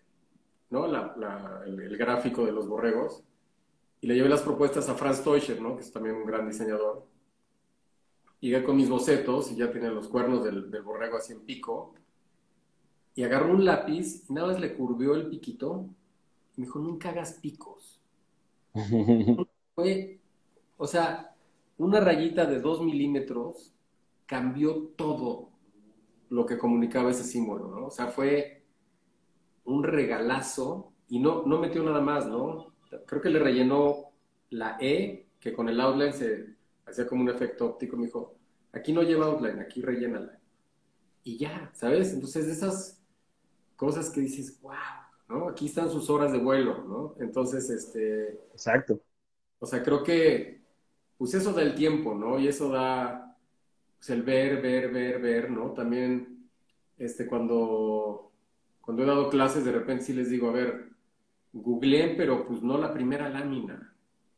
[0.69, 0.85] ¿no?
[0.85, 3.23] el, gráfico de los borregos,
[3.99, 5.75] y le llevé las propuestas a Franz Teuscher, ¿no?
[5.75, 7.07] Que es también un gran diseñador.
[8.41, 11.95] Y Llegué con mis bocetos y ya tenía los cuernos del, borrego así en pico.
[13.15, 15.87] Y agarró un lápiz y nada más le curvió el piquito
[16.55, 17.99] y me dijo, nunca hagas picos.
[19.73, 20.19] Fue,
[20.77, 21.33] o sea,
[21.79, 23.72] una rayita de dos milímetros
[24.26, 25.51] cambió todo
[26.30, 27.88] lo que comunicaba ese símbolo, ¿no?
[27.88, 28.63] O sea, fue
[29.65, 32.74] un regalazo y no, no metió nada más, ¿no?
[33.05, 34.11] Creo que le rellenó
[34.49, 36.55] la E, que con el outline se
[36.86, 37.97] hacía como un efecto óptico.
[37.97, 38.36] Me dijo,
[38.71, 40.39] aquí no lleva outline, aquí rellénala.
[41.24, 42.13] Y ya, ¿sabes?
[42.13, 43.01] Entonces, esas
[43.76, 44.74] cosas que dices, wow,
[45.30, 45.49] ¿no?
[45.49, 47.15] Aquí están sus horas de vuelo, ¿no?
[47.19, 48.32] Entonces, este...
[48.51, 48.99] Exacto.
[49.59, 50.61] O sea, creo que,
[51.17, 52.39] pues eso da el tiempo, ¿no?
[52.39, 53.32] Y eso da,
[54.03, 55.71] pues el ver, ver, ver, ver, ¿no?
[55.71, 56.49] También,
[56.97, 58.33] este, cuando
[58.81, 60.89] cuando he dado clases, de repente sí les digo, a ver,
[61.53, 63.95] googleen, pero pues no la primera lámina.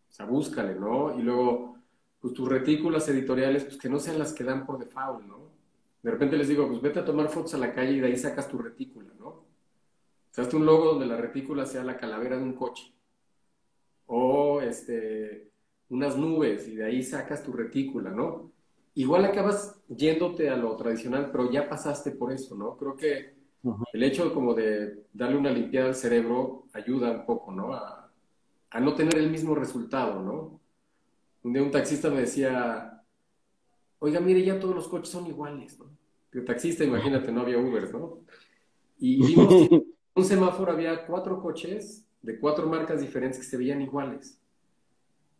[0.08, 1.18] O sea, búscale, ¿no?
[1.18, 1.80] Y luego,
[2.22, 5.50] pues tus retículas editoriales, pues que no sean las que dan por default, ¿no?
[6.04, 8.18] De repente les digo, pues vete a tomar fotos a la calle y de ahí
[8.18, 9.30] sacas tu retícula, ¿no?
[9.30, 9.46] O
[10.30, 12.94] sea, un logo donde la retícula sea la calavera de un coche.
[14.06, 15.50] O, este,
[15.90, 18.54] unas nubes y de ahí sacas tu retícula, ¿no?
[18.96, 22.78] Igual acabas yéndote a lo tradicional, pero ya pasaste por eso, ¿no?
[22.78, 23.36] Creo que
[23.92, 27.74] el hecho como de darle una limpiada al cerebro ayuda un poco, ¿no?
[27.74, 28.02] A,
[28.80, 30.60] no tener el mismo resultado, ¿no?
[31.44, 33.02] Un día un taxista me decía,
[34.00, 35.86] oiga, mire, ya todos los coches son iguales, ¿no?
[36.34, 38.20] El taxista, imagínate, no había Uber, ¿no?
[38.98, 43.58] Y vimos que en un semáforo había cuatro coches de cuatro marcas diferentes que se
[43.58, 44.40] veían iguales.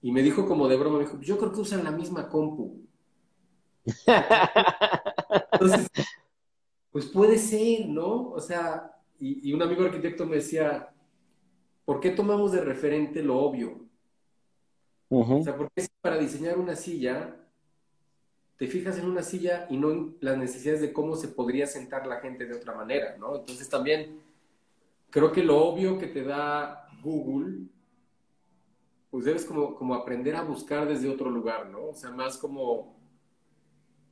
[0.02, 2.85] Y me dijo como de broma, me dijo, yo creo que usan la misma compu.
[5.52, 5.88] Entonces,
[6.92, 8.30] pues puede ser, ¿no?
[8.30, 10.94] O sea, y, un amigo arquitecto me decía,
[11.84, 13.86] ¿por qué tomamos de referente lo obvio?
[15.10, 17.36] O sea, porque para diseñar una silla,
[18.58, 22.08] te fijas en una silla y no en las necesidades de cómo se podría sentar
[22.08, 23.36] la gente de otra manera, ¿no?
[23.36, 24.22] Entonces también
[25.10, 27.68] creo que lo obvio que te da Google,
[29.12, 31.88] pues debes como, como aprender a buscar desde otro lugar, ¿no?
[31.88, 32.95] O sea, más como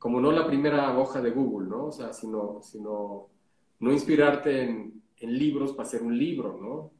[0.04, 1.86] como no la primera hoja de Google, ¿no?
[1.86, 3.30] O sea, sino, sino
[3.80, 6.90] no inspirarte en, libros para hacer un libro, ¿no?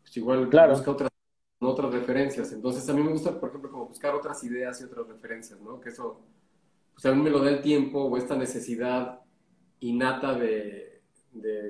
[0.00, 0.72] Pues igual claro.
[0.72, 1.10] busca otras,
[1.60, 2.50] otras referencias.
[2.52, 5.78] Entonces a mí me gusta, por ejemplo, como buscar otras ideas y otras referencias, ¿no?
[5.82, 6.22] Que eso,
[6.94, 9.20] pues a mí me lo da el tiempo o esta necesidad
[9.80, 11.02] innata de,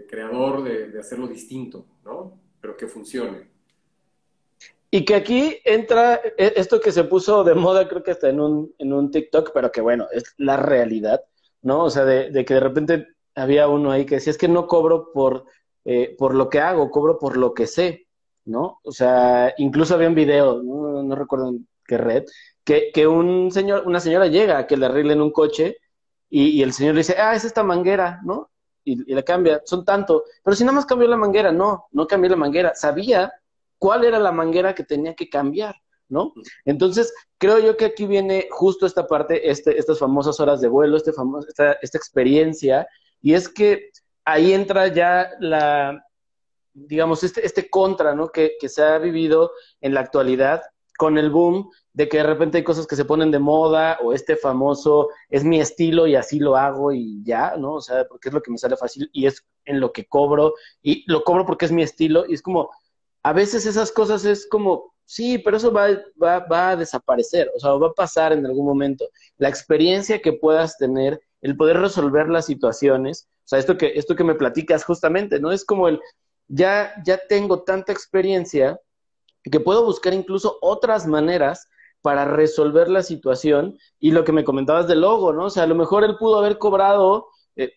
[0.09, 2.39] creador de, de hacerlo distinto, ¿no?
[2.61, 3.51] Pero que funcione.
[4.91, 8.41] Y que aquí entra e, esto que se puso de moda, creo que hasta en
[8.41, 11.23] un, en un TikTok, pero que bueno, es la realidad,
[11.63, 11.85] ¿no?
[11.85, 14.67] O sea, de, de que de repente había uno ahí que decía, es que no
[14.67, 15.45] cobro por,
[15.85, 18.07] eh, por lo que hago, cobro por lo que sé,
[18.45, 18.81] ¿no?
[18.83, 22.25] O sea, incluso había un video, no, recuerdo en qué red,
[22.65, 25.77] que, que un señor, una señora llega a que le arreglen un coche
[26.31, 28.51] y, y el señor le dice, ah, es esta manguera, ¿no?
[28.85, 32.07] Y, y le cambia, son tanto, pero si nada más cambió la manguera, no, no
[32.07, 33.33] cambió la manguera, sabía
[33.79, 35.77] cuál era la manguera que tenía que cambiar,
[36.09, 36.33] ¿no?
[36.65, 40.97] Entonces, creo yo que aquí viene justo esta parte, este, estas famosas horas de vuelo,
[40.97, 42.87] este famoso, esta, esta experiencia,
[43.21, 43.91] y es que
[44.25, 46.05] ahí entra ya la,
[46.73, 48.29] digamos, este, este contra, ¿no?
[48.29, 50.63] Que, que se ha vivido en la actualidad
[50.99, 54.13] con el boom de que de repente hay cosas que se ponen de moda o
[54.13, 57.75] este famoso es mi estilo y así lo hago y ya, ¿no?
[57.75, 60.55] O sea, porque es lo que me sale fácil y es en lo que cobro
[60.83, 62.71] y lo cobro porque es mi estilo y es como,
[63.23, 65.89] a veces esas cosas es como, sí, pero eso va,
[66.23, 69.09] va, va a desaparecer, o sea, va a pasar en algún momento.
[69.39, 74.15] La experiencia que puedas tener, el poder resolver las situaciones, o sea, esto que, esto
[74.15, 75.53] que me platicas justamente, ¿no?
[75.53, 76.01] Es como el,
[76.49, 78.81] ya, ya tengo tanta experiencia
[79.43, 81.69] que puedo buscar incluso otras maneras
[82.03, 85.47] para resolver la situación y lo que me comentabas del logo, ¿no?
[85.47, 87.73] O sea, a lo mejor él pudo haber cobrado eh,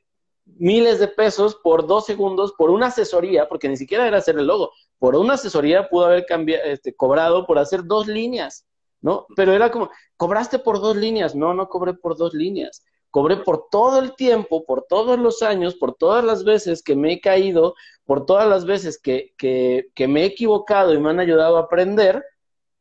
[0.46, 4.48] miles de pesos por dos segundos por una asesoría, porque ni siquiera era hacer el
[4.48, 4.72] logo,
[5.02, 8.68] por una asesoría pudo haber cambiado, este, cobrado por hacer dos líneas,
[9.02, 9.26] ¿no?
[9.36, 13.66] Pero era como, cobraste por dos líneas, no, no cobré por dos líneas, cobré por
[13.72, 17.74] todo el tiempo, por todos los años, por todas las veces que me he caído,
[18.06, 21.62] por todas las veces que, que, que me he equivocado y me han ayudado a
[21.62, 22.24] aprender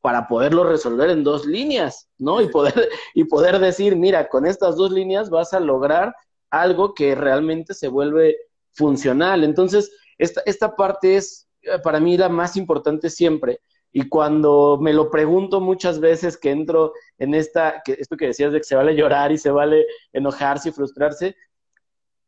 [0.03, 2.43] para poderlo resolver en dos líneas, ¿no?
[2.43, 6.14] Y poder, y poder decir, mira, con estas dos líneas vas a lograr
[6.51, 8.37] algo que realmente se vuelve
[8.73, 9.43] funcional.
[9.43, 11.47] Entonces, esta, esta parte es
[11.83, 13.61] para mí la más importante siempre.
[13.93, 18.53] Y cuando me lo pregunto muchas veces que entro en esta, que esto que decías
[18.53, 21.37] de que se vale llorar y se vale enojarse y frustrarse,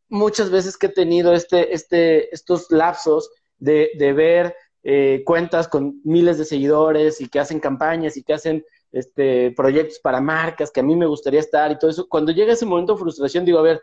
[0.09, 6.01] muchas veces que he tenido este, este, estos lapsos de, de ver eh, cuentas con
[6.05, 10.81] miles de seguidores y que hacen campañas y que hacen este, proyectos para marcas que
[10.81, 13.59] a mí me gustaría estar y todo eso, cuando llega ese momento de frustración digo,
[13.59, 13.81] a ver,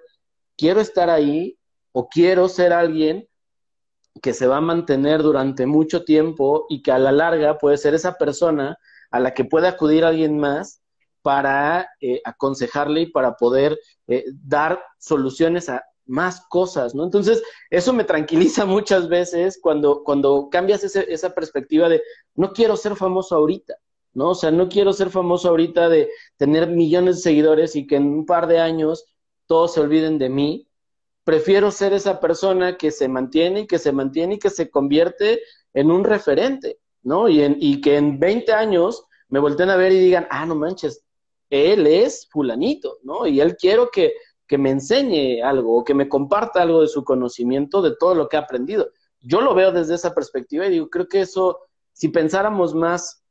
[0.58, 1.58] quiero estar ahí
[1.93, 3.28] o quiero ser alguien
[4.22, 7.93] que se va a mantener durante mucho tiempo y que a la larga puede ser
[7.93, 8.78] esa persona
[9.11, 10.82] a la que puede acudir alguien más
[11.22, 17.03] para eh, aconsejarle y para poder eh, dar soluciones a más cosas, ¿no?
[17.03, 22.01] Entonces, eso me tranquiliza muchas veces cuando, cuando cambias ese, esa perspectiva de
[22.36, 23.76] no quiero ser famoso ahorita,
[24.13, 24.30] ¿no?
[24.32, 28.07] O sea, no quiero ser famoso ahorita de tener millones de seguidores y que en
[28.07, 29.05] un par de años
[29.45, 30.68] todos se olviden de mí,
[31.30, 35.39] prefiero ser esa persona que se mantiene y que se mantiene y que se convierte
[35.75, 37.30] en un referente, ¿no?
[37.30, 40.55] Y, en, y que en 20 años me volteen a ver y digan, ah, no
[40.55, 41.05] manches,
[41.51, 43.27] él es fulanito, ¿no?
[43.27, 44.15] Y él quiero que,
[44.47, 48.27] que me enseñe algo o que me comparta algo de su conocimiento, de todo lo
[48.27, 48.89] que ha aprendido.
[49.19, 51.59] Yo lo veo desde esa perspectiva y digo, creo que eso,
[51.93, 53.23] si pensáramos más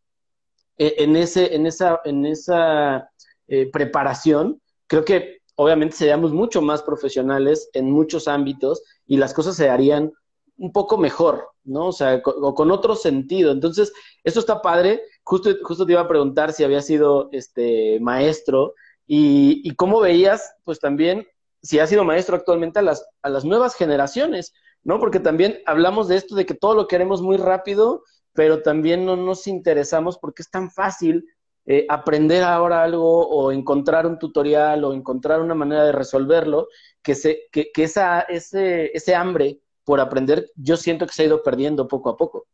[0.76, 3.10] eh, en, ese, en esa, en esa
[3.48, 9.56] eh, preparación, creo que obviamente seríamos mucho más profesionales en muchos ámbitos y las cosas
[9.56, 10.12] se harían
[10.56, 11.88] un poco mejor, ¿no?
[11.88, 13.50] O sea, con, con otro sentido.
[13.50, 13.92] Entonces,
[14.22, 15.02] esto está padre.
[15.24, 20.54] Justo, justo te iba a preguntar si había sido este maestro y, y cómo veías,
[20.62, 21.26] pues también,
[21.60, 24.54] si has sido maestro actualmente a las, a las nuevas generaciones,
[24.84, 25.00] ¿no?
[25.00, 29.16] Porque también hablamos de esto de que todo lo queremos muy rápido, pero también no
[29.16, 31.24] nos interesamos porque es tan fácil
[31.70, 36.68] eh, aprender ahora algo o encontrar un tutorial o encontrar una manera de resolverlo,
[37.02, 41.26] que, se, que, que esa, ese, ese hambre por aprender yo siento que se ha
[41.26, 42.46] ido perdiendo poco a poco.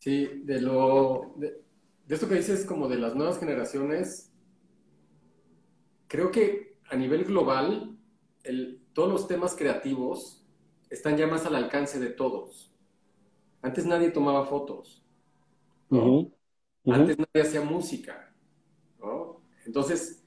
[0.00, 1.62] Sí, de lo de,
[2.06, 4.30] de, esto que dices como de las nuevas generaciones,
[6.06, 7.96] creo que a nivel global
[8.44, 10.46] el, todos los temas creativos
[10.90, 12.70] están ya más al alcance de todos.
[13.62, 15.02] Antes nadie tomaba fotos.
[15.88, 16.30] ¿no?
[16.84, 16.94] Uh -huh.
[16.94, 18.32] Antes nadie hacía música,
[19.00, 19.40] ¿no?
[19.66, 20.22] Entonces,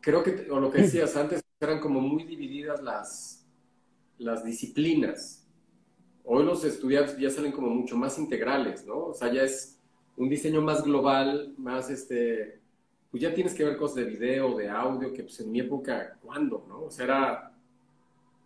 [0.00, 3.46] creo que, o lo que decías, antes eran como muy divididas las,
[4.18, 5.46] las disciplinas.
[6.24, 9.06] Hoy los estudiantes ya salen como mucho más integrales, ¿no?
[9.06, 9.78] O sea, ya es
[10.16, 12.60] un diseño más global, más este,
[13.10, 16.18] pues ya tienes que ver cosas de video, de audio, que pues en mi época,
[16.22, 16.84] ¿cuándo, no?
[16.84, 17.52] O sea, era,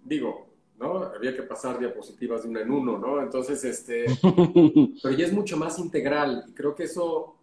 [0.05, 0.43] digo,
[0.78, 1.04] ¿no?
[1.04, 3.20] Había que pasar diapositivas de uno en uno, ¿no?
[3.20, 4.06] Entonces, este,
[5.02, 7.36] pero ya es mucho más integral y creo que eso,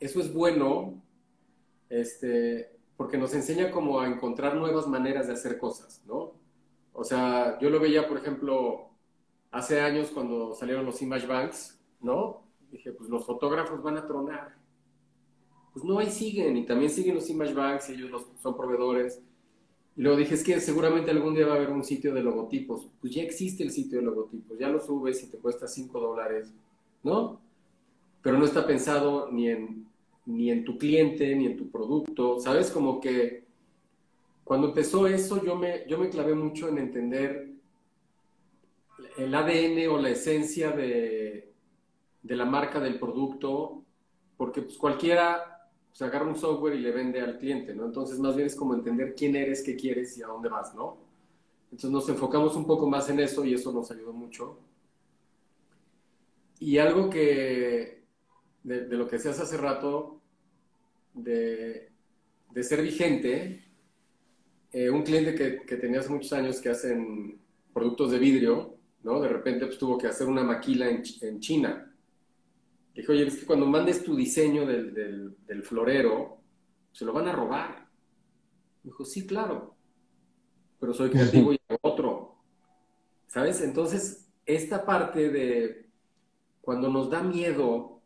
[0.00, 1.00] eso es bueno,
[1.88, 6.32] este, porque nos enseña como a encontrar nuevas maneras de hacer cosas, ¿no?
[6.92, 8.90] O sea, yo lo veía, por ejemplo,
[9.50, 12.42] hace años cuando salieron los Image Banks, ¿no?
[12.72, 14.56] dije, pues los fotógrafos van a tronar.
[15.72, 19.22] Pues no, ahí siguen, y también siguen los Image Banks, y ellos los, son proveedores.
[19.96, 22.88] Y luego dije, es que seguramente algún día va a haber un sitio de logotipos.
[23.00, 26.52] Pues ya existe el sitio de logotipos, ya lo subes y te cuesta 5 dólares,
[27.02, 27.40] ¿no?
[28.22, 29.86] Pero no está pensado ni en,
[30.26, 32.40] ni en tu cliente, ni en tu producto.
[32.40, 32.70] ¿Sabes?
[32.70, 33.44] Como que
[34.44, 37.52] cuando empezó eso, yo me, yo me clavé mucho en entender
[39.18, 41.52] el ADN o la esencia de,
[42.22, 43.82] de la marca del producto,
[44.36, 45.51] porque pues cualquiera
[46.00, 47.84] agarra un software y le vende al cliente, ¿no?
[47.84, 50.96] Entonces, más bien es como entender quién eres, qué quieres y a dónde vas, ¿no?
[51.64, 54.58] Entonces nos enfocamos un poco más en eso y eso nos ayudó mucho.
[56.58, 58.04] Y algo que,
[58.62, 60.20] de, lo que decías hace rato,
[61.14, 61.90] de,
[62.62, 63.64] ser vigente,
[64.72, 67.38] eh, un cliente que, tenía hace muchos años que hacen
[67.72, 69.20] productos de vidrio, ¿no?
[69.20, 71.91] De repente pues, tuvo que hacer una maquila en China
[72.94, 76.38] Dijo, oye, es que cuando mandes tu diseño del, del, florero,
[76.92, 77.88] se lo van a robar.
[78.82, 79.74] Dijo, sí, claro,
[80.78, 82.36] pero soy creativo y otro.
[83.26, 83.62] ¿Sabes?
[83.62, 85.88] Entonces, esta parte de
[86.60, 88.02] cuando nos da miedo,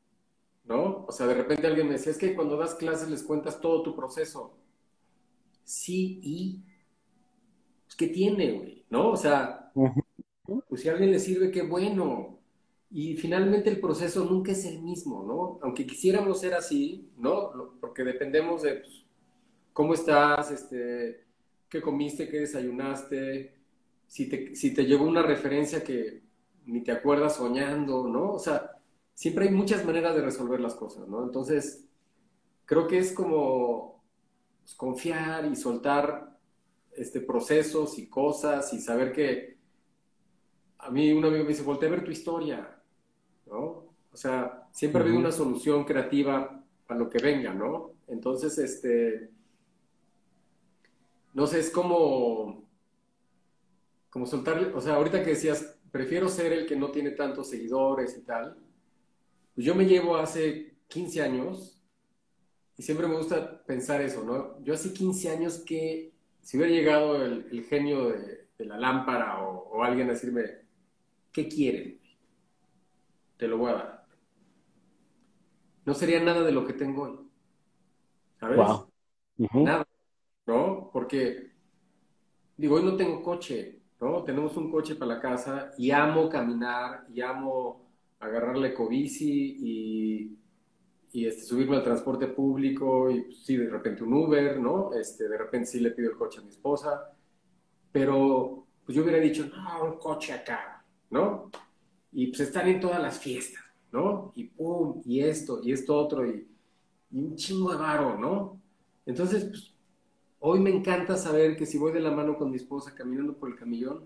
[0.64, 1.05] ¿no?
[1.09, 3.82] O sea, de repente alguien me decía, es que cuando das clases les cuentas todo
[3.82, 4.57] tu proceso.
[5.64, 6.62] Sí, y...
[7.87, 8.84] Pues, ¿Qué tiene, güey?
[8.89, 9.11] ¿No?
[9.11, 9.72] O sea,
[10.68, 12.36] pues si a alguien le sirve, qué bueno.
[12.91, 15.59] Y finalmente el proceso nunca es el mismo, ¿no?
[15.62, 17.76] Aunque quisiéramos ser así, ¿no?
[17.80, 19.05] Porque dependemos de pues,
[19.72, 21.24] cómo estás, este,
[21.68, 23.55] qué comiste, qué desayunaste,
[24.07, 26.22] si te, si te llegó una referencia que
[26.66, 28.32] ni te acuerdas soñando, ¿no?
[28.32, 28.80] O sea,
[29.14, 31.24] siempre hay muchas maneras de resolver las cosas, ¿no?
[31.24, 31.89] Entonces,
[32.64, 34.05] creo que es como
[34.62, 36.39] pues, confiar y soltar
[36.93, 39.57] este, procesos y cosas y saber que
[40.78, 42.76] a mí un amigo me dice, voltea a ver tu historia,
[43.47, 43.86] ¿no?
[44.12, 47.92] O sea, siempre ha una solución creativa a lo que venga, ¿no?
[48.09, 49.30] Entonces, este,
[51.34, 52.64] no sé, es como,
[54.11, 58.16] como soltarle, o sea, ahorita que decías, prefiero ser el que no tiene tantos seguidores
[58.16, 58.57] y tal,
[59.55, 61.82] pues yo me llevo hace 15 años
[62.76, 64.62] y siempre me gusta pensar eso, ¿no?
[64.62, 69.82] Yo hace 15 años que si hubiera llegado el, genio de, la lámpara o, o
[69.82, 70.42] alguien a decirme,
[71.32, 72.01] ¿qué quieren?
[73.37, 74.07] Te lo voy a dar.
[75.84, 77.18] No sería nada de lo que tengo hoy.
[78.41, 78.59] ¿Sabes?
[79.55, 79.87] Nada,
[80.47, 80.91] ¿no?
[80.93, 81.53] Porque,
[82.57, 84.22] digo, hoy no tengo coche, ¿no?
[84.24, 87.87] Tenemos un coche para la casa y amo caminar y amo
[88.18, 90.39] agarrar la ecobici y,
[91.12, 94.93] y este, subirme al transporte público y pues, sí, de repente un Uber, ¿no?
[94.95, 97.12] Este, de repente sí le pido el coche a mi esposa,
[97.93, 101.51] pero pues yo hubiera dicho, no, un coche acá, ¿no?
[102.16, 103.62] Y pues están en todas las fiestas,
[103.92, 104.32] ¿no?
[104.34, 106.48] Y pum, y esto, y esto otro, y,
[107.12, 108.58] un chingo de varo, ¿no?
[109.04, 109.74] Entonces, pues,
[110.40, 113.50] hoy me encanta saber que si voy de la mano con mi esposa caminando por
[113.50, 114.04] el camellón,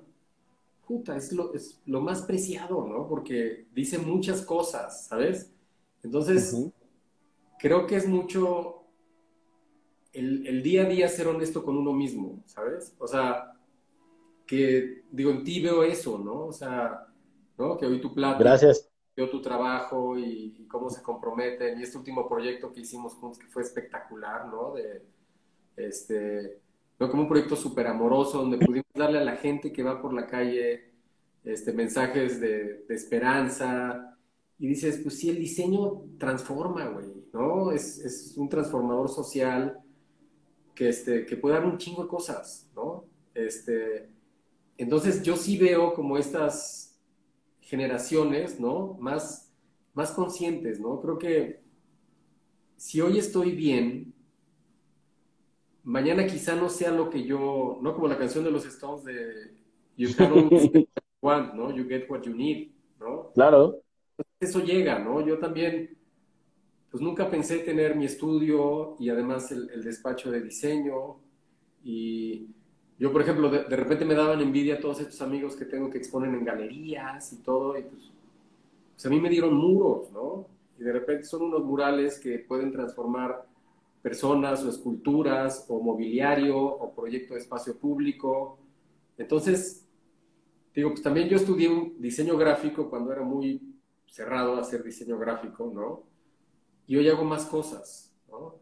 [0.88, 3.06] puta, es lo, es lo más preciado, ¿no?
[3.08, 5.52] Porque dice muchas cosas, ¿sabes?
[6.02, 6.52] Entonces,
[7.60, 8.86] creo que es mucho
[10.12, 12.92] el, el, día a día ser honesto con uno mismo, ¿sabes?
[12.98, 13.52] O sea,
[14.48, 16.46] que digo, en ti veo eso, ¿no?
[16.46, 17.06] O sea,
[17.78, 18.38] que hoy tu plata.
[18.38, 18.88] Gracias.
[19.16, 21.78] Veo tu trabajo y, cómo se comprometen.
[21.78, 24.74] Y este último proyecto que hicimos juntos, que fue espectacular, ¿no?
[24.74, 25.02] De,
[25.76, 26.60] este,
[26.98, 30.26] como un proyecto súper amoroso, donde pudimos darle a la gente que va por la
[30.26, 30.90] calle
[31.44, 34.16] este, mensajes de, esperanza.
[34.58, 37.72] Y dices, pues sí, el diseño transforma, güey, ¿no?
[37.72, 39.80] Es, es, un transformador social
[40.74, 43.04] que, este, que puede dar un chingo de cosas, ¿no?
[43.34, 44.10] Este,
[44.76, 46.89] entonces yo sí veo como estas
[47.70, 48.96] generaciones, ¿no?
[48.98, 49.54] Más,
[49.94, 51.00] más conscientes, ¿no?
[51.00, 51.60] Creo que
[52.76, 54.12] si hoy estoy bien,
[55.84, 59.54] mañana quizá no sea lo que yo, no como la canción de los Stones de
[59.96, 60.88] You get
[61.20, 61.70] what ¿no?
[61.70, 63.30] You get what you need, ¿no?
[63.34, 63.80] Claro.
[64.40, 65.24] Eso llega, ¿no?
[65.24, 65.96] Yo también,
[66.90, 71.20] pues nunca pensé tener mi estudio y además el, el despacho de diseño
[71.84, 72.48] y
[73.00, 75.96] yo, por ejemplo, de, repente me daban envidia a todos estos amigos que tengo que
[75.96, 78.12] exponen en galerías y todo, y pues,
[78.92, 80.46] pues, a mí me dieron muros, ¿no?
[80.78, 83.46] Y de repente son unos murales que pueden transformar
[84.02, 88.58] personas o esculturas o mobiliario o proyecto de espacio público.
[89.16, 89.88] Entonces,
[90.74, 93.62] digo, pues también yo estudié un diseño gráfico cuando era muy
[94.06, 96.02] cerrado a hacer diseño gráfico, ¿no?
[96.86, 98.56] Y hoy hago más cosas, ¿no?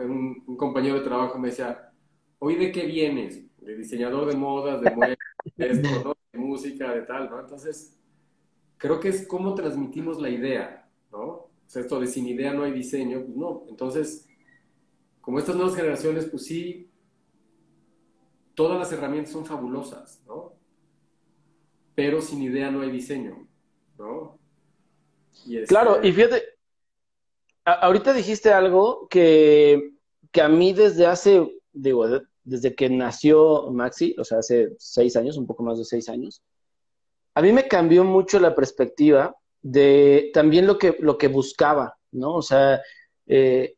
[0.00, 1.92] Un, un compañero de trabajo me decía,
[2.38, 3.42] ¿hoy de qué vienes?
[3.58, 5.18] De diseñador de modas, de muebles,
[5.56, 7.40] de música, de tal, ¿no?
[7.40, 7.96] Entonces,
[8.76, 12.72] creo que es cómo transmitimos la idea, O sea, esto de sin idea no hay
[12.72, 13.64] diseño, pues no.
[13.68, 14.28] Entonces,
[15.20, 16.88] como estas nuevas generaciones, pues sí,
[18.54, 20.54] todas las herramientas son fabulosas, ¿no?
[21.94, 23.48] Pero sin idea no hay diseño,
[23.98, 24.38] ¿no?
[25.66, 26.42] Claro, y fíjate,
[27.64, 29.92] ahorita dijiste algo que,
[30.30, 32.06] que a mí desde hace, digo,
[32.42, 36.42] desde que nació Maxi, o sea, hace seis años, un poco más de seis años,
[37.34, 42.34] a mí me cambió mucho la perspectiva de también lo que, lo que buscaba, ¿no?
[42.34, 42.80] O sea,
[43.26, 43.74] eh,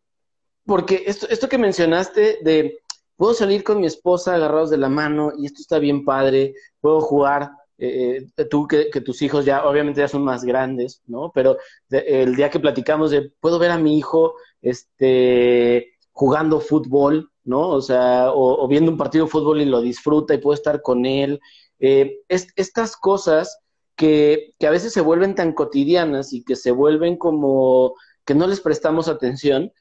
[0.64, 2.78] porque esto, esto que mencionaste de
[3.16, 7.01] puedo salir con mi esposa agarrados de la mano y esto está bien padre, puedo
[7.01, 11.32] jugar, eh, eh, tú que, tus hijos ya obviamente ya son más grandes, ¿no?
[11.34, 11.57] Pero
[11.90, 17.68] el día que platicamos de puedo ver a mi hijo este, jugando fútbol, ¿no?
[17.68, 21.07] O sea, o, viendo un partido de fútbol y lo disfruta y puedo estar con
[21.07, 21.40] él.
[21.80, 23.59] Eh, estas cosas
[23.96, 27.94] que, que a veces se vuelven tan cotidianas y que se vuelven como
[28.24, 29.72] que no les prestamos atención,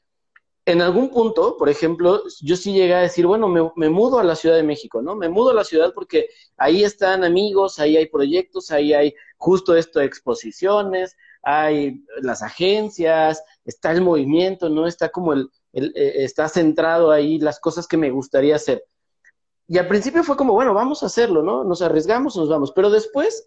[0.68, 4.36] en algún punto, por ejemplo, yo sí llegué a decir, bueno, me, mudo a la
[4.36, 5.16] Ciudad de México, ¿no?
[5.16, 9.74] Me mudo a la ciudad porque ahí están amigos, ahí hay proyectos, ahí hay justo
[9.74, 14.86] esto exposiciones, hay las agencias, está el movimiento, ¿no?
[14.86, 18.84] Está como el, el eh, está centrado ahí las cosas que me gustaría hacer.
[19.66, 21.64] Y al principio fue como, bueno, vamos a hacerlo, ¿no?
[21.64, 22.72] Nos arriesgamos, nos vamos.
[22.72, 23.46] Pero después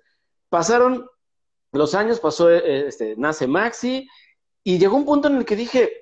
[0.49, 1.07] pasaron
[1.71, 4.07] los años, pasó, eh, este, nace Maxi,
[4.63, 6.01] y llegó un punto en el que dije,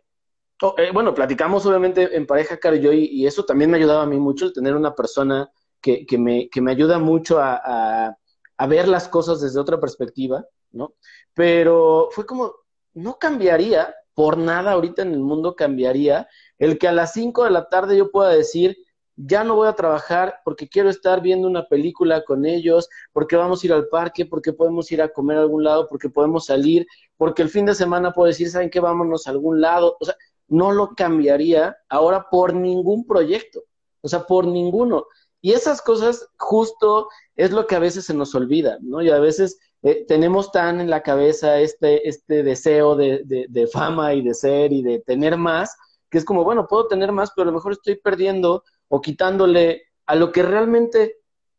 [0.61, 3.79] Oh, eh, bueno, platicamos obviamente en pareja, Caro y yo, y, eso también me ha
[3.79, 5.49] ayudado a mí mucho, el tener una persona
[5.79, 8.13] que, que, me, que me ayuda mucho a,
[8.57, 10.95] a, ver las cosas desde otra perspectiva, ¿no?
[11.33, 12.53] Pero fue como,
[12.93, 17.51] no cambiaría, por nada ahorita en el mundo cambiaría, el que a las 5 de
[17.51, 18.77] la tarde yo pueda decir,
[19.15, 23.63] ya no voy a trabajar porque quiero estar viendo una película con ellos, porque vamos
[23.63, 26.85] a ir al parque, porque podemos ir a comer a algún lado, porque podemos salir,
[27.15, 28.81] porque el fin de semana puedo decir, ¿saben qué?
[28.81, 29.95] Vámonos a algún lado.
[30.01, 30.15] O sea,
[30.49, 33.63] no lo cambiaría ahora por ningún proyecto,
[34.01, 35.05] o sea, por ninguno.
[35.39, 37.07] Y esas cosas justo
[37.37, 39.01] es lo que a veces se nos olvida, ¿no?
[39.01, 44.13] Y a veces eh, tenemos tan en la cabeza este, este deseo de, de, fama
[44.13, 45.77] y de ser y de tener más,
[46.09, 49.83] que es como, bueno, puedo tener más, pero a lo mejor estoy perdiendo o quitándole
[50.05, 51.17] a lo que realmente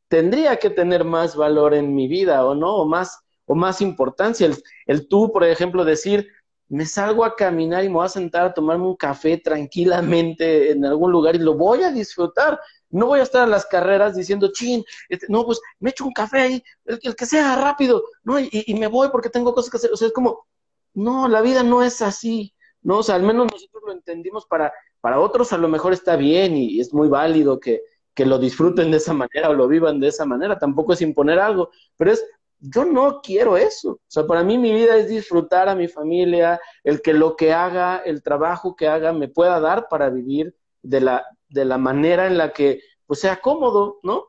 [0.08, 4.46] tendría que tener más valor en mi vida, o no, o más, o más importancia.
[4.46, 4.56] El,
[4.86, 6.28] el tú, por ejemplo, decir,
[6.68, 10.84] me salgo a caminar y me voy a sentar a tomarme un café tranquilamente en
[10.84, 12.60] algún lugar y lo voy a disfrutar.
[12.90, 16.12] No voy a estar a las carreras diciendo, chin, este, no, pues me echo un
[16.12, 18.38] café ahí, el, que sea rápido, ¿no?
[18.38, 19.92] Y, me voy porque tengo cosas que hacer.
[19.92, 20.46] O sea, es como,
[20.94, 22.98] no, la vida no es así, ¿no?
[22.98, 26.56] O sea, al menos nosotros lo entendimos para, para otros a lo mejor está bien
[26.56, 27.82] y, y es muy válido que,
[28.14, 30.58] que lo disfruten de esa manera o lo vivan de esa manera.
[30.58, 32.24] Tampoco es imponer algo, pero es
[32.60, 33.92] yo no quiero eso.
[33.92, 37.52] O sea, para mí mi vida es disfrutar a mi familia, el que lo que
[37.52, 42.26] haga, el trabajo que haga me pueda dar para vivir de la, de la manera
[42.26, 44.28] en la que pues sea cómodo, ¿no?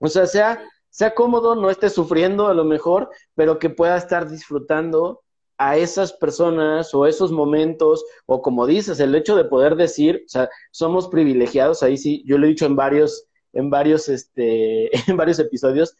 [0.00, 4.28] O sea, sea, sea cómodo, no esté sufriendo a lo mejor, pero que pueda estar
[4.28, 5.22] disfrutando
[5.58, 10.28] a esas personas o esos momentos, o como dices, el hecho de poder decir, o
[10.28, 15.16] sea, somos privilegiados, ahí sí, yo lo he dicho en varios, en varios, este, en
[15.16, 15.96] varios episodios,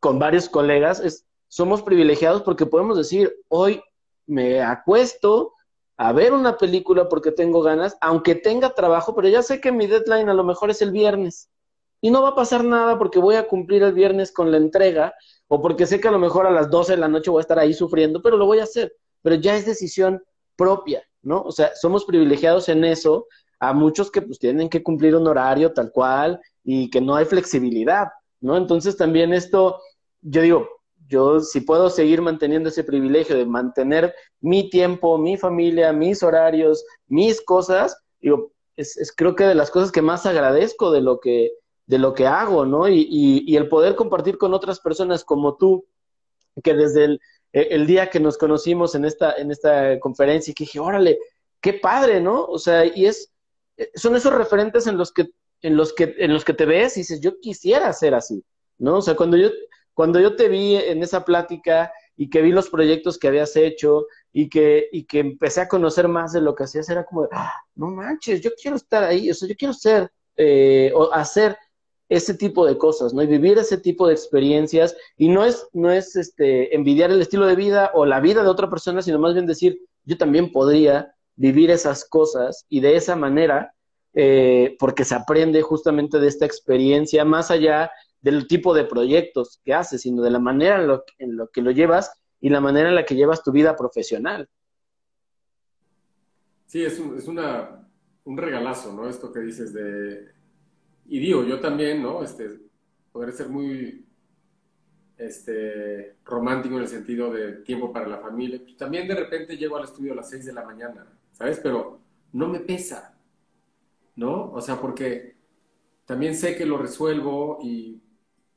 [0.00, 3.82] con varios colegas, es, somos privilegiados porque podemos decir, hoy
[4.26, 5.53] me acuesto
[5.96, 9.86] a ver una película porque tengo ganas, aunque tenga trabajo, pero ya sé que mi
[9.86, 11.50] deadline a lo mejor es el viernes.
[12.00, 15.14] Y no va a pasar nada porque voy a cumplir el viernes con la entrega,
[15.48, 17.42] o porque sé que a lo mejor a las 12 de la noche voy a
[17.42, 18.94] estar ahí sufriendo, pero lo voy a hacer.
[19.22, 20.22] Pero ya es decisión
[20.56, 21.42] propia, ¿no?
[21.42, 23.26] O sea, somos privilegiados en eso,
[23.60, 27.24] a muchos que pues tienen que cumplir un horario tal cual y que no hay
[27.24, 28.08] flexibilidad,
[28.40, 28.56] ¿no?
[28.56, 29.80] Entonces también esto
[30.24, 30.68] yo digo,
[31.06, 36.84] yo si puedo seguir manteniendo ese privilegio de mantener mi tiempo, mi familia, mis horarios,
[37.06, 41.52] mis cosas, digo, es, creo que de las cosas que más agradezco de lo que,
[41.86, 42.88] de lo que hago, ¿no?
[42.88, 45.86] Y, y, el poder compartir con otras personas como tú,
[46.62, 47.20] que desde el,
[47.52, 51.18] el, día que nos conocimos en esta, en esta conferencia, y que dije, órale,
[51.60, 52.44] qué padre, ¿no?
[52.46, 53.32] O sea, y es,
[53.94, 55.28] son esos referentes en los que,
[55.62, 58.44] en los que, en los que te ves y dices, yo quisiera ser así,
[58.78, 58.98] ¿no?
[58.98, 59.50] O sea, cuando yo,
[59.94, 64.06] cuando yo te vi en esa plática y que vi los proyectos que habías hecho
[64.32, 67.52] y que, y que empecé a conocer más de lo que hacías, era como, ah,
[67.74, 71.56] no manches, yo quiero estar ahí, o sea, yo quiero ser eh, o hacer
[72.08, 73.22] ese tipo de cosas, ¿no?
[73.22, 77.46] Y vivir ese tipo de experiencias y no es, no es este, envidiar el estilo
[77.46, 81.14] de vida o la vida de otra persona, sino más bien decir, yo también podría
[81.36, 83.74] vivir esas cosas y de esa manera,
[84.12, 87.90] eh, porque se aprende justamente de esta experiencia, más allá
[88.24, 91.70] del tipo de proyectos que haces, sino de la manera en lo, en que lo
[91.72, 92.10] llevas
[92.40, 94.48] y la manera en la que llevas tu vida profesional.
[96.64, 99.10] Sí, es, un, regalazo, ¿no?
[99.10, 100.32] Esto que dices de...
[101.04, 102.22] Y digo, yo también, ¿no?
[102.22, 102.60] Este,
[103.12, 104.06] poder ser muy
[105.18, 108.58] este, romántico en el sentido de tiempo para la familia.
[108.78, 111.60] También de repente llego al estudio a las 6 de la mañana, ¿sabes?
[111.62, 112.00] Pero
[112.32, 113.18] no me pesa,
[114.16, 114.50] ¿no?
[114.50, 115.36] O sea, porque
[116.06, 118.00] también sé que lo resuelvo y,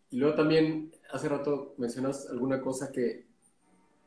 [0.10, 3.26] y luego también hace rato mencionas alguna cosa que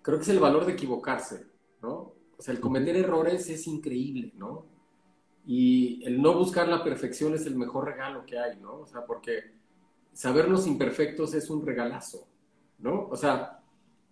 [0.03, 1.46] creo que es el valor de equivocarse,
[1.82, 2.14] ¿no?
[2.36, 4.66] O sea, el cometer errores es increíble, ¿no?
[5.46, 8.80] Y el no buscar la perfección es el mejor regalo que hay, ¿no?
[8.80, 9.53] O sea, porque
[10.12, 12.26] sabernos imperfectos es un regalazo,
[12.78, 13.09] ¿no?
[13.09, 13.62] O sea,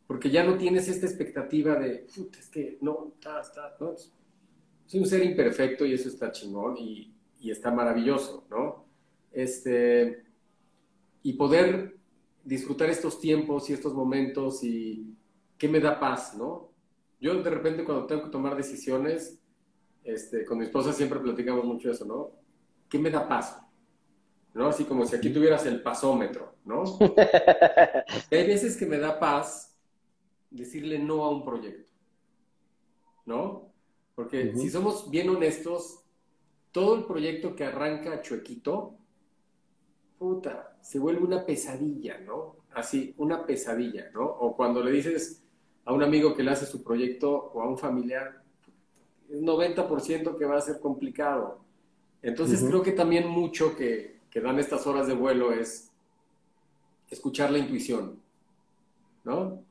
[0.07, 3.95] porque ya no tienes esta expectativa de, es que no, está, está, no.
[4.87, 8.85] Soy un ser imperfecto y eso está chingón y, y está maravilloso, ¿no?
[9.33, 10.28] Este,
[11.23, 11.99] y poder
[12.45, 15.15] disfrutar estos tiempos y estos momentos y
[15.59, 16.71] qué me da paz, ¿no?
[17.21, 19.41] Yo de repente cuando tengo que tomar decisiones,
[20.05, 22.31] este, con mi esposa siempre platicamos mucho eso, ¿no?
[22.89, 23.61] ¿Qué me da paz?
[24.55, 24.69] ¿No?
[24.69, 26.85] Así como si aquí tuvieras el pasómetro, ¿no?
[28.31, 29.77] hay veces que me da paz
[30.51, 31.93] decirle no a un proyecto,
[33.27, 33.73] ¿no?
[34.15, 36.05] Porque si somos bien honestos,
[36.73, 38.98] todo el proyecto que arranca chuequito,
[40.19, 42.57] puta, se vuelve una pesadilla, ¿no?
[42.75, 44.25] Así, una pesadilla, ¿no?
[44.25, 45.43] O cuando le dices
[45.85, 48.43] a un amigo que le hace su proyecto o a un familiar,
[49.29, 51.61] es 90% que va a ser complicado.
[52.23, 55.91] Entonces creo que también mucho que, que dan estas horas de vuelo es
[57.11, 58.21] escuchar la intuición,
[59.25, 59.63] ¿no?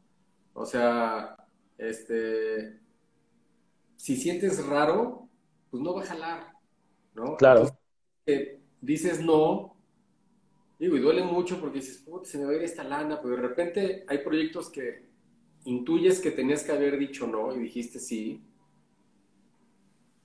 [0.53, 1.35] O sea,
[1.77, 2.79] este,
[3.95, 5.27] si sientes raro,
[5.69, 6.53] pues no va a jalar,
[7.13, 7.35] ¿no?
[7.37, 7.77] Claro.
[8.81, 9.76] dices no,
[10.79, 13.41] digo, y duele mucho porque dices, se me va a ir esta lana, pero de
[13.41, 15.07] repente hay proyectos que
[15.65, 18.43] intuyes que tenías que haber dicho no y dijiste sí.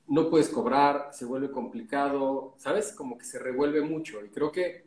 [0.07, 2.92] No puedes cobrar, se vuelve complicado, ¿sabes?
[2.92, 4.24] Como que se revuelve mucho.
[4.24, 4.84] Y creo que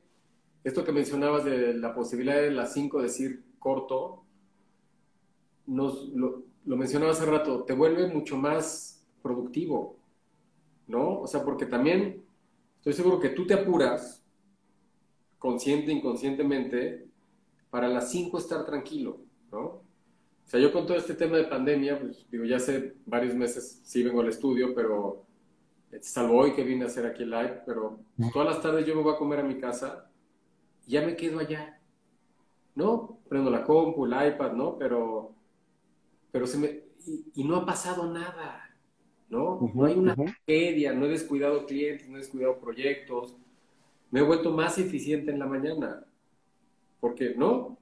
[0.63, 4.23] esto que mencionabas de la posibilidad de las 5 decir corto,
[5.65, 9.97] nos, lo, lo mencionaba hace rato, te vuelve mucho más productivo,
[10.87, 11.21] ¿no?
[11.21, 12.23] O sea, porque también
[12.77, 14.24] estoy seguro que tú te apuras,
[15.45, 17.05] consciente, inconscientemente,
[17.69, 19.19] para las 5 estar tranquilo,
[19.51, 19.59] ¿no?
[19.61, 19.83] O
[20.47, 24.01] sea, yo con todo este tema de pandemia, pues digo, ya hace varios meses sí
[24.01, 25.27] vengo al estudio, pero
[26.01, 27.99] salvo hoy que vine a hacer aquí el live, pero
[28.33, 30.09] todas las tardes yo me voy a comer a mi casa
[30.87, 31.79] y ya me quedo allá,
[32.73, 33.19] ¿no?
[33.29, 34.79] Prendo la compu, el iPad, ¿no?
[34.79, 35.35] Pero,
[36.31, 36.83] pero se me,
[37.35, 38.75] y, no ha pasado nada,
[39.29, 39.59] ¿no?
[39.75, 43.35] no hay una tragedia, no he descuidado clientes, no he descuidado proyectos,
[44.15, 46.05] me he vuelto más eficiente en la mañana.
[47.01, 47.77] Porque, ¿no?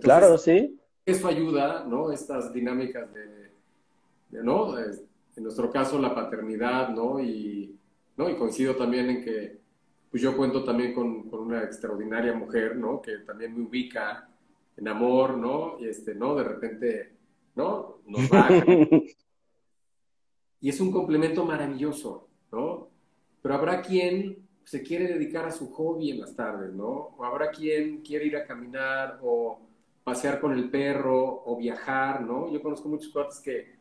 [0.00, 0.78] claro, sí.
[1.04, 2.12] Eso ayuda, ¿no?
[2.12, 4.78] Estas dinámicas de, ¿no?
[4.78, 7.18] En nuestro caso, la paternidad, ¿no?
[7.18, 7.76] Y,
[8.16, 8.30] ¿no?
[8.30, 9.58] y coincido también en que
[10.12, 13.02] pues yo cuento también con, con, una extraordinaria mujer, ¿no?
[13.02, 14.28] Que también me ubica
[14.76, 15.76] en amor, ¿no?
[15.80, 16.36] Y este, ¿no?
[16.36, 17.16] De repente,
[17.56, 17.98] ¿no?
[18.06, 18.64] Nos baja.
[20.60, 22.90] y es un complemento maravilloso, ¿no?
[23.42, 27.14] Pero habrá quien se quiere dedicar a su hobby en las tardes, ¿no?
[27.16, 29.60] O habrá quien quiere ir a caminar o
[30.04, 32.52] pasear con el perro o viajar, ¿no?
[32.52, 33.76] Yo conozco muchos cuates que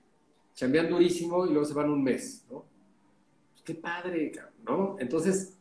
[0.54, 2.64] chambean durísimo y luego se van un mes, ¿no?
[3.52, 4.32] Pues qué padre,
[4.66, 4.96] ¿no?
[4.98, 5.58] Entonces,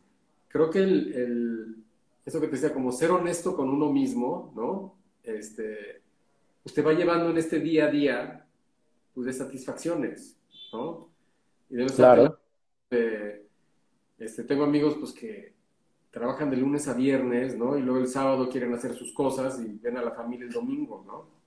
[0.47, 1.75] creo que el,
[2.25, 4.95] eso que te decía, como ser honesto con uno mismo, ¿no?
[5.23, 6.03] Este,
[6.63, 8.47] usted va llevando en este día a día,
[9.13, 10.39] pues, de satisfacciones,
[10.71, 11.09] ¿no?
[11.69, 12.39] Y de claro.
[14.17, 15.53] Este, tengo amigos pues que
[16.11, 17.77] trabajan de lunes a viernes, ¿no?
[17.77, 21.03] Y luego el sábado quieren hacer sus cosas y ven a la familia el domingo,
[21.05, 21.37] ¿no?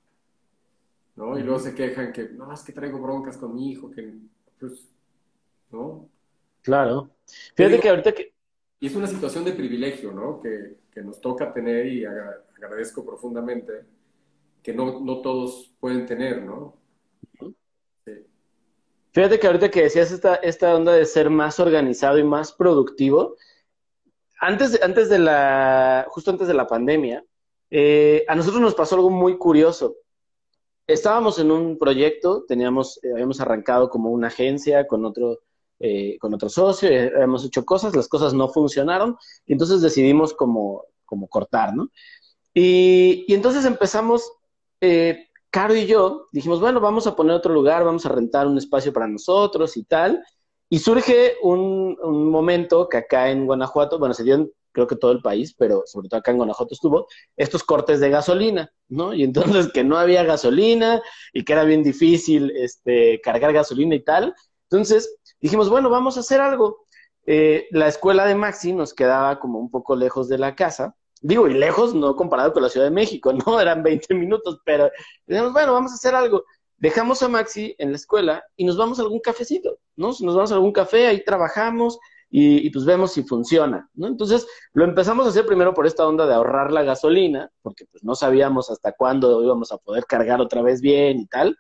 [1.16, 1.38] ¿No?
[1.38, 4.14] Y luego se quejan que, no, es que traigo broncas con mi hijo, que,
[4.58, 4.88] pues,
[5.70, 6.08] ¿no?
[6.62, 7.10] Claro.
[7.54, 8.32] Fíjate que ahorita que...
[8.78, 10.40] Y es una situación de privilegio, ¿no?
[10.40, 13.84] Que, que nos toca tener y agradezco profundamente
[14.62, 16.76] que no, no todos pueden tener, ¿no?
[19.12, 23.36] Fíjate que ahorita que decías esta, esta onda de ser más organizado y más productivo,
[24.40, 27.24] antes antes de la, justo antes de la pandemia,
[27.70, 29.96] eh, a nosotros nos pasó algo muy curioso.
[30.86, 35.40] Estábamos en un proyecto, teníamos, eh, habíamos arrancado como una agencia con otro,
[35.80, 40.84] eh, con otro socio, habíamos hecho cosas, las cosas no funcionaron, y entonces decidimos como,
[41.04, 41.90] como cortar, ¿no?
[42.54, 44.32] Y, y entonces empezamos
[45.50, 48.92] Caro y yo dijimos, bueno, vamos a poner otro lugar, vamos a rentar un espacio
[48.92, 50.24] para nosotros y tal.
[50.68, 51.96] Y surge un,
[52.30, 55.82] momento que acá en Guanajuato, bueno, se dio en creo que todo el país, pero
[55.86, 59.12] sobre todo acá en Guanajuato estuvo, estos cortes de gasolina, ¿no?
[59.12, 64.04] Y entonces que no había gasolina y que era bien difícil este, cargar gasolina y
[64.04, 64.34] tal.
[64.70, 66.86] Entonces, dijimos, bueno, vamos a hacer algo.
[67.26, 70.96] Eh, la escuela de Maxi nos quedaba como un poco lejos de la casa.
[71.20, 73.60] Digo, y lejos no comparado con la Ciudad de México, ¿no?
[73.60, 74.90] Eran 20 minutos, pero
[75.26, 76.44] dijimos, bueno, vamos a hacer algo.
[76.76, 80.08] Dejamos a Maxi en la escuela y nos vamos a algún cafecito, ¿no?
[80.08, 81.98] Nos vamos a algún café, ahí trabajamos
[82.30, 84.06] y, pues vemos si funciona, ¿no?
[84.06, 88.04] Entonces lo empezamos a hacer primero por esta onda de ahorrar la gasolina, porque pues
[88.04, 91.56] no sabíamos hasta cuándo íbamos a poder cargar otra vez bien y tal.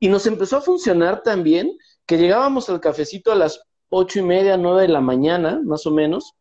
[0.00, 1.76] Y nos empezó a funcionar también
[2.06, 5.90] que llegábamos al cafecito a las ocho y media, nueve de la mañana, más o
[5.90, 6.34] menos.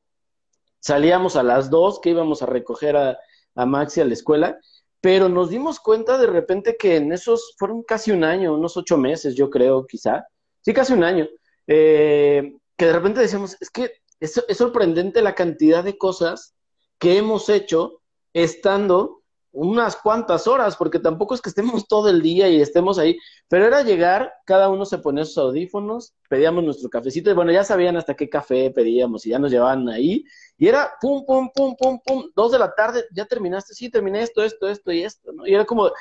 [0.88, 3.20] Salíamos a las dos que íbamos a recoger a,
[3.56, 4.58] a Maxi a la escuela,
[5.02, 8.98] pero nos dimos cuenta de repente que en esos fueron casi un año, unos ocho
[8.98, 10.26] meses, yo creo, quizá.
[10.62, 11.28] Sí, casi un año.
[11.68, 16.56] Eh, que de repente decíamos, es que es, es sorprendente la cantidad de cosas
[16.98, 22.48] que hemos hecho estando unas cuantas horas, porque tampoco es que estemos todo el día
[22.50, 23.18] y estemos ahí,
[23.48, 27.64] pero era llegar, cada uno se ponía sus audífonos, pedíamos nuestro cafecito, y bueno, ya
[27.64, 30.24] sabían hasta qué café pedíamos y ya nos llevaban ahí,
[30.58, 34.22] y era pum, pum, pum, pum, pum, dos de la tarde, ya terminaste, sí, terminé
[34.22, 35.48] esto, esto, esto y esto, ¿no?
[35.48, 35.92] Y era como,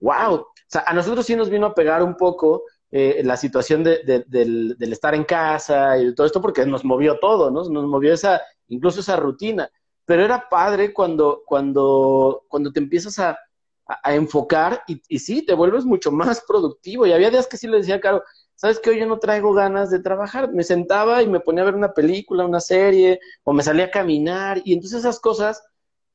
[0.00, 3.82] wow, o sea, a nosotros sí nos vino a pegar un poco eh, la situación
[3.82, 7.64] de, del, del, estar en casa y todo esto porque nos movió todo, ¿no?
[7.64, 9.70] Nos movió esa, incluso esa rutina.
[10.04, 13.38] Pero era padre cuando, cuando, cuando te empiezas a,
[13.86, 17.06] a, enfocar y, y, sí, te vuelves mucho más productivo.
[17.06, 18.22] Y había días que sí le decía, Caro,
[18.54, 18.90] ¿sabes qué?
[18.90, 20.52] Hoy yo no traigo ganas de trabajar.
[20.52, 23.90] Me sentaba y me ponía a ver una película, una serie, o me salía a
[23.90, 24.62] caminar.
[24.64, 25.62] Y entonces esas cosas,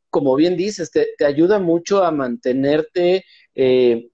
[0.09, 4.09] como bien dices, te, te ayuda mucho a mantenerte eh,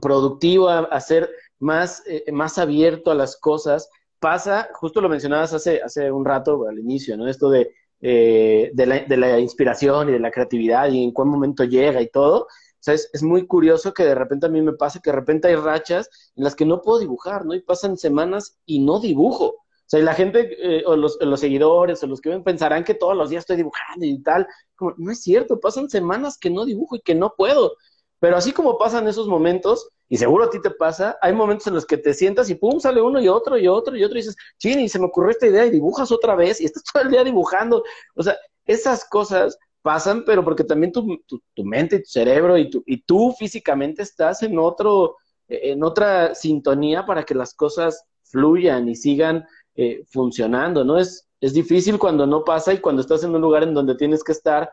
[0.00, 3.88] productivo, a, ser más, eh, más abierto a las cosas.
[4.18, 7.28] Pasa, justo lo mencionabas hace, hace un rato al inicio, ¿no?
[7.28, 7.74] Esto de,
[8.04, 12.42] eh, de, la, inspiración y de la creatividad y en cuál momento llega y todo.
[12.42, 12.48] O
[12.80, 15.54] sea, es, muy curioso que de repente a mí me pasa que de repente hay
[15.54, 17.54] rachas en las que no puedo dibujar, ¿no?
[17.54, 19.44] Y pasan semanas y no dibujo.
[19.44, 22.82] O sea, y la gente, eh, o los, los, seguidores, o los que ven, pensarán
[22.82, 24.48] que todos los días estoy dibujando y tal.
[24.74, 27.76] Como, no es cierto, pasan semanas que no dibujo y que no puedo.
[28.18, 31.72] Pero así como pasan esos momentos, y seguro a ti te pasa, hay momentos en
[31.72, 34.20] los que te sientas y pum, sale uno y otro y otro y otro y
[34.20, 37.08] dices, chini, se me ocurrió esta idea y dibujas otra vez y estás todo el
[37.08, 37.82] día dibujando.
[38.14, 38.36] O sea,
[38.66, 43.00] esas cosas pasan, pero porque también tu, tu, mente y tu cerebro y, tu, y
[43.04, 45.16] tú físicamente estás en otro,
[45.48, 49.46] en otra sintonía para que las cosas fluyan y sigan
[49.76, 50.98] eh, funcionando, ¿no?
[50.98, 54.22] Es, es difícil cuando no pasa y cuando estás en un lugar en donde tienes
[54.22, 54.70] que estar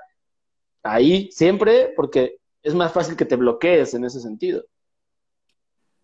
[0.84, 4.66] ahí siempre, porque es más fácil que te bloquees en ese sentido.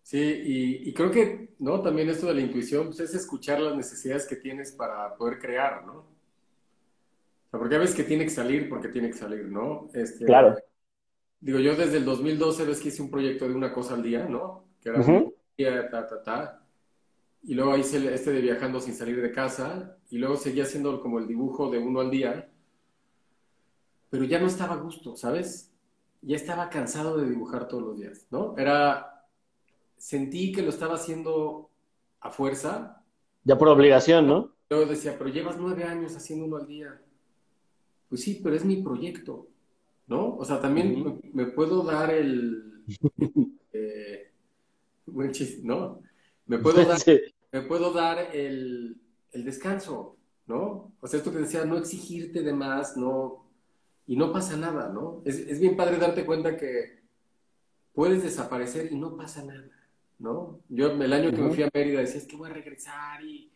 [0.06, 1.82] Sí, y, y, creo que, ¿no?
[1.82, 5.84] También esto de la intuición, pues es escuchar las necesidades que tienes para poder crear,
[5.84, 5.94] ¿no?
[5.94, 9.88] O sea, porque a veces que tiene que salir, porque tiene que salir, ¿no?
[9.92, 10.54] Este, claro.
[11.40, 14.26] Digo, yo desde el 2012 ves que hice un proyecto de una cosa al día,
[14.26, 14.68] ¿no?
[14.80, 15.34] Que era uh -huh.
[15.58, 16.62] día, ta, ta, ta.
[17.42, 19.98] Y luego hice este de viajando sin salir de casa.
[20.08, 22.48] Y luego seguía haciendo como el dibujo de uno al día.
[24.08, 25.72] Pero ya no estaba a gusto, ¿sabes?
[26.22, 28.54] Ya estaba cansado de dibujar todos los días, ¿no?
[28.56, 29.15] Era
[29.96, 31.70] sentí que lo estaba haciendo
[32.20, 33.02] a fuerza.
[33.44, 34.54] Ya por obligación, ¿no?
[34.70, 37.00] Yo decía, pero llevas nueve años haciendo uno al día.
[38.08, 39.48] Pues sí, pero es mi proyecto,
[40.06, 40.36] ¿no?
[40.36, 41.20] O sea, también uh -huh.
[41.32, 42.84] me, me, puedo dar el...
[43.72, 44.32] eh,
[45.06, 46.02] buen chiste, ¿no?
[46.46, 47.18] Me puedo dar, sí.
[47.52, 48.96] me puedo dar el,
[49.32, 50.16] el, descanso,
[50.46, 50.92] ¿no?
[51.00, 53.44] O sea, esto que decía, no exigirte de más, no...
[54.08, 55.22] Y no pasa nada, ¿no?
[55.24, 57.02] Es, es bien padre darte cuenta que
[57.92, 59.68] puedes desaparecer y no pasa nada.
[60.18, 60.60] ¿No?
[60.68, 61.48] Yo el año que uh -huh.
[61.48, 63.50] me fui a Mérida decía, es que voy a regresar y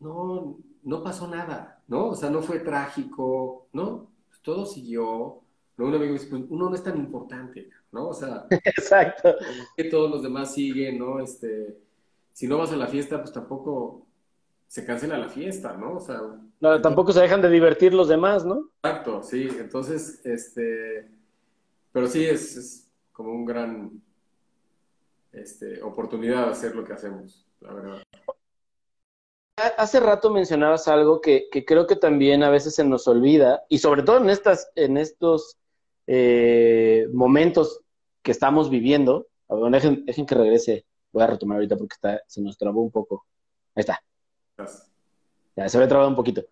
[0.00, 2.08] no, no pasó nada, ¿no?
[2.08, 4.10] O sea, no fue trágico, ¿no?
[4.28, 5.40] Pues todo siguió.
[5.76, 5.86] ¿no?
[5.86, 8.08] Un amigo me dice, pues uno no es tan importante, ¿no?
[8.08, 9.34] O sea, exacto.
[9.76, 11.20] Que todos los demás siguen, ¿no?
[11.20, 11.78] Este,
[12.32, 14.06] si no vas a la fiesta, pues tampoco
[14.66, 15.96] se cancela la fiesta, ¿no?
[15.96, 16.20] O sea,
[16.60, 18.70] no, tampoco se dejan de divertir los demás, ¿no?
[18.82, 19.48] Exacto, sí.
[19.58, 21.10] Entonces, este,
[21.92, 24.02] pero sí es, es como un gran
[25.32, 28.02] este, oportunidad de hacer lo que hacemos, la verdad.
[29.76, 33.78] Hace rato mencionabas algo que, que, creo que también a veces se nos olvida, y
[33.78, 35.58] sobre todo en, estas, en estos
[36.06, 37.80] eh, momentos
[38.22, 39.28] que estamos viviendo.
[39.48, 40.86] A ver, dejen, dejen, que regrese.
[41.12, 43.26] Voy a retomar ahorita porque está, se nos trabó un poco.
[43.74, 44.02] Ahí está.
[45.56, 46.44] Ya, se había trabado un poquito.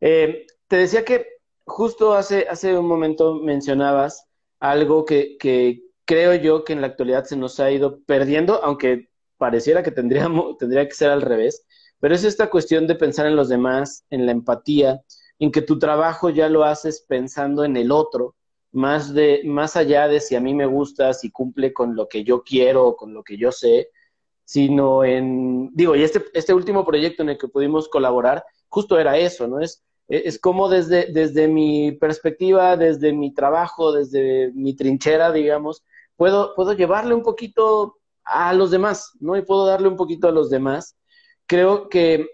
[0.00, 1.26] Eh, te decía que
[1.66, 4.26] justo hace, hace un momento mencionabas
[4.60, 9.10] algo que, que, creo yo que en la actualidad se nos ha ido perdiendo, aunque
[9.36, 11.66] pareciera que tendríamos, tendría que ser al revés,
[12.00, 15.02] pero es esta cuestión de pensar en los demás, en la empatía,
[15.38, 18.36] en que tu trabajo ya lo haces pensando en el otro,
[18.72, 22.24] más, de, más allá de si a mí me gusta, si cumple con lo que
[22.24, 23.90] yo quiero o con lo que yo sé,
[24.44, 29.18] sino en, digo, y este, este último proyecto en el que pudimos colaborar, justo era
[29.18, 29.60] eso, ¿no?
[29.60, 35.84] Es, es como desde, desde mi perspectiva, desde mi trabajo, desde mi trinchera, digamos,
[36.18, 39.36] puedo, puedo llevarle un poquito a los demás, ¿no?
[39.36, 40.98] Y puedo darle un poquito a los demás.
[41.46, 42.28] Creo que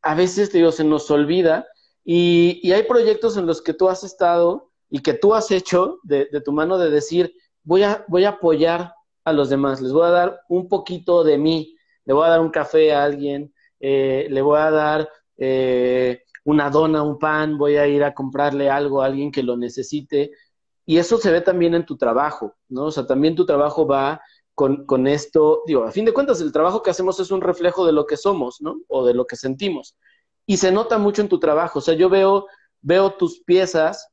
[0.00, 1.66] a veces, te digo, se nos olvida
[2.04, 5.98] y, y hay proyectos en los que tú has estado y que tú has hecho
[6.04, 7.34] de, de tu mano de decir,
[7.64, 11.36] voy a, voy a apoyar a los demás, les voy a dar un poquito de
[11.36, 16.22] mí, le voy a dar un café a alguien, eh, le voy a dar eh,
[16.44, 20.30] una dona, un pan, voy a ir a comprarle algo a alguien que lo necesite.
[20.90, 22.86] Y eso se ve también en tu trabajo, ¿no?
[22.86, 24.20] O sea, también tu trabajo va
[24.56, 27.86] con, con, esto, digo, a fin de cuentas, el trabajo que hacemos es un reflejo
[27.86, 28.74] de lo que somos, ¿no?
[28.88, 29.94] O de lo que sentimos.
[30.46, 31.78] Y se nota mucho en tu trabajo.
[31.78, 32.48] O sea, yo veo,
[32.80, 34.08] veo tus piezas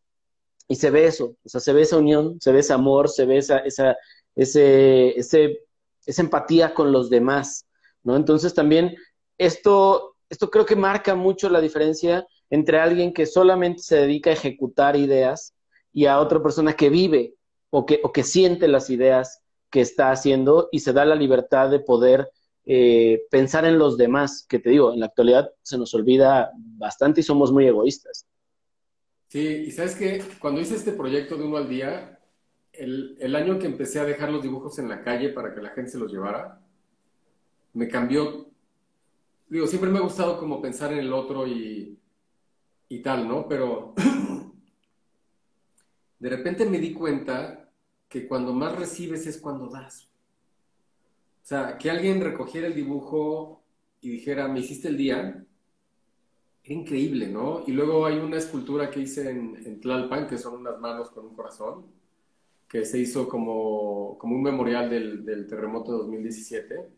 [0.67, 3.25] y se ve eso, o sea, se ve esa unión, se ve ese amor, se
[3.25, 3.95] ve esa, esa,
[4.35, 5.61] ese, ese,
[6.05, 7.65] esa empatía con los demás,
[8.03, 8.15] ¿no?
[8.15, 8.95] Entonces también
[9.39, 14.33] esto, esto creo que marca mucho la diferencia entre alguien que solamente se dedica a
[14.33, 15.55] ejecutar ideas
[15.97, 17.33] y a otra persona que vive
[17.71, 19.41] o que, o que siente las ideas
[19.71, 22.29] que está haciendo y se da la libertad de poder
[22.65, 27.21] eh, pensar en los demás, que te digo, en la actualidad se nos olvida bastante
[27.21, 28.27] y somos muy egoístas.
[29.27, 32.19] Sí, y sabes que cuando hice este proyecto de uno al día,
[32.73, 35.69] el, el, año que empecé a dejar los dibujos en la calle para que la
[35.71, 36.61] gente se los llevara,
[37.73, 38.51] me cambió.
[39.49, 41.97] Digo, siempre me ha gustado como pensar en el otro y,
[42.87, 43.47] y tal, ¿no?
[43.47, 43.95] Pero
[46.19, 47.69] de repente me di cuenta
[48.09, 50.07] que cuando más recibes es cuando das.
[51.43, 53.61] O sea, que alguien recogiera el dibujo
[54.01, 55.45] y dijera, me hiciste el día,
[56.63, 57.63] increíble, ¿no?
[57.65, 61.35] Y luego hay una escultura que hice en, Tlalpan, que son unas manos con un
[61.35, 61.85] corazón,
[62.67, 66.89] que se hizo como, como un memorial del, del, terremoto de 2017,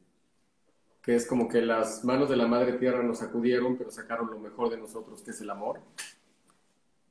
[1.01, 4.39] que es como que las manos de la Madre Tierra nos acudieron, pero sacaron lo
[4.39, 5.79] mejor de nosotros, que es el amor.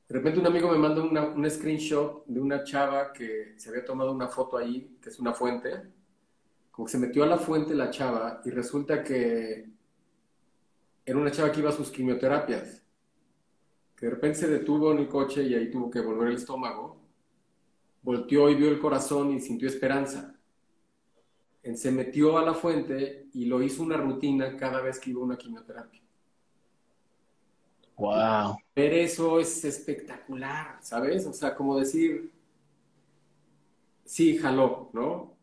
[0.09, 3.85] De repente un amigo me manda una, un screenshot de una chava que se había
[3.85, 5.83] tomado una foto ahí, que es una fuente,
[6.71, 9.69] como que se metió a la fuente la chava y resulta que
[11.05, 12.83] era una chava que iba a sus quimioterapias,
[13.95, 16.99] que de repente se detuvo en el coche y ahí tuvo que volver el estómago,
[18.01, 20.35] volteó y vio el corazón y sintió esperanza.
[21.75, 25.25] Se metió a la fuente y lo hizo una rutina cada vez que iba a
[25.25, 26.01] una quimioterapia.
[27.99, 28.57] Wow.
[28.75, 31.25] Ver eso es espectacular, ¿sabes?
[31.25, 32.31] O sea, como decir,
[34.05, 35.37] sí, jaló, ¿no?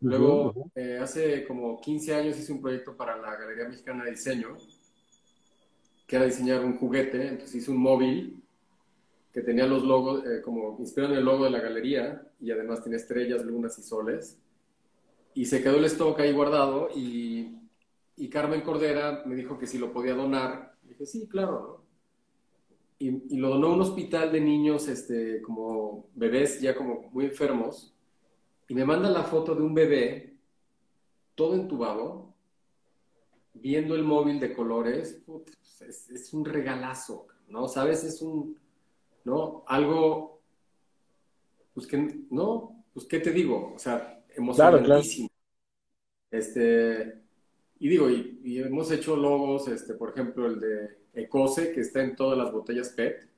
[0.00, 4.56] Luego, eh, hace como 15 años hice un proyecto para la Galería Mexicana de Diseño
[6.12, 8.42] que era diseñar un juguete, entonces hice un móvil
[9.32, 12.82] que tenía los logos, eh, como inspirado en el logo de la galería, y además
[12.82, 14.38] tenía estrellas, lunas y soles.
[15.32, 17.56] Y se quedó el stock ahí guardado, y,
[18.18, 20.74] y Carmen Cordera me dijo que si lo podía donar.
[20.84, 21.81] Y dije, sí, claro, ¿no?
[23.02, 27.24] Y, y, lo donó a un hospital de niños, este, como bebés ya como muy
[27.24, 27.92] enfermos,
[28.68, 30.36] y me manda la foto de un bebé
[31.34, 32.32] todo entubado,
[33.54, 35.20] viendo el móvil de colores,
[35.80, 37.66] es, es, un regalazo, ¿no?
[37.66, 38.04] ¿Sabes?
[38.04, 38.56] Es un,
[39.24, 39.64] ¿no?
[39.66, 40.40] Algo,
[41.74, 42.84] pues que, ¿no?
[42.94, 43.72] Pues, ¿qué te digo?
[43.74, 45.28] O sea, emocionantísimo.
[46.30, 47.20] Este,
[47.78, 52.16] y digo, y, hemos hecho logos, este, por ejemplo, el de Ecose, que está en
[52.16, 53.28] todas las botellas PET,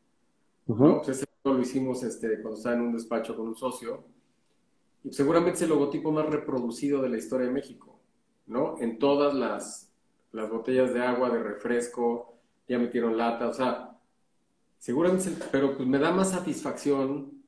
[0.67, 1.03] ¿no?
[1.03, 4.05] Pues ese lo hicimos este, cuando estaba en un despacho con un socio,
[5.03, 7.99] y seguramente es el logotipo más reproducido de la historia de México,
[8.47, 8.77] ¿no?
[8.81, 9.91] En todas las,
[10.33, 12.35] las botellas de agua, de refresco,
[12.67, 13.99] ya metieron lata, o sea,
[14.79, 17.45] seguramente, pero pues me da más satisfacción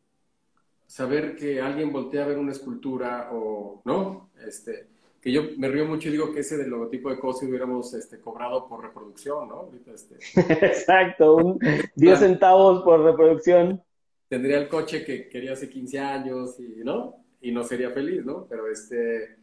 [0.87, 4.31] saber que alguien voltea a ver una escultura o, ¿no?
[4.47, 4.89] Este,
[5.27, 8.21] que yo me río mucho y digo que ese del logotipo de COSI hubiéramos este,
[8.21, 9.69] cobrado por reproducción, ¿no?
[9.93, 10.19] este...
[10.67, 11.59] Exacto, un
[11.97, 13.83] 10 centavos por reproducción.
[14.29, 17.25] Tendría el coche que quería hace 15 años y, ¿no?
[17.41, 18.47] Y no sería feliz, ¿no?
[18.49, 19.37] Pero este,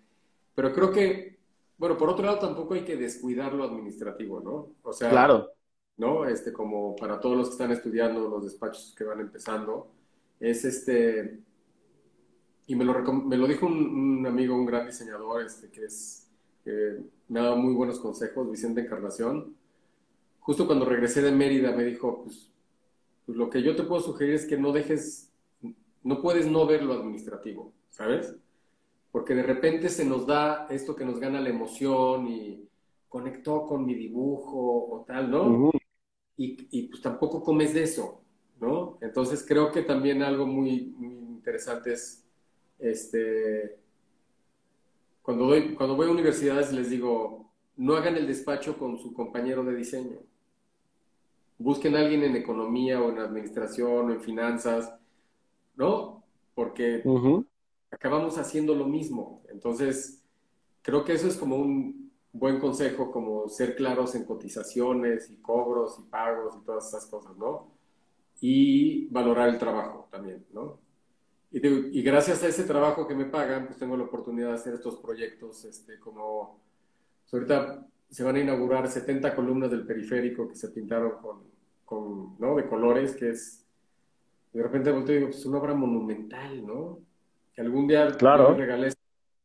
[0.55, 1.37] pero creo que
[1.77, 4.69] bueno, por otro lado, tampoco hay que descuidar lo administrativo, ¿no?
[4.83, 5.51] O sea, claro.
[5.97, 6.23] ¿no?
[6.23, 9.91] Este, como para todos los que están estudiando, los despachos que van empezando,
[10.39, 11.41] es este,
[12.67, 16.29] y me lo, me lo dijo un, amigo, un gran diseñador, este, que es,
[16.63, 19.55] que me ha dado muy buenos consejos, Vicente Encarnación.
[20.39, 22.49] Justo cuando regresé de Mérida me dijo, pues,
[23.25, 25.29] pues lo que yo te puedo sugerir es que no dejes,
[26.03, 28.35] no puedes no ver lo administrativo, ¿sabes?
[29.13, 32.67] porque de repente se nos da esto que nos gana la emoción y
[33.07, 35.69] conectó con mi dibujo o tal, ¿no?
[36.35, 38.23] y, y, pues tampoco comes de eso,
[38.59, 38.97] ¿no?
[39.01, 42.22] Entonces creo que también algo muy, muy interesante es,
[42.83, 43.79] este,
[45.21, 49.63] cuando, doy, cuando voy a universidades les digo, no hagan el despacho con su compañero
[49.63, 50.19] de diseño.
[51.57, 54.93] Busquen a alguien en economía o en administración o en finanzas,
[55.75, 56.23] ¿no?
[56.53, 57.01] Porque
[57.89, 59.43] acabamos haciendo lo mismo.
[59.49, 60.21] Entonces,
[60.81, 65.99] creo que eso es como un buen consejo, como ser claros en cotizaciones y cobros
[65.99, 67.71] y pagos y todas esas cosas, ¿no?
[68.41, 70.82] Y valorar el trabajo también, ¿no?
[71.55, 74.95] Y, gracias a ese trabajo que me pagan, pues tengo la oportunidad de hacer estos
[74.97, 76.59] proyectos, este, como
[77.21, 81.43] pues ahorita se van a inaugurar 70 columnas del periférico que se pintaron con,
[81.85, 82.55] con ¿no?
[82.55, 83.63] De colores, que es,
[84.51, 86.97] de repente volteo y digo, pues una obra monumental, ¿no?
[87.53, 88.49] Que algún día claro.
[88.49, 88.91] me regalé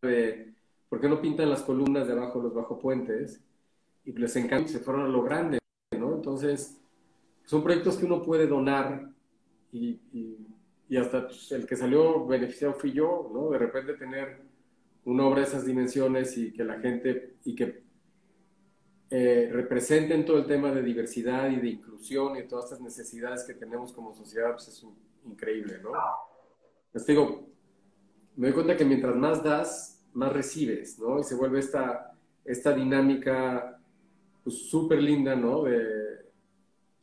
[0.00, 0.54] de,
[0.88, 3.42] ¿por qué no pintan las columnas de abajo, los bajo puentes?
[4.06, 5.58] Y les encanta, se fueron a lo grande,
[5.98, 6.14] ¿no?
[6.14, 6.80] Entonces,
[7.44, 9.10] son proyectos que uno puede donar
[9.72, 10.57] y y
[10.96, 13.50] hasta pues, el que salió beneficiado fui yo, ¿no?
[13.50, 14.40] De repente tener
[15.04, 17.82] una obra de esas dimensiones y que la gente, y que
[19.10, 23.54] eh, representen todo el tema de diversidad y de inclusión y todas estas necesidades que
[23.54, 24.86] tenemos como sociedad, pues es
[25.24, 25.92] increíble, ¿no?
[26.92, 27.48] Les digo,
[28.36, 31.20] me doy cuenta que mientras más das, más recibes, ¿no?
[31.20, 32.12] Y se vuelve esta,
[32.44, 33.80] esta dinámica
[34.46, 35.64] súper pues, linda, ¿no?
[35.64, 36.26] De,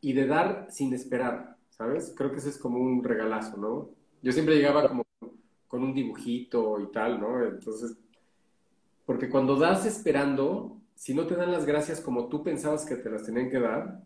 [0.01, 2.13] y de dar sin esperar, ¿sabes?
[2.15, 3.89] Creo que ese es como un regalazo, ¿no?
[4.21, 5.05] Yo siempre llegaba como
[5.67, 7.43] con un dibujito y tal, ¿no?
[7.43, 7.97] Entonces,
[9.05, 13.09] porque cuando das esperando, si no te dan las gracias como tú pensabas que te
[13.09, 14.01] las tenían que dar,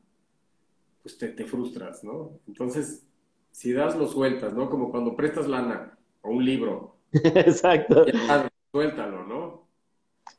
[1.04, 2.40] pues te, te frustras, ¿no?
[2.48, 3.06] Entonces,
[3.52, 4.70] si das, lo sueltas, ¿no?
[4.70, 6.98] Como cuando prestas lana o un libro.
[7.14, 8.06] Exacto.
[8.06, 9.68] Ya, suéltalo, ¿no?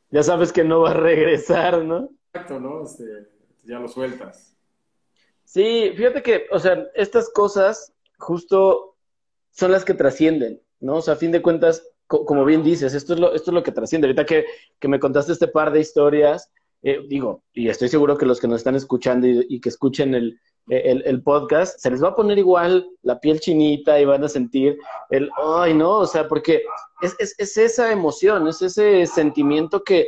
[0.09, 2.09] Ya sabes que no va a regresar, ¿no?
[2.33, 2.83] Exacto, ¿no?
[2.83, 3.29] Este,
[3.63, 4.50] ya lo sueltas.
[5.51, 8.95] Sí, fíjate que, o sea, estas cosas justo
[9.51, 10.95] son las que trascienden, ¿no?
[10.95, 13.61] O sea, a fin de cuentas, como bien dices, esto es lo, esto es lo
[13.61, 14.07] que trasciende.
[14.07, 14.45] Ahorita que,
[14.79, 16.49] que me contaste este par de historias,
[16.83, 20.39] eh, digo, y estoy seguro que los que nos están escuchando y, que escuchen el,
[20.69, 24.77] el, podcast, se les va a poner igual la piel chinita y van a sentir
[25.09, 26.63] el, ay, no, o sea, porque
[27.01, 30.07] es, es, es esa emoción, es ese sentimiento que,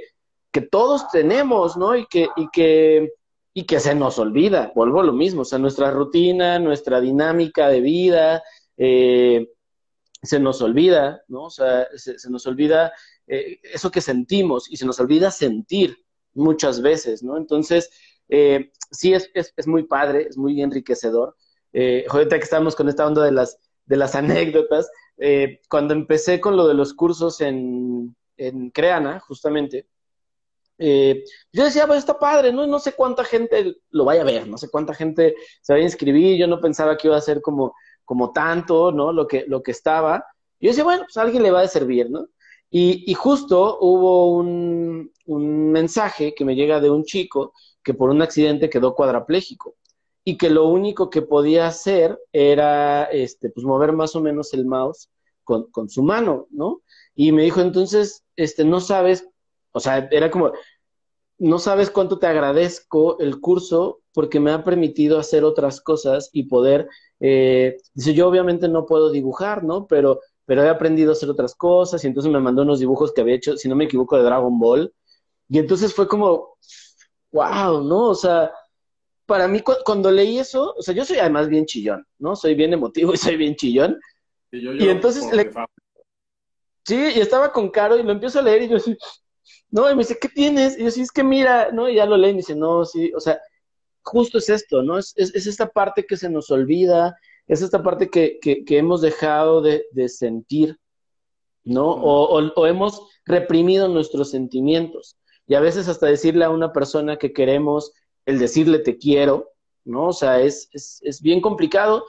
[0.53, 1.97] que todos tenemos, ¿no?
[1.97, 3.11] Y que, y que
[3.53, 7.69] y que se nos olvida, vuelvo a lo mismo, o sea, nuestra rutina, nuestra dinámica
[7.69, 8.43] de vida,
[8.77, 9.47] eh,
[10.23, 11.43] se nos olvida, ¿no?
[11.43, 12.93] O sea, se, nos olvida
[13.27, 15.97] eh, eso que sentimos y se nos olvida sentir
[16.33, 17.37] muchas veces, ¿no?
[17.37, 17.89] Entonces,
[18.29, 21.35] eh, sí es, es, es, muy padre, es muy enriquecedor.
[21.73, 24.89] Eh, ahorita que estamos con esta onda de las, de las anécdotas,
[25.69, 29.87] cuando empecé con lo de los cursos en, en Creana, justamente,
[30.77, 32.65] eh, yo decía, pues está padre, ¿no?
[32.67, 35.87] No sé cuánta gente lo vaya a ver, no sé cuánta gente se vaya a
[35.87, 37.75] inscribir, yo no pensaba que iba a ser como,
[38.05, 39.11] como tanto, ¿no?
[39.13, 40.25] Lo que, lo que estaba.
[40.59, 42.27] Yo decía, bueno, pues a alguien le va a servir, ¿no?
[42.69, 48.09] Y, y justo hubo un, un mensaje que me llega de un chico que por
[48.09, 49.75] un accidente quedó cuadraplégico
[50.23, 54.65] y que lo único que podía hacer era, este, pues mover más o menos el
[54.65, 55.09] mouse
[55.43, 56.81] con, con su mano, ¿no?
[57.13, 59.27] Y me dijo, entonces, este, no sabes
[59.73, 60.53] o sea, era como,
[61.39, 66.43] no sabes cuánto te agradezco el curso porque me ha permitido hacer otras cosas y
[66.43, 66.87] poder,
[67.19, 69.87] eh, dice, yo obviamente no puedo dibujar, ¿no?
[69.87, 73.21] Pero, pero he aprendido a hacer otras cosas y entonces me mandó unos dibujos que
[73.21, 74.93] había hecho, si no me equivoco, de Dragon Ball.
[75.49, 76.57] Y entonces fue como,
[77.31, 78.09] wow, ¿no?
[78.09, 78.51] O sea,
[79.25, 82.35] para mí cuando leí eso, o sea, yo soy además bien chillón, ¿no?
[82.35, 83.99] Soy bien emotivo y soy bien chillón.
[84.51, 85.25] Y, entonces
[86.85, 88.97] Sí, y estaba con Caro y lo empiezo a leer y yo así,
[89.71, 90.77] no, y me dice, ¿qué tienes?
[90.77, 91.89] Y yo, sí, es que mira, ¿no?
[91.89, 93.39] Y ya lo lee y me dice, no, sí, o sea,
[94.03, 94.97] justo es esto, ¿no?
[94.97, 97.15] Es, es, esta parte que se nos olvida,
[97.47, 100.77] es esta parte que, que, hemos dejado de, de sentir,
[101.63, 101.89] ¿no?
[101.89, 105.17] O, o, hemos reprimido nuestros sentimientos.
[105.47, 107.93] Y a veces hasta decirle a una persona que queremos,
[108.25, 109.51] el decirle te quiero,
[109.85, 110.09] ¿no?
[110.09, 112.05] O sea, es, es, es bien complicado.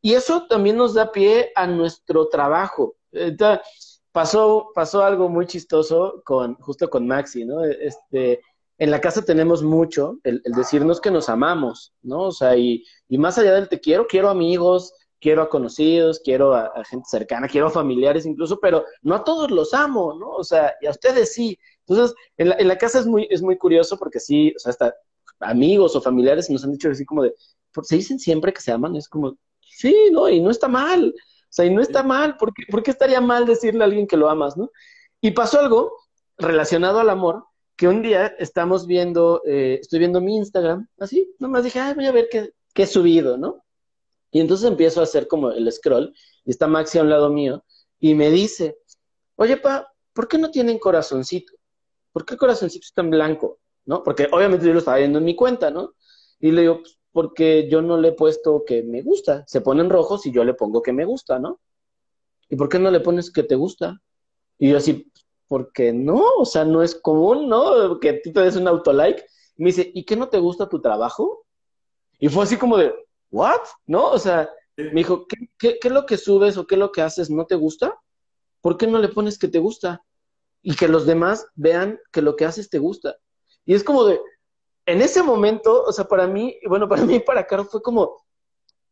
[0.00, 2.96] Y eso también nos da pie a nuestro trabajo.
[3.12, 7.64] Entonces, pasó, pasó algo muy chistoso con, justo con Maxi, ¿no?
[7.64, 8.40] Este,
[8.78, 12.22] en la casa tenemos mucho el, decirnos que nos amamos, ¿no?
[12.24, 16.54] O sea, y, y, más allá del te quiero, quiero amigos, quiero a conocidos, quiero
[16.54, 20.30] a, gente cercana, quiero a familiares incluso, pero no a todos los amo, ¿no?
[20.30, 21.58] O sea, y a ustedes sí.
[21.86, 24.70] Entonces, en la, en la casa es muy, es muy curioso porque sí, o sea,
[24.70, 24.94] hasta
[25.40, 27.34] amigos o familiares nos han dicho así como de,
[27.82, 30.28] se dicen siempre que se aman, es como, sí, ¿no?
[30.28, 31.14] Y no está mal.
[31.52, 34.30] O sea, y no está mal, ¿por qué, estaría mal decirle a alguien que lo
[34.30, 34.70] amas, no?
[35.20, 35.92] Y pasó algo
[36.38, 37.44] relacionado al amor,
[37.76, 42.06] que un día estamos viendo, eh, estoy viendo mi Instagram, así, nomás dije, ay, voy
[42.06, 43.62] a ver qué, qué he subido, ¿no?
[44.30, 46.14] Y entonces empiezo a hacer como el scroll,
[46.46, 47.62] y está Maxi a un lado mío,
[48.00, 48.78] y me dice,
[49.36, 51.52] oye, pa, ¿por qué no tienen corazoncito?
[52.12, 53.58] ¿Por qué el corazoncito está en blanco?
[53.84, 54.02] ¿No?
[54.02, 55.92] Porque obviamente yo lo estaba viendo en mi cuenta, ¿no?
[56.40, 59.44] Y le digo, pues, porque yo no le he puesto que me gusta.
[59.46, 61.60] Se ponen rojos y yo le pongo que me gusta, ¿no?
[62.48, 64.00] ¿Y por qué no le pones que te gusta?
[64.58, 65.10] Y yo así,
[65.46, 68.00] porque no, o sea, no es común, ¿no?
[68.00, 69.24] Que tú te des un autolike.
[69.56, 71.44] Me dice, ¿y qué no te gusta tu trabajo?
[72.18, 72.94] Y fue así como de,
[73.30, 73.60] ¿what?
[73.86, 74.10] ¿No?
[74.10, 76.92] O sea, me dijo, ¿qué, qué, qué es lo que subes o qué es lo
[76.92, 77.98] que haces no te gusta?
[78.62, 80.02] ¿Por qué no le pones que te gusta?
[80.62, 83.16] Y que los demás vean que lo que haces te gusta.
[83.66, 84.20] Y es como de,
[84.86, 88.24] en ese momento, o sea, para mí, bueno, para mí, para Carlos fue como,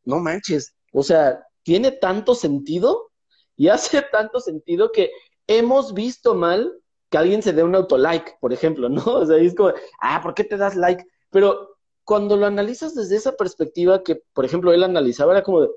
[0.04, 3.10] no manches, o sea, tiene tanto sentido
[3.56, 5.10] y hace tanto sentido que
[5.46, 6.76] hemos visto mal
[7.10, 9.02] que alguien se dé un autolike, por ejemplo, ¿no?
[9.04, 11.04] O sea, es como, ah, ¿por qué te das like?
[11.30, 15.70] Pero cuando lo analizas desde esa perspectiva que, por ejemplo, él analizaba, era como de,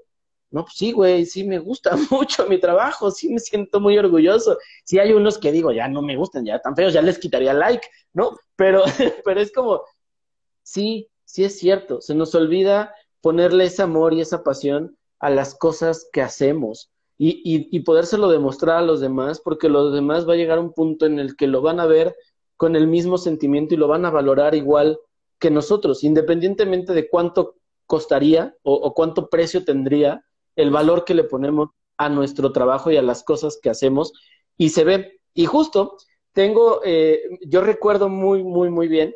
[0.53, 4.59] no, pues sí, güey, sí me gusta mucho mi trabajo, sí me siento muy orgulloso.
[4.85, 7.55] Sí hay unos que digo, ya no me gustan, ya tan feos, ya les quitaría
[7.55, 8.37] like, ¿no?
[8.55, 8.83] Pero,
[9.25, 9.81] pero es como,
[10.63, 15.55] sí, sí es cierto, se nos olvida ponerle ese amor y esa pasión a las
[15.55, 17.41] cosas que hacemos y,
[17.71, 21.05] y, podérselo demostrar a los demás, porque los demás va a llegar a un punto
[21.05, 22.17] en el que lo van a ver
[22.57, 24.99] con el mismo sentimiento y lo van a valorar igual
[25.39, 30.25] que nosotros, independientemente de cuánto costaría o, o cuánto precio tendría
[30.55, 34.13] el valor que le ponemos a nuestro trabajo y a las cosas que hacemos
[34.57, 35.21] y se ve.
[35.33, 35.97] Y justo
[36.33, 39.15] tengo, eh, yo recuerdo muy, muy, muy bien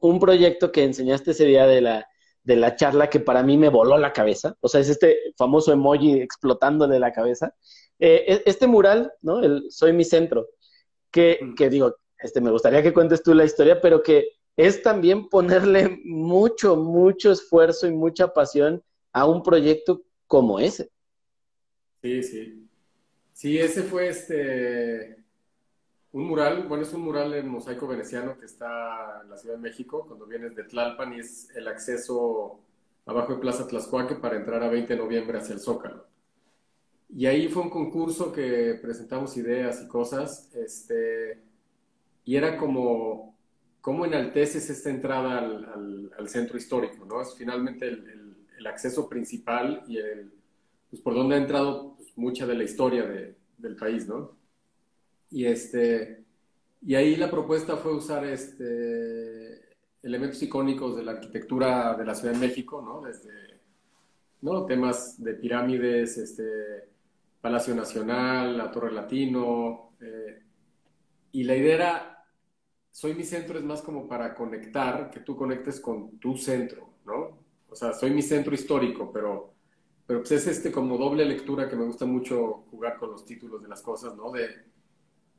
[0.00, 2.08] un proyecto que enseñaste ese día de la,
[2.42, 4.56] de la charla que para mí me voló la cabeza.
[4.60, 7.54] O sea, es este famoso emoji explotando de la cabeza.
[7.98, 9.42] Eh, e, este mural, ¿no?
[9.42, 10.48] El Soy mi centro,
[11.10, 11.54] que, mm.
[11.54, 15.98] que digo, este, me gustaría que cuentes tú la historia, pero que es también ponerle
[16.04, 18.82] mucho, mucho esfuerzo y mucha pasión
[19.12, 20.90] a un proyecto como ese.
[22.02, 22.68] Sí, sí.
[23.32, 25.25] Sí, ese fue este
[26.16, 29.60] un mural, bueno, es un mural en mosaico veneciano que está en la Ciudad de
[29.60, 32.58] México, cuando vienes de Tlalpan y es el acceso
[33.04, 36.06] abajo de Plaza Tlaxcuaque para entrar a 20 de noviembre hacia el Zócalo.
[37.10, 41.42] Y ahí fue un concurso que presentamos ideas y cosas, este,
[42.24, 43.36] y era como,
[43.82, 47.04] ¿cómo enalteces esta entrada al, centro histórico?
[47.04, 47.20] ¿no?
[47.20, 50.32] Es finalmente el acceso principal y el,
[50.88, 54.35] pues, por donde ha entrado pues, mucha de la historia de, del país, ¿no?
[55.30, 56.24] Y, este,
[56.82, 62.34] y ahí la propuesta fue usar este, elementos icónicos de la arquitectura de la Ciudad
[62.34, 63.00] de México, ¿no?
[63.00, 63.60] Desde
[64.42, 64.66] ¿no?
[64.66, 66.44] temas de pirámides, este,
[67.40, 69.92] Palacio Nacional, la Torre Latino.
[70.00, 70.42] Eh,
[71.32, 72.24] y la idea era,
[72.90, 77.46] soy mi centro es más como para conectar, que tú conectes con tu centro, ¿no?
[77.68, 79.52] o sea, soy mi centro histórico, pero,
[80.06, 83.62] pero pues es este como doble lectura que me gusta mucho jugar con los títulos
[83.62, 84.30] de las cosas, ¿no?
[84.30, 84.48] De,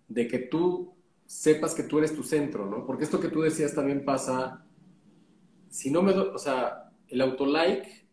[0.08, 0.94] de que tú
[1.26, 2.86] sepas que tú eres tu centro, ¿no?
[2.86, 4.66] Porque esto que tú decías también pasa,
[5.70, 8.08] si no me, do, o sea, el autolike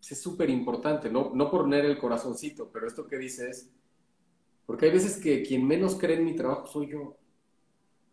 [0.00, 1.32] es súper importante, ¿no?
[1.34, 3.70] No poner el corazoncito, pero esto que dices,
[4.66, 7.16] porque hay veces que quien menos cree en mi trabajo soy yo,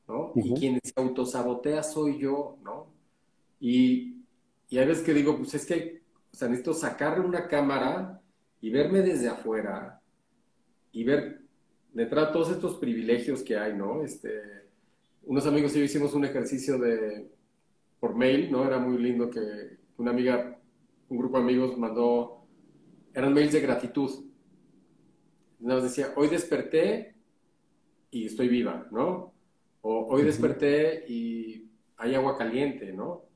[0.07, 0.31] ¿no?
[0.35, 2.93] Y quien se autosabotea soy yo, ¿no?
[3.59, 4.21] Y
[4.71, 6.01] y hay veces que digo, pues es que,
[6.33, 8.21] o sea, necesito sacarle una cámara
[8.61, 10.01] y verme desde afuera
[10.93, 11.40] y ver
[11.91, 14.03] detrás de todos estos privilegios que hay, ¿no?
[14.03, 14.41] Este,
[15.23, 17.29] unos amigos y yo hicimos un ejercicio de,
[17.99, 18.65] por mail, ¿no?
[18.65, 20.59] Era muy lindo que una amiga,
[21.09, 22.45] un grupo de amigos mandó,
[23.13, 24.25] eran mails de gratitud.
[25.59, 27.15] Nos decía, hoy desperté
[28.09, 29.33] y estoy viva, ¿no?
[29.81, 33.31] O hoy desperté y hay agua caliente, ¿no?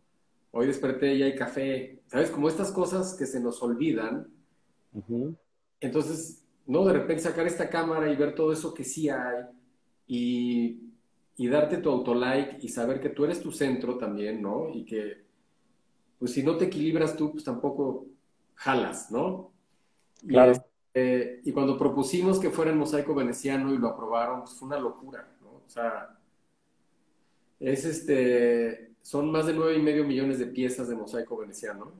[0.57, 2.31] hoy desperté y hay café, ¿sabes?
[2.31, 4.29] Como estas cosas que se nos olvidan.
[5.81, 6.85] Entonces, ¿no?
[6.85, 9.45] De repente sacar esta cámara y ver todo eso que sí hay
[10.07, 10.79] y,
[11.37, 14.69] y darte tu autolike y saber que tú eres tu centro también, ¿no?
[14.73, 15.23] Y que,
[16.19, 18.05] pues si no te equilibras tú, pues tampoco
[18.55, 19.51] jalas, ¿no?
[20.27, 20.51] Claro.
[20.51, 24.67] Y, este, y cuando propusimos que fuera el mosaico veneciano y lo aprobaron, pues fue
[24.67, 25.49] una locura, ¿no?
[25.65, 26.17] O sea,
[27.59, 31.93] es este son más de nueve y medio millones de piezas de mosaico veneciano.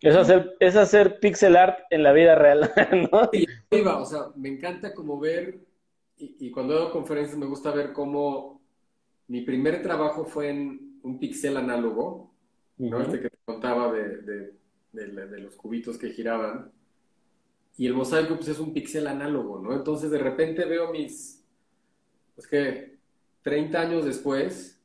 [0.00, 2.70] Es hacer, es hacer pixel art en la vida real,
[3.10, 3.30] ¿no?
[3.32, 3.46] Sí,
[3.78, 5.60] iba, o sea, me encanta como ver,
[6.16, 8.60] y, cuando hago conferencias me gusta ver cómo
[9.28, 12.32] mi primer trabajo fue en un pixel análogo,
[12.78, 13.00] ¿no?
[13.00, 14.56] Este que te contaba de, de,
[14.92, 16.70] de, los cubitos que giraban.
[17.76, 19.74] Y el mosaico, pues es un pixel análogo, ¿no?
[19.74, 21.44] Entonces de repente veo mis,
[22.34, 22.98] pues que
[23.42, 24.80] 30 años después,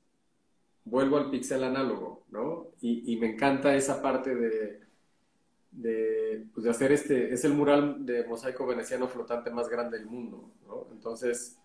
[0.84, 2.72] vuelvo al pixel análogo, ¿no?
[2.82, 4.80] Y, me encanta esa parte de,
[5.82, 10.52] pues, de, hacer este, es el mural de mosaico veneciano flotante más grande del mundo,
[10.68, 10.88] ¿no?
[10.92, 11.58] Entonces,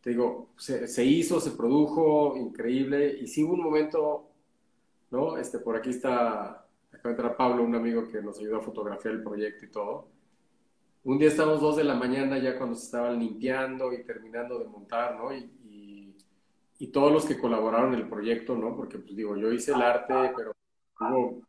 [0.00, 4.30] te digo, se, hizo, se produjo, increíble, y sí hubo un momento,
[5.10, 5.36] ¿no?
[5.36, 9.22] Este, por aquí está, acá entra Pablo, un amigo que nos ayudó a fotografiar el
[9.22, 10.08] proyecto y todo.
[11.04, 14.66] Un día estábamos dos de la mañana ya cuando se estaban limpiando y terminando de
[14.66, 15.34] montar, ¿no?
[15.34, 16.16] Y,
[16.78, 18.74] y, todos los que colaboraron en el proyecto, ¿no?
[18.76, 20.52] Porque, pues digo, yo hice el arte, pero
[21.00, 21.42] hubo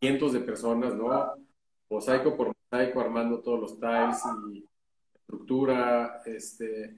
[0.00, 1.08] cientos de personas, ¿no?
[1.88, 4.64] Mosaico por mosaico, armando todos los tiles y
[5.14, 6.96] estructura, este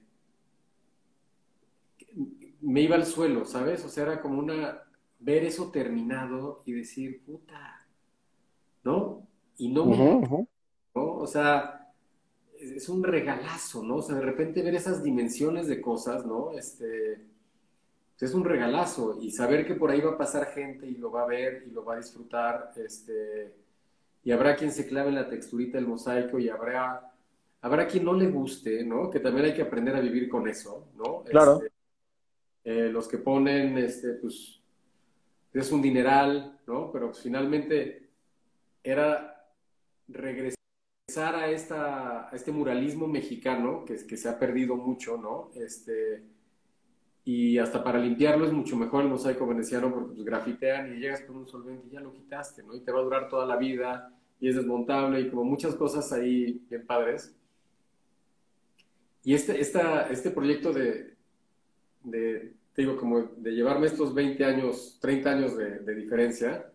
[2.61, 3.83] me iba al suelo, ¿sabes?
[3.85, 4.83] O sea, era como una,
[5.19, 7.87] ver eso terminado y decir, puta,
[8.83, 9.27] ¿no?
[9.57, 10.43] Y no, ¿no?
[10.93, 11.91] O sea,
[12.59, 13.97] es, un regalazo, ¿no?
[13.97, 16.51] O sea, de repente ver esas dimensiones de cosas, ¿no?
[16.51, 17.25] Este,
[18.25, 21.23] es un regalazo y saber que por ahí va a pasar gente y lo va
[21.23, 23.53] a ver y lo va a disfrutar, este,
[24.23, 27.13] y habrá quien se clave en la texturita del mosaico y habrá,
[27.61, 29.09] habrá quien no le guste, ¿no?
[29.09, 31.23] Que también hay que aprender a vivir con eso, ¿no?
[31.23, 31.61] Claro.
[31.63, 31.71] Este,
[32.65, 34.59] eh, los que ponen, este, pues,
[35.53, 36.91] es un dineral, ¿no?
[36.91, 38.09] Pero pues, finalmente
[38.83, 39.49] era
[40.09, 40.55] regresar
[41.35, 45.51] a, esta, a este muralismo mexicano que, que se ha perdido mucho, ¿no?
[45.55, 46.23] Este,
[47.31, 51.21] y hasta para limpiarlo es mucho mejor el mosaico veneciano porque pues grafitean y llegas
[51.21, 52.75] con un solvente y ya lo quitaste, ¿no?
[52.75, 56.11] Y te va a durar toda la vida y es desmontable y como muchas cosas
[56.11, 57.35] ahí bien padres.
[59.23, 61.13] Y este, esta, este proyecto de,
[62.03, 66.71] de, te digo, como de llevarme estos 20 años, 30 años de, diferencia,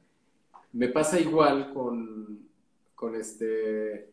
[0.72, 2.47] me pasa igual con,
[2.94, 4.09] con este,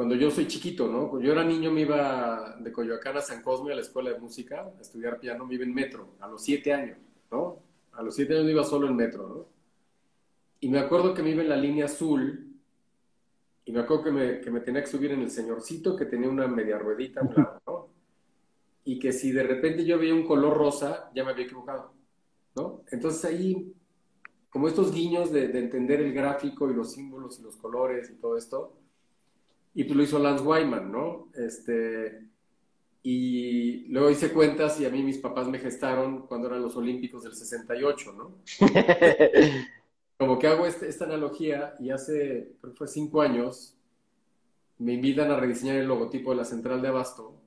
[0.00, 1.10] cuando yo soy chiquito, ¿no?
[1.10, 4.18] Cuando yo era niño me iba de Coyoacán a San Cosme a la escuela de
[4.18, 6.96] música a estudiar piano, me iba en metro, a los 7 años,
[7.30, 7.58] ¿no?
[7.92, 9.46] A los 7 años me iba solo en metro, ¿no?
[10.58, 12.50] Y me acuerdo que me iba en la línea azul
[13.66, 16.30] y me acuerdo que me, que me tenía que subir en el señorcito que tenía
[16.30, 17.20] una media ruedita,
[17.66, 17.90] ¿no?
[18.86, 21.92] y que si de repente yo veía un color rosa, ya me había equivocado,
[22.56, 22.84] ¿no?
[22.90, 23.74] Entonces ahí,
[24.48, 28.38] como estos guiños de, entender el gráfico y los símbolos y los colores y todo
[28.38, 28.79] esto,
[29.74, 31.28] y pues lo hizo Lance Wyman, ¿no?
[31.34, 32.26] Este,
[33.02, 37.22] y luego hice cuentas y a mí mis papás me gestaron cuando eran los Olímpicos
[37.22, 38.34] del 68, ¿no?
[40.18, 43.74] Como que hago este, esta analogía y hace, creo que fue cinco años,
[44.78, 47.40] me invitan a rediseñar el logotipo de la central de Abasto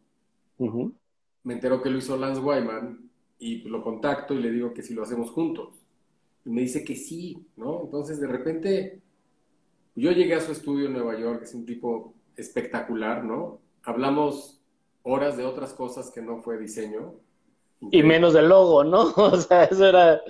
[1.43, 3.09] me entero que lo hizo Lance Wyman
[3.39, 5.83] y lo contacto y le digo que si lo hacemos juntos.
[6.45, 7.81] Y me dice que sí, ¿no?
[7.83, 9.01] Entonces de repente
[9.95, 13.60] yo llegué a su estudio en Nueva York, es un tipo espectacular, ¿no?
[13.84, 14.61] Hablamos
[15.03, 17.15] horas de otras cosas que no fue diseño.
[17.91, 19.14] Y menos del logo, ¿no?
[19.15, 20.22] O sea, eso era...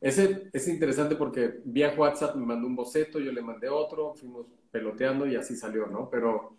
[0.00, 4.46] Ese es interesante porque vía WhatsApp me mandó un boceto, yo le mandé otro, fuimos
[4.70, 6.08] peloteando y así salió, ¿no?
[6.08, 6.56] Pero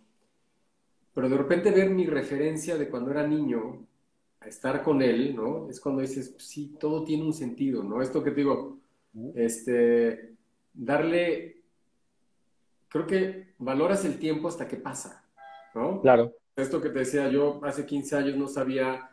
[1.19, 3.85] pero de repente ver mi referencia de cuando era niño
[4.39, 5.69] a estar con él, ¿no?
[5.69, 8.01] Es cuando dices, sí, todo tiene un sentido, ¿no?
[8.01, 8.77] Esto que te digo,
[9.35, 10.35] este,
[10.73, 11.58] darle,
[12.89, 15.23] creo que valoras el tiempo hasta que pasa,
[15.73, 16.01] ¿no?
[16.01, 16.33] Claro.
[16.55, 19.09] Esto que te decía, yo hace 15 años no sabía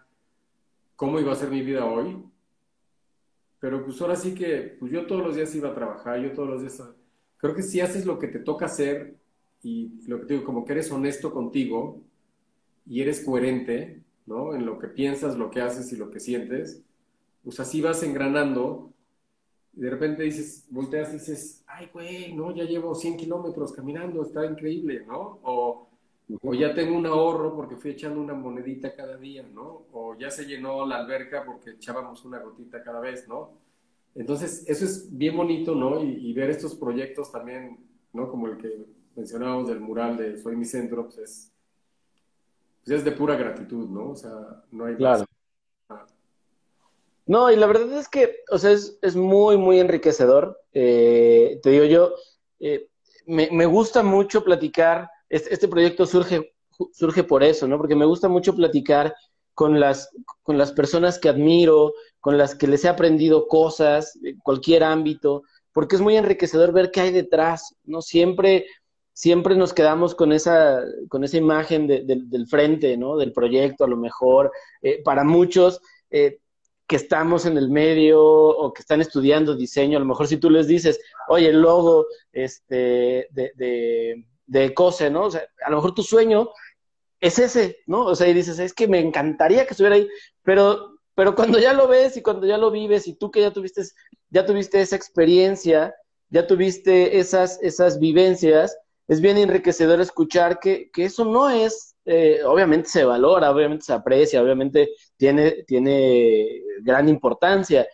[0.97, 2.25] cómo iba a ser mi vida hoy,
[3.61, 6.49] pero pues ahora sí que, pues yo todos los días iba a trabajar, yo todos
[6.49, 6.83] los días,
[7.37, 9.17] creo que si haces lo que te toca hacer,
[9.63, 12.01] y lo que digo, como que eres honesto contigo
[12.87, 14.55] y eres coherente, ¿no?
[14.55, 16.83] En lo que piensas, lo que haces y lo que sientes,
[17.43, 18.93] pues así vas engranando
[19.77, 24.23] y de repente dices, volteas y dices, ay, güey, no, ya llevo 100 kilómetros caminando,
[24.23, 25.39] está increíble, ¿no?
[25.43, 25.89] O,
[26.41, 29.85] o ya tengo un ahorro porque fui echando una monedita cada día, ¿no?
[29.93, 33.51] O ya se llenó la alberca porque echábamos una gotita cada vez, ¿no?
[34.15, 36.03] Entonces, eso es bien bonito, ¿no?
[36.03, 37.79] Y, ver estos proyectos también,
[38.15, 38.31] ¿no?
[38.31, 41.53] Como el que mencionábamos del mural de Soy mi centro, pues es,
[42.83, 44.13] pues es de pura gratitud, ¿no?
[44.13, 44.97] O sea, no hay...
[44.97, 45.26] Claro.
[47.27, 50.61] No, y la verdad es que, o sea, es, muy, muy enriquecedor.
[50.73, 52.15] Eh, te digo yo,
[52.61, 52.89] eh,
[53.27, 56.55] me, gusta mucho platicar, este, proyecto surge,
[56.93, 57.79] surge por eso, ¿no?
[57.79, 59.15] Porque me gusta mucho platicar
[59.55, 60.11] con las,
[60.43, 65.43] con las personas que admiro, con las que les he aprendido cosas, cualquier ámbito,
[65.73, 68.03] porque es muy enriquecedor ver qué hay detrás, ¿no?
[68.03, 68.67] Siempre
[69.17, 73.17] siempre nos quedamos con esa, con esa imagen del frente, ¿no?
[73.17, 74.53] Del proyecto, a lo mejor.
[74.83, 75.81] Eh, para muchos
[76.11, 76.41] eh,
[76.87, 80.51] que estamos en el medio o que están estudiando diseño, a lo mejor si tú
[80.51, 85.25] les dices, oye, el logo este, de, de, de Cose, ¿no?
[85.25, 86.51] O sea, a lo mejor tu sueño
[87.21, 88.07] es ese, ¿no?
[88.07, 90.09] O sea, y dices, es que me encantaría que estuviera ahí,
[90.43, 93.53] pero, pero cuando ya lo ves y cuando ya lo vives y tú que ya
[93.53, 93.83] tuviste,
[94.31, 95.95] ya tuviste esa experiencia,
[96.31, 98.77] ya tuviste esas, esas vivencias,
[99.09, 104.43] es bien enriquecedor escuchar que, eso no es eh, obviamente se valora, obviamente se aprecia,
[104.43, 107.87] obviamente tiene, tiene gran importancia,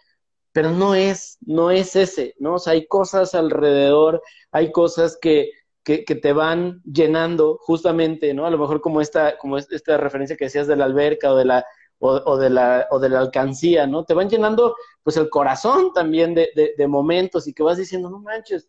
[0.53, 2.55] pero no es, no es ese, ¿no?
[2.55, 5.51] O sea, hay cosas alrededor, hay cosas que,
[5.82, 8.47] que, te van llenando justamente, ¿no?
[8.47, 11.44] A lo mejor como esta, como esta referencia que decías de la alberca o de
[11.47, 11.66] la,
[11.99, 14.05] o, de la, o de la alcancía, ¿no?
[14.05, 18.19] Te van llenando pues el corazón también de, de, momentos y que vas diciendo, no
[18.19, 18.69] manches,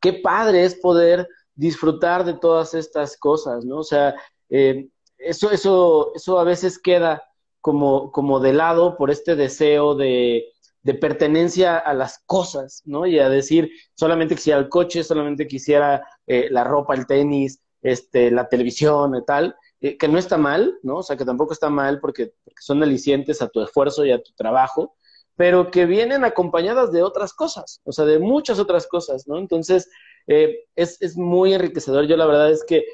[0.00, 3.78] qué padre es poder disfrutar de todas estas cosas, ¿no?
[3.78, 4.14] O sea,
[4.50, 4.88] eh,
[5.18, 7.22] eso, eso, eso a veces queda
[7.62, 10.52] como, como de lado por este deseo de,
[10.82, 13.06] de pertenencia a las cosas, ¿no?
[13.06, 18.30] Y a decir, solamente quisiera el coche, solamente quisiera eh, la ropa, el tenis, este,
[18.30, 20.98] la televisión y tal, eh, que no está mal, ¿no?
[20.98, 24.32] O sea, que tampoco está mal porque, son alicientes a tu esfuerzo y a tu
[24.34, 24.96] trabajo,
[25.36, 29.38] pero que vienen acompañadas de otras cosas, o sea, de muchas otras cosas, ¿no?
[29.38, 29.88] Entonces,
[30.26, 32.06] eh, es, es muy enriquecedor.
[32.06, 32.84] Yo la verdad es que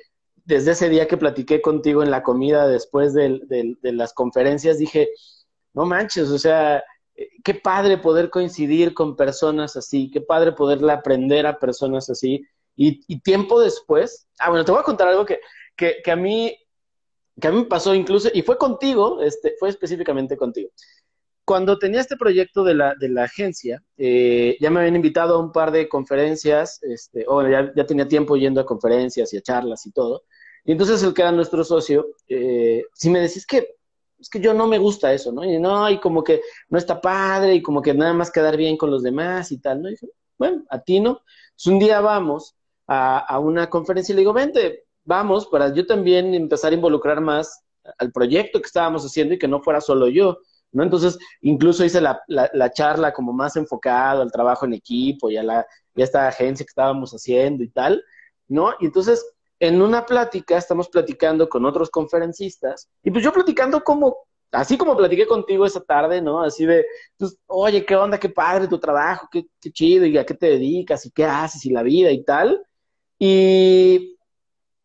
[0.49, 5.11] desde ese día que platiqué contigo en la comida después de, las conferencias, dije,
[5.75, 6.83] no manches, o sea,
[7.45, 12.47] qué padre poder coincidir con personas así, qué padre poderle aprender a personas así.
[12.75, 15.39] Y, tiempo después, ah, bueno, te voy a contar algo que,
[15.77, 16.57] que, a mí
[17.39, 20.70] que a mí me pasó incluso, y fue contigo, este, fue específicamente contigo.
[21.45, 25.41] Cuando tenía este proyecto de la, de la agencia, eh, ya me habían invitado a
[25.41, 29.43] un par de conferencias, este, o ya, ya, tenía tiempo yendo a conferencias y a
[29.43, 30.23] charlas y todo.
[30.69, 33.77] Y entonces el que era nuestro socio, eh, si me decís que
[34.19, 35.43] es que yo no me gusta eso, ¿no?
[35.43, 38.77] Y no, y como que no está padre, y como que nada más quedar bien
[38.77, 39.89] con los demás y tal, ¿no?
[39.89, 41.23] Y dije, bueno, a ti no.
[41.53, 42.55] Entonces un día vamos
[42.86, 47.23] a, a, una conferencia y le digo, vente, vamos, para yo también empezar a involucrar
[47.23, 47.65] más
[47.97, 50.36] al proyecto que estábamos haciendo y que no fuera solo yo,
[50.73, 50.82] ¿no?
[50.82, 55.39] Entonces, incluso hice la, la, la charla como más enfocado al trabajo en equipo y
[55.39, 58.05] a, la, y a esta agencia que estábamos haciendo y tal,
[58.49, 58.74] ¿no?
[58.81, 59.24] Y entonces
[59.60, 64.16] en una plática, estamos platicando con otros conferencistas, y pues yo platicando como,
[64.52, 66.43] así como platiqué contigo esa tarde, ¿no?
[66.43, 66.86] Así de,
[67.16, 68.18] pues, oye, ¿qué onda?
[68.18, 71.64] Qué padre tu trabajo, qué, qué chido, y a qué te dedicas, y qué haces,
[71.66, 72.62] y la vida, y tal.
[73.18, 74.16] Y,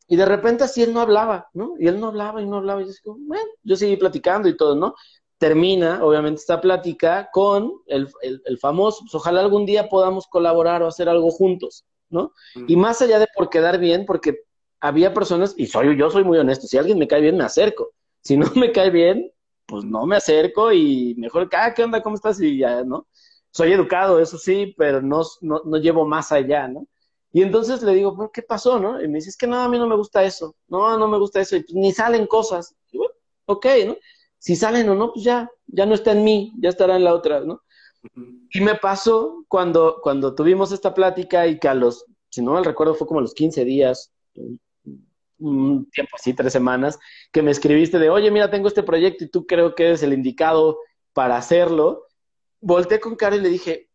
[0.07, 1.75] y de repente así él no hablaba, ¿no?
[1.79, 4.57] Y él no hablaba y no hablaba, y yo digo, bueno, yo seguí platicando y
[4.57, 4.95] todo, ¿no?
[5.37, 10.87] Termina, obviamente, esta plática con el, el, famoso, pues, ojalá algún día podamos colaborar o
[10.87, 12.33] hacer algo juntos, ¿no?
[12.67, 14.39] Y más allá de por quedar bien, porque
[14.83, 17.93] había personas, y soy yo soy muy honesto, si alguien me cae bien, me acerco.
[18.21, 19.31] Si no me cae bien,
[19.65, 22.03] pues no me acerco y mejor, ah, ¿qué onda?
[22.03, 22.41] ¿Cómo estás?
[22.41, 23.07] Y ya, ¿no?
[23.49, 26.85] Soy educado, eso sí, pero no, no, no llevo más allá, ¿no?
[27.31, 29.01] Y entonces le digo, ¿qué pasó, no?
[29.01, 30.55] Y me dice, es que no, a mí no me gusta eso.
[30.67, 31.55] No, no me gusta eso.
[31.55, 32.75] Y pues, ni salen cosas.
[32.91, 33.13] Y bueno,
[33.45, 33.97] ok, ¿no?
[34.37, 37.13] Si salen o no, pues ya, ya no está en mí, ya estará en la
[37.13, 37.61] otra, ¿no?
[38.51, 42.65] Y me pasó cuando, cuando tuvimos esta plática y que a los, si no mal
[42.65, 44.11] recuerdo, fue como a los 15 días,
[45.43, 46.99] un tiempo así, tres semanas,
[47.31, 50.13] que me escribiste de, oye, mira, tengo este proyecto y tú creo que eres el
[50.13, 50.79] indicado
[51.13, 52.07] para hacerlo.
[52.61, 53.89] Volté con Caro y le dije,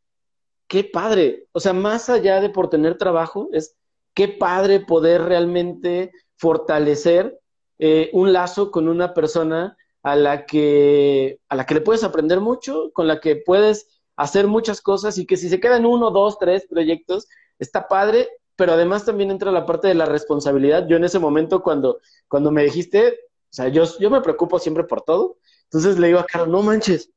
[0.69, 1.47] qué padre.
[1.53, 3.77] O sea, más allá de por tener trabajo, es
[4.15, 7.39] qué padre poder realmente fortalecer
[7.79, 12.41] eh, un lazo con una persona a la que a la que le puedes aprender
[12.41, 16.39] mucho, con la que puedes hacer muchas cosas y que si se quedan uno, dos,
[16.39, 20.89] tres proyectos, está padre pero además también entra la parte de la responsabilidad.
[20.89, 24.83] Yo en ese momento cuando, cuando me dijiste, o sea, yo, yo me preocupo siempre
[24.83, 27.09] por todo, entonces le digo a Caro, no manches,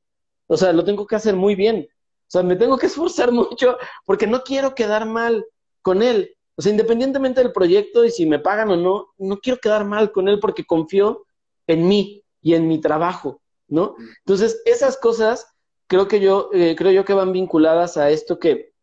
[0.46, 3.76] o sea, lo tengo que hacer muy bien, o sea, me tengo que esforzar mucho
[4.06, 5.44] porque no quiero quedar mal
[5.82, 6.38] con él.
[6.56, 10.12] O sea, independientemente del proyecto y si me pagan o no, no quiero quedar mal
[10.12, 11.26] con él porque confío
[11.66, 13.96] en mí y en mi trabajo, ¿no?
[14.20, 15.48] Entonces, esas cosas
[15.88, 18.74] creo que yo, eh, creo yo que van vinculadas a esto que,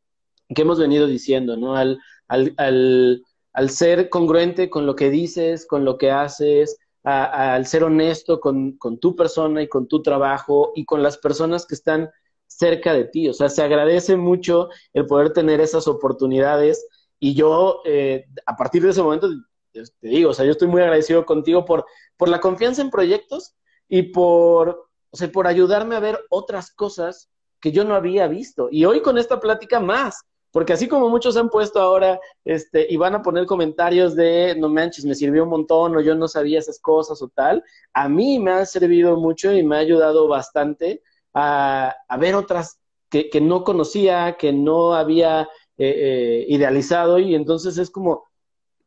[0.53, 1.77] que hemos venido diciendo, ¿no?
[1.77, 7.67] Al, al, al, al, ser congruente con lo que dices, con lo que haces, al
[7.67, 11.75] ser honesto con, con, tu persona y con tu trabajo y con las personas que
[11.75, 12.11] están
[12.47, 13.29] cerca de ti.
[13.29, 16.87] O sea, se agradece mucho el poder tener esas oportunidades
[17.21, 19.29] y yo, eh, a partir de ese momento,
[19.73, 21.85] te digo, o sea, yo estoy muy agradecido contigo por,
[22.17, 23.55] por la confianza en proyectos
[23.89, 27.31] y por, o sea, por ayudarme a ver otras cosas
[27.61, 28.69] que yo no había visto.
[28.71, 32.97] Y hoy con esta plática más, porque así como muchos han puesto ahora, este, y
[32.97, 36.59] van a poner comentarios de, no manches, me sirvió un montón, o yo no sabía
[36.59, 37.63] esas cosas o tal,
[37.93, 41.03] a mí me ha servido mucho y me ha ayudado bastante
[41.35, 42.79] a, ver otras
[43.11, 45.43] que, que, no conocía, que no había
[45.77, 48.25] eh, eh, idealizado, y entonces es como,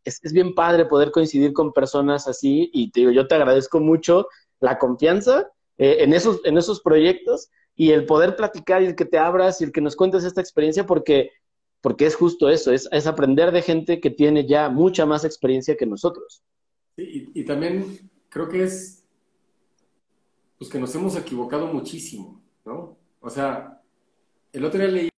[0.04, 3.80] es, es, bien padre poder coincidir con personas así, y te digo, yo te agradezco
[3.80, 4.28] mucho
[4.60, 9.06] la confianza eh, en, esos, en esos proyectos y el poder platicar y el que
[9.06, 11.32] te abras y el que nos cuentes esta experiencia, porque
[11.82, 15.76] porque es justo eso, es, es, aprender de gente que tiene ya mucha más experiencia
[15.76, 16.44] que nosotros.
[16.96, 19.04] Sí, y, también creo que es,
[20.58, 22.98] pues que nos hemos equivocado muchísimo, ¿no?
[23.20, 23.82] O sea,
[24.54, 25.10] el otro día leí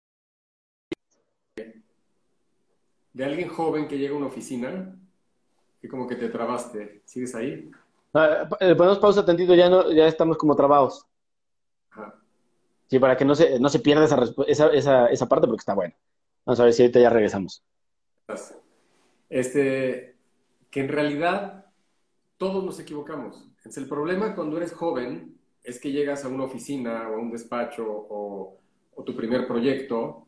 [3.12, 4.96] de alguien joven que llega a una oficina
[5.82, 7.02] y como que te trabaste.
[7.04, 7.70] ¿Sigues ahí?
[8.14, 11.06] Ah, eh, ponemos pausa tantito, ya, no, ya estamos como trabados.
[12.86, 15.74] Sí, para que no se, no se pierda esa, esa, esa, esa parte porque está
[15.74, 15.94] buena.
[16.44, 17.62] Vamos a ver si ahorita ya regresamos.
[19.28, 20.16] Este,
[20.70, 21.66] que en realidad
[22.36, 23.48] todos nos equivocamos.
[23.64, 27.30] Es el problema cuando eres joven es que llegas a una oficina o a un
[27.30, 28.58] despacho o,
[28.94, 30.26] o tu primer proyecto,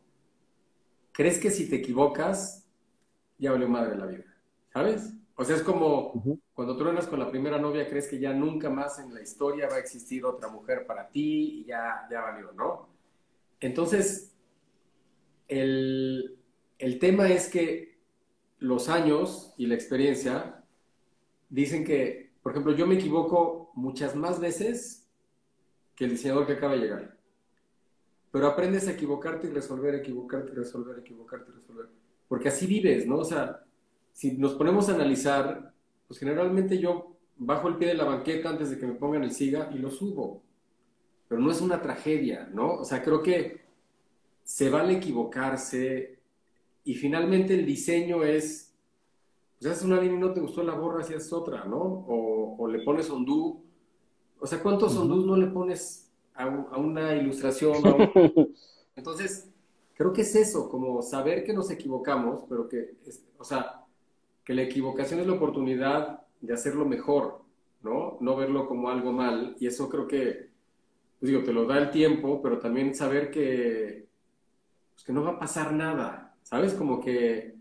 [1.12, 2.66] crees que si te equivocas,
[3.38, 4.24] ya valió madre la vida,
[4.72, 5.12] ¿sabes?
[5.36, 6.22] O sea, es como
[6.52, 9.76] cuando truenas con la primera novia, crees que ya nunca más en la historia va
[9.76, 12.88] a existir otra mujer para ti y ya, ya valió, ¿no?
[13.58, 14.33] Entonces,
[15.48, 16.38] el,
[16.78, 17.98] el tema es que
[18.58, 20.64] los años y la experiencia
[21.50, 25.08] dicen que, por ejemplo, yo me equivoco muchas más veces
[25.94, 27.16] que el diseñador que acaba de llegar.
[28.32, 31.86] Pero aprendes a equivocarte y resolver, equivocarte y resolver, equivocarte y resolver.
[32.26, 33.18] Porque así vives, ¿no?
[33.18, 33.64] O sea,
[34.12, 35.72] si nos ponemos a analizar,
[36.08, 39.32] pues generalmente yo bajo el pie de la banqueta antes de que me pongan el
[39.32, 40.42] SIGA y lo subo.
[41.28, 42.74] Pero no es una tragedia, ¿no?
[42.74, 43.63] O sea, creo que
[44.44, 46.18] se vale equivocarse
[46.84, 48.74] y finalmente el diseño es,
[49.58, 52.04] pues haces una línea y no te gustó la borra, si haces otra, ¿no?
[52.06, 53.62] O, le pones ondú.
[54.38, 56.46] O sea, ¿cuántos uh no le pones a,
[56.76, 57.74] una ilustración?
[58.96, 59.50] Entonces,
[59.94, 62.96] creo que es eso, como saber que nos equivocamos, pero que,
[63.38, 63.84] o sea,
[64.44, 67.40] que la equivocación es la oportunidad de hacerlo mejor,
[67.82, 68.18] ¿no?
[68.20, 69.56] No verlo como algo mal.
[69.58, 70.50] Y eso creo que,
[71.18, 74.04] pues digo, te lo da el tiempo, pero también saber que,
[74.94, 76.74] pues que no va a pasar nada, ¿sabes?
[76.74, 77.54] Como que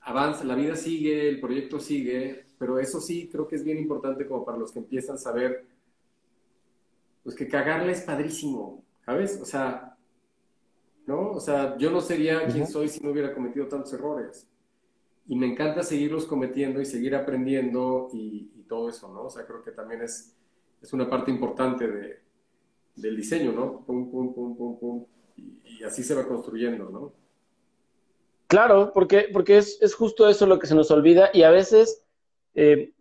[0.00, 4.26] avanza, la vida sigue, el proyecto sigue, pero eso sí creo que es bien importante
[4.26, 5.64] como para los que empiezan a saber,
[7.22, 9.38] pues que cagarla es padrísimo, ¿sabes?
[9.40, 9.96] O sea,
[11.06, 11.30] ¿no?
[11.32, 14.46] O sea, yo no sería quien soy si no hubiera cometido tantos errores
[15.26, 19.24] y me encanta seguirlos cometiendo y seguir aprendiendo y, todo eso, ¿no?
[19.24, 20.34] O sea, creo que también es,
[20.80, 22.20] es una parte importante de,
[22.96, 23.84] del diseño, ¿no?
[23.84, 25.04] Pum, pum, pum, pum, pum.
[25.36, 27.12] Y, así se va construyendo, ¿no?
[28.46, 32.04] Claro, porque, porque es, es, justo eso lo que se nos olvida y a veces,
[32.54, 32.92] eh,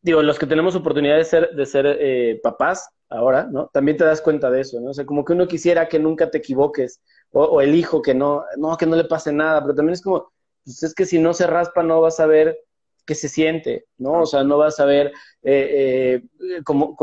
[0.00, 3.68] digo, los que tenemos oportunidad de ser, de ser eh, papás ahora, ¿no?
[3.72, 4.90] También te das cuenta de eso, ¿no?
[4.90, 7.00] O sea, como que uno quisiera que nunca te equivoques
[7.32, 10.32] o, el hijo que no, no, que no le pase nada, pero también es como,
[10.64, 12.58] pues es que si no se raspa no vas a ver
[13.04, 14.22] qué se siente, ¿no?
[14.22, 15.12] O sea, no vas a ver
[15.42, 16.22] eh,
[16.64, 16.96] como,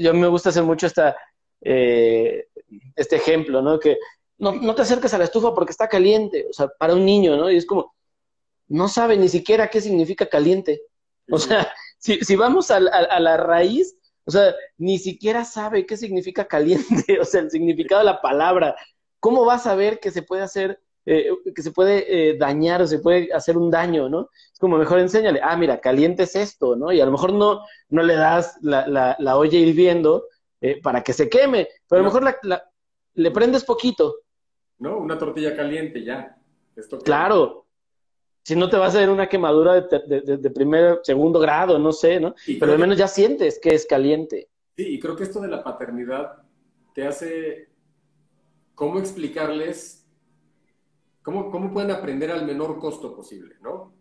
[0.00, 1.16] yo me gusta hacer mucho esta,
[2.96, 3.78] este ejemplo, ¿no?
[3.78, 3.98] Que
[4.38, 7.36] no, no, te acerques a la estufa porque está caliente, o sea, para un niño,
[7.36, 7.50] ¿no?
[7.50, 7.94] Y es como,
[8.68, 10.82] no sabe ni siquiera qué significa caliente.
[11.30, 15.96] O sea, si, si vamos a, a, la raíz, o sea, ni siquiera sabe qué
[15.96, 18.76] significa caliente, o sea, el significado de la palabra.
[19.20, 22.86] ¿Cómo vas a ver que se puede hacer eh, que se puede eh, dañar o
[22.86, 24.30] se puede hacer un daño, ¿no?
[24.52, 26.92] Es como mejor enséñale, ah, mira, caliente es esto, ¿no?
[26.92, 30.26] Y a lo mejor no, no le das la, la, la olla hirviendo
[30.62, 32.72] eh, para que se queme, pero a lo mejor la,
[33.14, 34.20] le prendes poquito.
[34.78, 36.38] No, una tortilla caliente ya.
[37.04, 37.66] claro.
[38.44, 41.92] Si no te va a hacer una quemadura de, de, de, primer, segundo grado, no
[41.92, 42.34] sé, ¿no?
[42.58, 44.48] pero al menos ya sientes que es caliente.
[44.76, 46.42] Sí, y creo que esto de la paternidad
[46.92, 47.68] te hace
[48.74, 50.02] cómo explicarles
[51.22, 53.94] ¿Cómo, ¿Cómo pueden aprender al menor costo posible, no?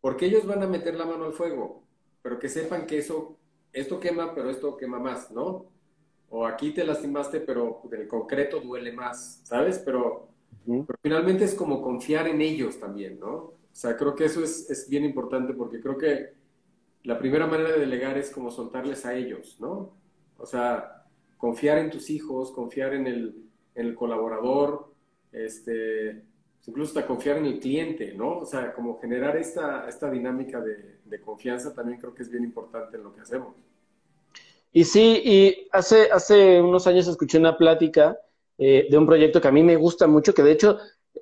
[0.00, 1.84] Porque ellos van a meter la mano al fuego,
[2.22, 3.38] pero que sepan que eso,
[3.72, 5.66] esto quema, pero esto quema más, ¿no?
[6.30, 9.78] O aquí te lastimaste, pero en el concreto duele más, ¿sabes?
[9.78, 10.28] Pero,
[11.02, 13.34] finalmente es como confiar en ellos también, ¿no?
[13.34, 16.34] O sea, creo que eso es, es, bien importante porque creo que
[17.04, 19.96] la primera manera de delegar es como soltarles a ellos, ¿no?
[20.36, 21.06] O sea,
[21.38, 24.92] confiar en tus hijos, confiar en el, en el colaborador,
[25.32, 26.24] este,
[26.66, 28.38] incluso hasta confiar en el cliente, ¿no?
[28.38, 32.96] O sea, como generar esta, esta dinámica de, confianza también creo que es bien importante
[32.96, 33.54] en lo que hacemos.
[34.72, 38.18] Y sí, y hace, hace unos años escuché una plática
[38.58, 40.78] eh, de un proyecto que a mí me gusta mucho, que de hecho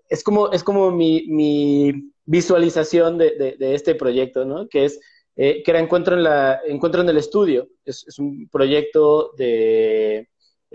[0.08, 4.68] es como, es como mi, mi visualización de, de, este proyecto, ¿no?
[4.68, 5.00] Que es,
[5.36, 7.68] eh, que era Encuentro en, la, Encuentro en el Estudio.
[7.84, 10.28] Es, es un proyecto de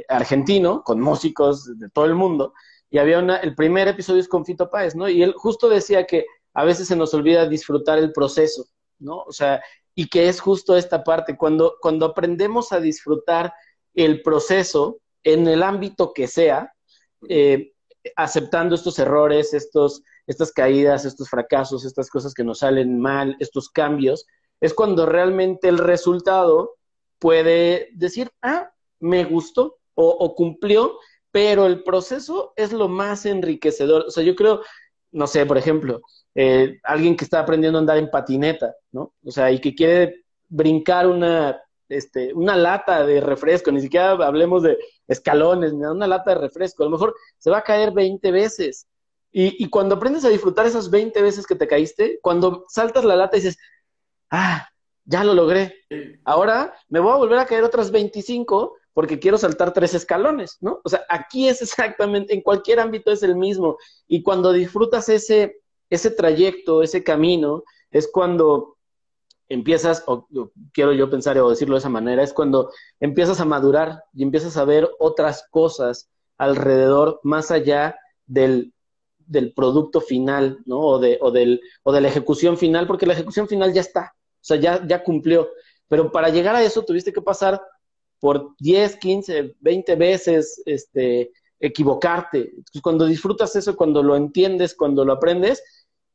[0.07, 2.53] argentino, con músicos de todo el mundo,
[2.91, 5.09] y había una, el primer episodio es con Fito Páez, ¿no?
[5.09, 8.65] Y él justo decía que a veces se nos olvida disfrutar el proceso,
[8.99, 9.19] ¿no?
[9.19, 9.63] O sea,
[9.95, 13.53] y que es justo esta parte, cuando, cuando aprendemos a disfrutar
[13.93, 16.73] el proceso en el ámbito que sea,
[17.29, 17.71] eh,
[18.15, 23.69] aceptando estos errores, estos, estas caídas, estos fracasos, estas cosas que nos salen mal, estos
[23.69, 24.25] cambios,
[24.59, 26.75] es cuando realmente el resultado
[27.19, 30.97] puede decir, ah, me gustó o, cumplió,
[31.31, 34.05] pero el proceso es lo más enriquecedor.
[34.07, 34.61] O sea, yo creo,
[35.11, 36.01] no sé, por ejemplo,
[36.35, 39.13] eh, alguien que está aprendiendo a andar en patineta, ¿no?
[39.23, 44.63] O sea, y que quiere brincar una, este, una lata de refresco, ni siquiera hablemos
[44.63, 44.77] de
[45.07, 48.87] escalones, una lata de refresco, a lo mejor se va a caer 20 veces.
[49.31, 53.15] Y, y cuando aprendes a disfrutar esas 20 veces que te caíste, cuando saltas la
[53.15, 53.57] lata y dices,
[54.29, 54.67] ah,
[55.05, 55.73] ya lo logré.
[56.23, 60.81] Ahora me voy a volver a caer otras 25 porque quiero saltar tres escalones, ¿no?
[60.83, 63.77] O sea, aquí es exactamente, en cualquier ámbito es el mismo.
[64.07, 68.77] Y cuando disfrutas ese, ese trayecto, ese camino, es cuando
[69.49, 70.27] empiezas, o,
[70.73, 74.57] quiero yo pensar o decirlo de esa manera, es cuando empiezas a madurar y empiezas
[74.57, 78.73] a ver otras cosas alrededor, más allá del,
[79.19, 80.79] del producto final, ¿no?
[80.79, 84.15] O de, o, del, o de la ejecución final, porque la ejecución final ya está,
[84.15, 85.49] o sea, ya, ya cumplió.
[85.87, 87.61] Pero para llegar a eso tuviste que pasar
[88.21, 92.53] por 10, 15, 20 veces este, equivocarte.
[92.81, 95.61] cuando disfrutas eso, cuando lo entiendes, cuando lo aprendes,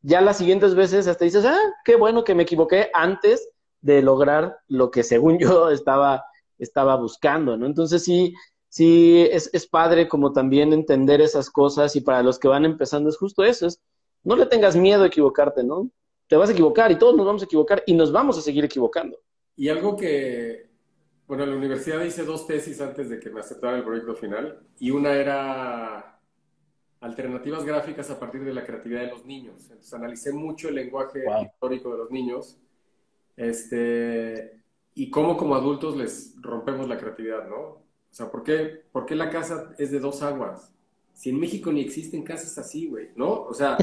[0.00, 3.48] ya las siguientes veces hasta dices, ah, qué bueno que me equivoqué antes
[3.82, 6.24] de lograr lo que según yo estaba,
[6.58, 7.66] estaba buscando, ¿no?
[7.66, 8.32] Entonces sí,
[8.70, 13.10] sí es, es padre como también entender esas cosas y para los que van empezando
[13.10, 13.82] es justo eso, es
[14.24, 15.90] no le tengas miedo a equivocarte, ¿no?
[16.28, 18.64] te vas a equivocar y todos nos vamos a equivocar y nos vamos a seguir
[18.64, 19.18] equivocando.
[19.54, 20.65] Y algo que,
[21.26, 24.60] bueno, en la universidad hice dos tesis antes de que me aceptara el proyecto final
[24.78, 26.20] y una era
[27.00, 29.62] alternativas gráficas a partir de la creatividad de los niños.
[29.62, 32.58] Entonces analicé mucho el lenguaje histórico de los niños
[33.36, 34.60] este,
[34.94, 37.56] y cómo como adultos les rompemos la creatividad, ¿no?
[37.58, 40.72] O sea, ¿por qué, ¿por qué la casa es de dos aguas?
[41.12, 43.42] Si en México ni existen casas así, güey, ¿no?
[43.42, 43.76] O sea,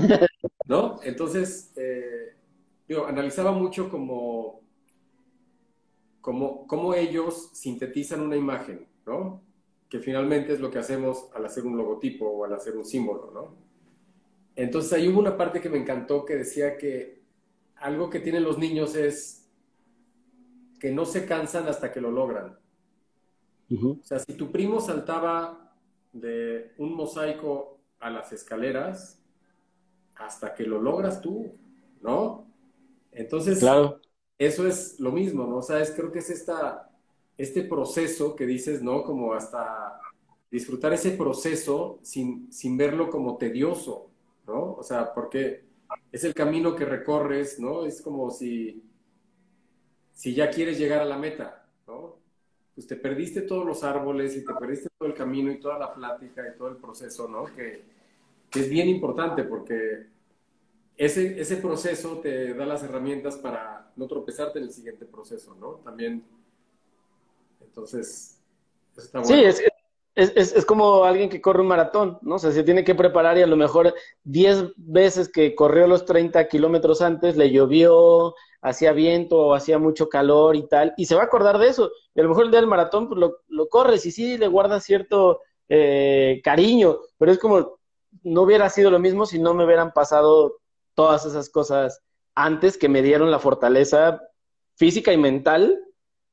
[0.65, 0.99] ¿no?
[1.03, 2.35] Entonces, eh,
[3.07, 4.62] analizaba mucho como,
[6.23, 9.41] como, cómo ellos sintetizan una imagen, ¿no?
[9.89, 13.29] Que finalmente es lo que hacemos al hacer un logotipo o al hacer un símbolo,
[13.33, 13.57] ¿no?
[14.55, 17.21] Entonces ahí hubo una parte que me encantó que decía que
[17.75, 19.49] algo que tienen los niños es
[20.79, 22.57] que no se cansan hasta que lo logran.
[23.69, 25.75] O sea, si tu primo saltaba
[26.13, 29.21] de un mosaico a las escaleras,
[30.15, 31.51] hasta que lo logras tú,
[32.01, 32.47] ¿no?
[33.11, 33.99] Entonces, claro.
[34.37, 35.57] Eso es lo mismo, ¿no?
[35.57, 36.89] O sea, es, creo que es esta,
[37.37, 39.03] este proceso que dices, ¿no?
[39.03, 39.99] Como hasta
[40.51, 44.09] disfrutar ese proceso sin, sin verlo como tedioso,
[44.47, 44.73] ¿no?
[44.73, 45.65] O sea, porque
[46.11, 47.85] es el camino que recorres, ¿no?
[47.85, 48.83] Es como si,
[50.13, 52.17] si ya quieres llegar a la meta, ¿no?
[52.75, 55.93] Pues te perdiste todos los árboles y te perdiste todo el camino y toda la
[55.93, 57.45] plática y todo el proceso, ¿no?
[57.45, 57.83] Que,
[58.49, 60.12] que es bien importante porque
[60.97, 65.81] ese, ese proceso te da las herramientas para no tropezarte en el siguiente proceso, ¿no?
[65.83, 66.23] También,
[67.61, 68.39] entonces,
[68.95, 69.35] está bueno.
[69.35, 69.63] Sí, es,
[70.15, 72.35] es, es, como alguien que corre un maratón, ¿no?
[72.35, 73.93] O sea, se tiene que preparar y a lo mejor
[74.23, 80.09] 10 veces que corrió los 30 kilómetros antes le llovió, hacía viento o hacía mucho
[80.09, 81.91] calor y tal, y se va a acordar de eso.
[82.13, 84.47] Y a lo mejor el día del maratón pues lo, lo corres y sí le
[84.47, 87.79] guardas cierto eh, cariño, pero es como
[88.21, 90.59] no hubiera sido lo mismo si no me hubieran pasado
[90.95, 92.01] todas esas cosas
[92.35, 94.21] antes que me dieron la fortaleza
[94.75, 95.79] física y mental,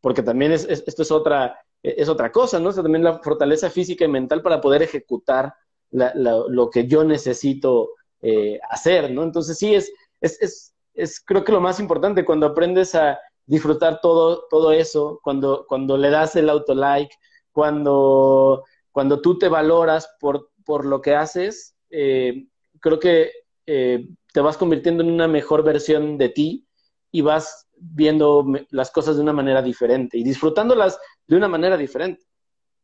[0.01, 2.73] porque también es, esto es otra, es otra cosa, ¿no?
[2.73, 5.53] también la fortaleza física y mental para poder ejecutar
[5.91, 7.91] lo que yo necesito
[8.23, 9.23] eh, hacer, ¿no?
[9.23, 14.47] Entonces sí, es, es, es, creo que lo más importante cuando aprendes a disfrutar todo,
[14.49, 17.15] todo eso, cuando, cuando le das el auto-like,
[17.51, 22.47] cuando, cuando tú te valoras por, por lo que haces, eh,
[22.79, 23.33] creo que
[23.67, 26.67] eh, te vas convirtiendo en una mejor versión de ti
[27.11, 32.25] y vas viendo las cosas de una manera diferente y disfrutándolas de una manera diferente.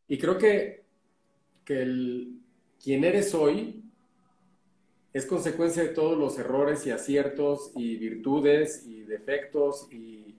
[0.09, 0.85] Y creo que,
[1.65, 2.41] que el,
[2.83, 3.85] quien eres hoy
[5.13, 10.37] es consecuencia de todos los errores y aciertos y virtudes y defectos y,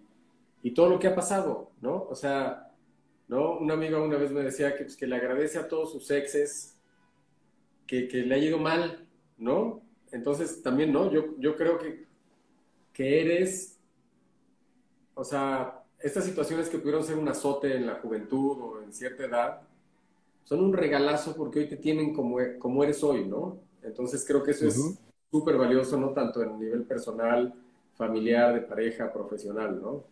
[0.61, 2.03] y todo lo que ha pasado, ¿no?
[2.09, 2.71] O sea,
[3.27, 3.57] ¿no?
[3.57, 6.75] Una amiga una vez me decía que, pues, le agradece a todos sus exes
[7.85, 9.07] que le ha ido mal,
[9.37, 9.86] ¿no?
[10.11, 11.11] Entonces, también, ¿no?
[11.11, 12.05] Yo, yo creo que,
[12.93, 13.79] que eres,
[15.13, 19.25] o sea, estas situaciones que pudieron ser un azote en la juventud o en cierta
[19.25, 19.61] edad,
[20.43, 23.59] son un regalazo porque hoy te tienen como, como eres hoy, ¿no?
[23.83, 24.97] Entonces creo que eso es
[25.29, 26.11] súper valioso, ¿no?
[26.13, 27.53] Tanto en nivel personal,
[27.95, 30.03] familiar, de pareja, profesional, ¿no?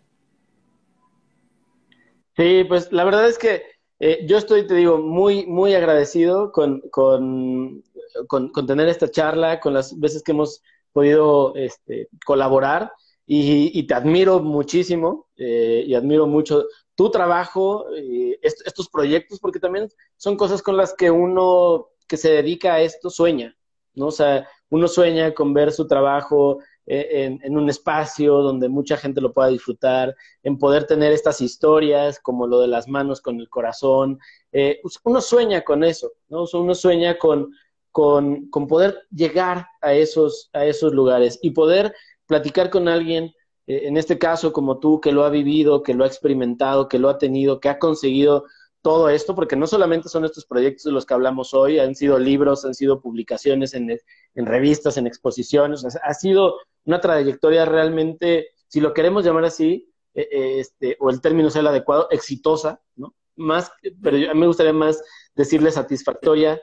[2.35, 3.63] Sí, pues la verdad es que
[3.99, 7.84] eh, yo estoy, te digo, muy, muy agradecido con, con,
[8.27, 10.61] con, tener esta charla, con las veces que hemos
[10.91, 12.91] podido este, colaborar.
[13.27, 16.65] y, te admiro muchísimo eh, y admiro mucho
[16.95, 22.31] tu trabajo, eh, estos proyectos, porque también son cosas con las que uno que se
[22.31, 23.57] dedica a esto sueña,
[23.95, 24.07] ¿no?
[24.07, 29.19] O sea, uno sueña con ver su trabajo eh, en, un espacio donde mucha gente
[29.19, 33.49] lo pueda disfrutar, en poder tener estas historias como lo de las manos con el
[33.49, 34.19] corazón.
[34.51, 36.45] Pues uno sueña con eso, ¿no?
[36.53, 37.51] uno sueña con,
[37.95, 41.95] con, poder llegar a esos, a esos lugares y poder
[42.25, 43.33] platicar con alguien,
[43.67, 46.99] eh, en este caso como tú, que lo ha vivido, que lo ha experimentado, que
[46.99, 48.43] lo ha tenido, que ha conseguido
[48.81, 52.19] todo esto, porque no solamente son estos proyectos de los que hablamos hoy, han sido
[52.19, 53.97] libros, han sido publicaciones en,
[54.35, 60.59] revistas, en exposiciones, ha sido una trayectoria realmente, si lo queremos llamar así, eh, eh,
[60.59, 63.15] este, o el término sea el adecuado, exitosa, ¿no?
[63.37, 65.01] Más, pero a mí me gustaría más
[65.33, 66.59] decirle satisfactoria.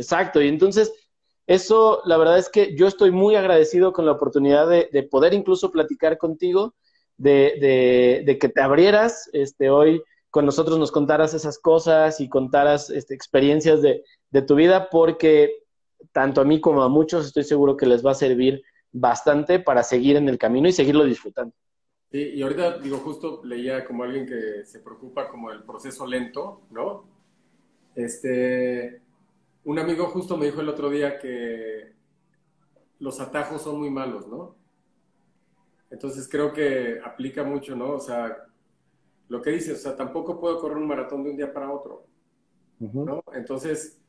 [0.00, 0.92] Exacto, y entonces
[1.46, 5.70] eso, la verdad es que yo estoy muy agradecido con la oportunidad de, poder incluso
[5.70, 6.74] platicar contigo,
[7.18, 13.14] de, que te abrieras este, hoy con nosotros, nos contaras esas cosas y contaras este,
[13.14, 14.02] experiencias de,
[14.46, 15.64] tu vida, porque
[16.12, 19.82] tanto a mí como a muchos estoy seguro que les va a servir bastante para
[19.82, 21.54] seguir en el camino y seguirlo disfrutando.
[22.10, 26.62] Sí, y ahorita digo, justo leía como alguien que se preocupa como el proceso lento,
[26.70, 27.04] ¿no?
[27.94, 29.02] Este,
[29.64, 31.92] un amigo justo me dijo el otro día que
[32.98, 34.56] los atajos son muy malos, ¿no?
[35.90, 37.92] Entonces creo que aplica mucho, ¿no?
[37.92, 38.46] O sea,
[39.28, 42.06] lo que dices, o sea, tampoco puedo correr un maratón de un día para otro,
[42.78, 43.22] ¿no?
[43.34, 44.00] Entonces,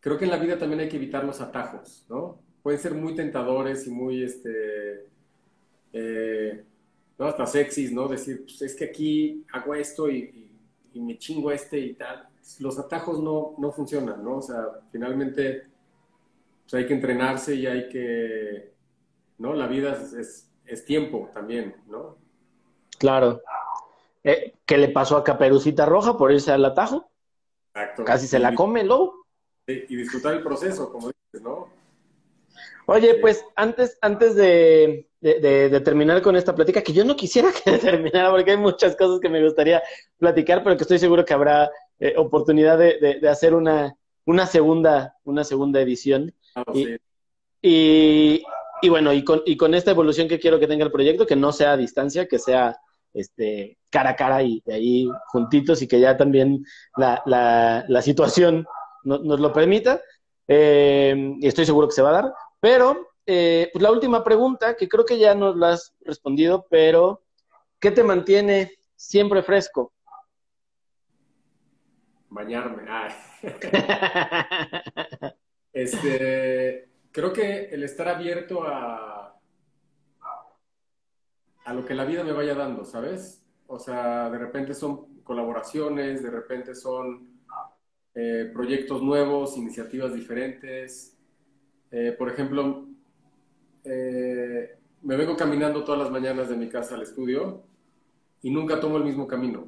[0.00, 2.40] creo que en la vida también hay que evitar los atajos, ¿no?
[2.62, 5.06] Pueden ser muy tentadores y muy, este,
[5.92, 6.64] eh,
[7.18, 7.26] ¿no?
[7.26, 8.08] Hasta sexys, ¿no?
[8.08, 10.50] Decir, pues es que aquí hago esto y,
[10.92, 12.28] y me chingo este y tal
[12.60, 14.38] los atajos no, no funcionan, ¿no?
[14.38, 15.66] O sea, finalmente
[16.64, 18.72] pues hay que entrenarse y hay que,
[19.38, 19.54] ¿no?
[19.54, 22.16] La vida es, es, tiempo también, ¿no?
[22.98, 23.42] Claro.
[24.22, 27.10] Eh, ¿Qué le pasó a Caperucita Roja por irse al atajo?
[27.74, 28.04] Exacto.
[28.04, 29.12] Casi se la come, ¿no?
[29.66, 31.68] Y disfrutar el proceso, como dices, ¿no?
[32.86, 37.78] Oye, pues antes, antes de, de, terminar con esta plática, que yo no quisiera que
[37.78, 39.82] terminara porque hay muchas cosas que me gustaría
[40.18, 41.70] platicar, pero que estoy seguro que habrá
[42.04, 46.34] eh, oportunidad de, de, hacer una, una, segunda, una segunda edición.
[46.54, 46.64] Ah,
[47.62, 48.42] y,
[48.82, 51.34] y, bueno, y con, y con esta evolución que quiero que tenga el proyecto, que
[51.34, 52.76] no sea a distancia, que sea
[53.14, 56.62] este, cara a cara y, ahí juntitos y que ya también
[56.94, 58.66] la, la, la situación
[59.04, 60.02] nos lo permita.
[60.46, 62.34] Eh, y estoy seguro que se va a dar.
[62.60, 67.22] Pero, eh, pues la última pregunta, que creo que ya nos la has respondido, pero
[67.80, 69.94] ¿qué te mantiene siempre fresco?
[72.34, 72.82] Bañarme.
[75.72, 79.40] este, creo que el estar abierto a,
[81.64, 83.42] a lo que la vida me vaya dando, ¿sabes?
[83.66, 87.40] O sea, de repente son colaboraciones, de repente son
[88.14, 91.16] eh, proyectos nuevos, iniciativas diferentes.
[91.90, 92.86] Eh, por ejemplo,
[93.84, 97.62] eh, me vengo caminando todas las mañanas de mi casa al estudio
[98.42, 99.66] y nunca tomo el mismo camino.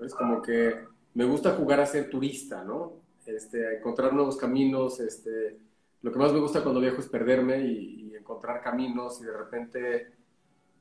[0.00, 0.84] Es como que
[1.16, 3.00] me gusta jugar a ser turista, ¿no?
[3.24, 5.58] Este, a encontrar nuevos caminos, este,
[6.02, 10.12] lo que más me gusta cuando viajo es perderme y, encontrar caminos y de repente,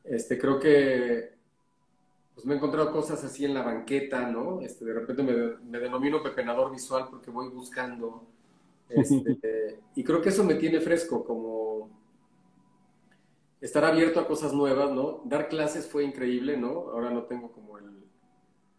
[0.03, 1.35] este, creo que
[2.33, 4.61] pues me he encontrado cosas así en la banqueta, ¿no?
[4.61, 8.27] Este, de repente me, denomino pepenador visual porque voy buscando,
[8.89, 11.91] este, y creo que eso me tiene fresco, como
[13.61, 15.21] estar abierto a cosas nuevas, ¿no?
[15.25, 16.89] Dar clases fue increíble, ¿no?
[16.89, 18.04] Ahora no tengo como el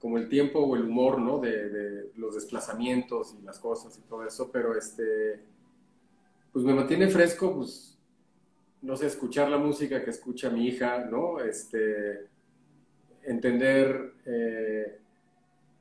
[0.07, 1.41] como el tiempo o el humor, ¿no?
[1.41, 5.41] De, los desplazamientos y las cosas y todo eso, pero este,
[6.53, 7.99] pues me mantiene fresco, pues,
[8.83, 11.41] no sé, escuchar la música que escucha mi hija, ¿no?
[11.41, 12.28] Este,
[13.24, 15.01] entender eh,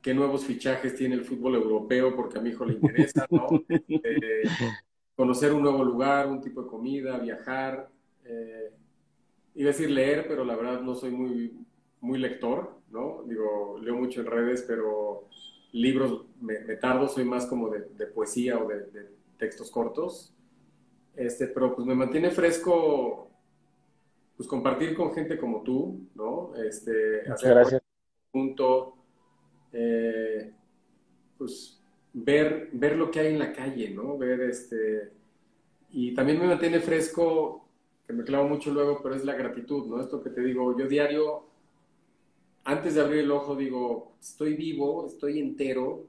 [0.02, 3.46] qué nuevos fichajes tiene el fútbol europeo, porque a mi hijo le interesa, ¿no?
[3.88, 4.42] Eh,
[5.14, 7.88] conocer un nuevo lugar, un tipo de comida, viajar.
[8.24, 8.72] Eh,
[9.54, 11.56] iba a decir leer, pero la verdad no soy muy,
[12.00, 13.22] muy lector, ¿no?
[13.26, 15.28] Digo, leo mucho en redes, pero
[15.72, 20.32] libros me, tardo, soy más como de, poesía o de, textos cortos.
[21.14, 23.30] Este, pero pues me mantiene fresco
[24.36, 26.54] pues compartir con gente como tú, ¿no?
[26.56, 27.82] Este, hacer gracias.
[28.30, 28.96] Punto,
[29.72, 30.52] eh,
[31.38, 31.82] pues
[32.12, 34.18] ver, ver lo que hay en la calle, ¿no?
[34.18, 35.10] Ver este,
[35.90, 37.66] y también me mantiene fresco,
[38.06, 40.00] que me clavo mucho luego, pero es la gratitud, ¿no?
[40.00, 41.45] Esto que te digo, yo diario
[42.66, 46.06] antes de abrir el ojo digo, estoy vivo, estoy entero,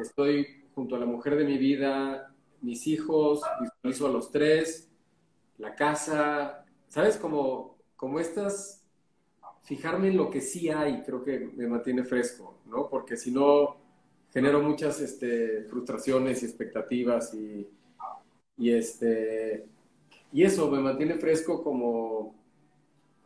[0.00, 4.90] estoy junto a la mujer de mi vida, mis hijos, visualizo a los tres,
[5.58, 7.16] la casa, ¿sabes?
[7.16, 8.84] Como como estas,
[9.62, 12.88] fijarme en lo que sí hay, creo que me mantiene fresco, ¿no?
[12.88, 13.76] Porque si no,
[14.32, 17.66] genero muchas este, frustraciones y expectativas y,
[18.58, 19.66] y, este,
[20.32, 22.35] y eso me mantiene fresco como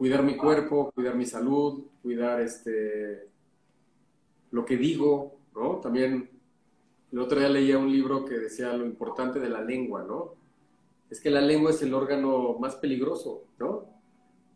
[0.01, 3.29] cuidar mi cuerpo, cuidar mi salud, cuidar este,
[4.51, 5.77] lo que digo, ¿no?
[5.77, 6.31] También
[7.13, 10.37] el otro día leía un libro que decía lo importante de la lengua, ¿no?
[11.11, 13.91] Es que la lengua es el órgano más peligroso, ¿no?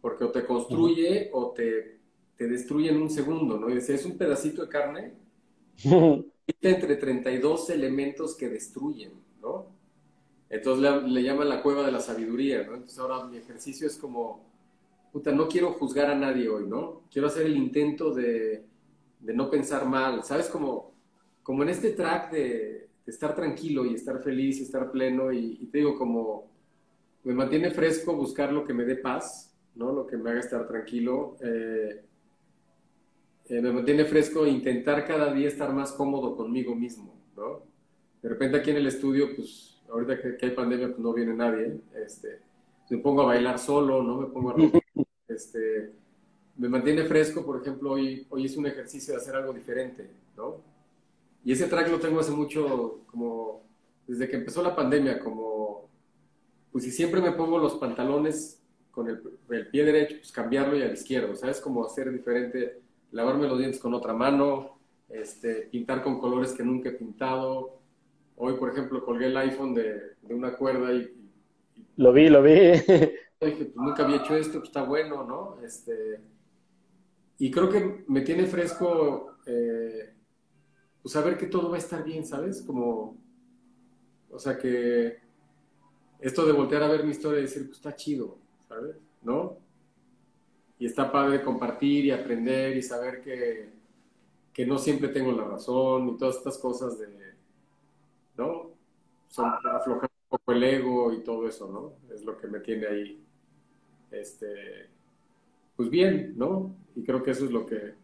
[0.01, 1.99] Porque o te construye o te,
[2.39, 3.69] te destruye en un segundo, ¿no?
[3.69, 5.13] Y decía, es un pedacito de carne
[6.63, 9.13] entre 32 elementos que destruyen,
[9.43, 9.67] ¿no?
[10.49, 12.77] Entonces le, le llaman la cueva de la sabiduría, ¿no?
[12.77, 14.54] Entonces ahora mi ejercicio es como
[15.23, 17.03] no quiero juzgar a nadie hoy, ¿no?
[17.11, 18.65] Quiero hacer el intento de,
[19.21, 20.49] no pensar mal, ¿sabes?
[20.49, 20.93] Como,
[21.43, 25.79] como en este track de, estar tranquilo y estar feliz y estar pleno y, te
[25.79, 26.51] digo, como
[27.23, 29.93] me mantiene fresco buscar lo que me dé paz, ¿no?
[29.93, 31.37] Lo que me haga estar tranquilo.
[31.41, 32.03] Eh,
[33.47, 37.63] eh, me mantiene fresco intentar cada día estar más cómodo conmigo mismo, ¿no?
[38.23, 41.79] De repente aquí en el estudio, pues ahorita que, hay pandemia, pues no viene nadie,
[41.95, 42.41] este,
[42.89, 44.19] me pongo a bailar solo, ¿no?
[44.23, 44.55] Me pongo a
[45.35, 45.93] este,
[46.57, 50.61] me mantiene fresco, por ejemplo, hoy, hoy hice un ejercicio de hacer algo diferente, ¿no?
[51.45, 53.63] Y ese track lo tengo hace mucho, como
[54.07, 55.89] desde que empezó la pandemia, como,
[56.73, 59.21] pues si siempre me pongo los pantalones con el,
[59.51, 61.61] el pie derecho, pues cambiarlo y al izquierdo, ¿sabes?
[61.61, 62.81] Como hacer diferente,
[63.11, 64.79] lavarme los dientes con otra mano,
[65.09, 67.79] este, pintar con colores que nunca he pintado.
[68.37, 71.01] Hoy, por ejemplo, colgué el iPhone de, de una cuerda y,
[71.77, 71.85] y...
[71.97, 72.53] Lo vi, lo vi.
[73.41, 75.59] dije, pues nunca había hecho esto, pues está bueno, ¿no?
[75.63, 76.21] Este,
[77.39, 80.15] y creo que me tiene fresco, eh,
[81.03, 82.63] pues saber que todo va a estar bien, ¿sabes?
[82.63, 83.17] Como,
[84.31, 85.19] o sea que
[86.21, 88.39] esto de voltear a ver mi historia y decir, pues está chido,
[88.69, 88.97] ¿sabes?
[89.23, 89.59] ¿No?
[90.79, 93.73] Y está padre compartir y aprender y saber que,
[94.53, 97.35] que no siempre tengo la razón y todas estas cosas de,
[98.37, 98.71] ¿no?
[99.29, 102.15] Son aflojar un poco el ego y todo eso, ¿no?
[102.15, 103.24] Es lo que me tiene ahí
[104.21, 104.89] este,
[105.77, 106.75] pues bien, ¿no?
[106.95, 107.95] Y creo que eso es lo que,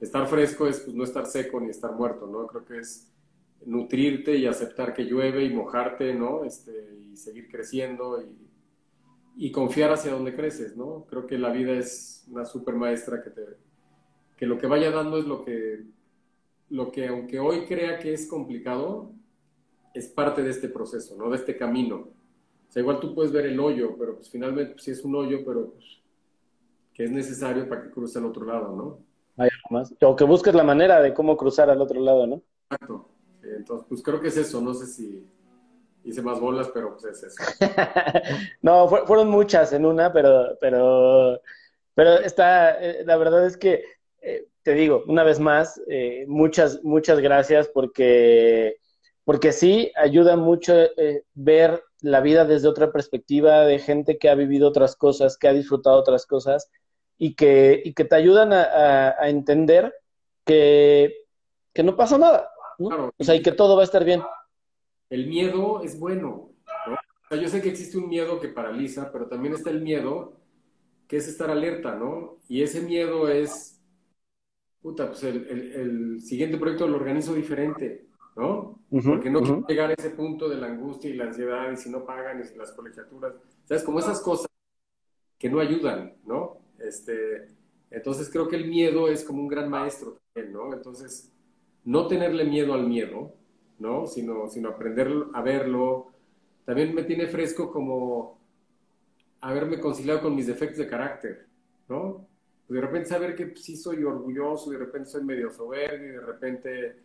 [0.00, 2.46] estar fresco es pues, no estar seco ni estar muerto, ¿no?
[2.46, 3.08] Creo que es
[3.64, 6.44] nutrirte y aceptar que llueve y mojarte, ¿no?
[6.44, 8.36] Este, y seguir creciendo y,
[9.36, 11.06] y confiar hacia donde creces, ¿no?
[11.08, 13.42] Creo que la vida es una super maestra que te,
[14.36, 15.84] que lo que vaya dando es lo que,
[16.70, 19.12] lo que aunque hoy crea que es complicado,
[19.94, 21.30] es parte de este proceso, ¿no?
[21.30, 22.08] De este camino.
[22.72, 25.14] O sea, igual tú puedes ver el hoyo, pero pues finalmente pues, sí es un
[25.14, 26.00] hoyo, pero pues,
[26.94, 28.98] que es necesario para que cruce al otro lado, ¿no?
[29.36, 29.94] Hay algo más.
[30.00, 32.40] O que busques la manera de cómo cruzar al otro lado, ¿no?
[32.70, 33.10] Exacto.
[33.42, 34.62] entonces, pues creo que es eso.
[34.62, 35.22] No sé si
[36.02, 37.42] hice más bolas, pero pues es eso.
[38.62, 41.38] no, fueron muchas en una, pero, pero,
[41.92, 43.84] pero está, eh, la verdad es que,
[44.22, 48.78] eh, te digo, una vez más, eh, muchas, muchas gracias porque,
[49.24, 50.72] porque sí ayuda mucho
[51.34, 55.52] ver la vida desde otra perspectiva de gente que ha vivido otras cosas, que ha
[55.52, 56.70] disfrutado otras cosas
[57.16, 59.94] y que, y que te ayudan a, entender
[60.44, 61.26] que,
[61.72, 63.12] que, no pasa nada, ¿no?
[63.16, 64.22] o sea, y que todo va a estar bien.
[65.08, 66.50] El miedo es bueno,
[66.86, 66.94] ¿no?
[66.94, 70.34] O sea, yo sé que existe un miedo que paraliza, pero también está el miedo
[71.06, 72.38] que es estar alerta, ¿no?
[72.48, 73.80] Y ese miedo es,
[74.80, 78.71] puta, pues el, el, el siguiente proyecto lo organizo diferente, ¿no?
[79.00, 81.88] Porque no quiero llegar a ese punto de la angustia y la ansiedad y si
[81.88, 83.82] no pagan y si las colegiaturas, ¿sabes?
[83.84, 84.46] Como esas cosas
[85.38, 86.58] que no ayudan, ¿no?
[86.78, 87.48] Este,
[87.90, 90.74] entonces creo que el miedo es como un gran maestro también, ¿no?
[90.74, 91.32] Entonces,
[91.84, 93.34] no tenerle miedo al miedo,
[93.78, 94.06] ¿no?
[94.06, 96.08] Sino, sino aprender a verlo.
[96.66, 98.38] También me tiene fresco como
[99.40, 101.46] haberme conciliado con mis defectos de carácter,
[101.88, 102.26] ¿no?
[102.72, 106.96] de repente saber que sí soy orgulloso, de repente soy medio soberbio, y de repente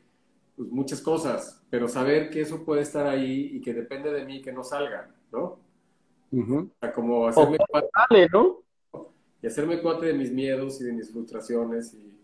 [0.58, 4.42] pues, muchas cosas, pero saber que eso puede estar ahí y que depende de mí
[4.42, 5.60] que no salga, ¿no?
[6.30, 8.64] o sea, como hacerme cuate, ¿no?
[9.42, 12.20] Y hacerme cuate de mis miedos y de mis frustraciones y,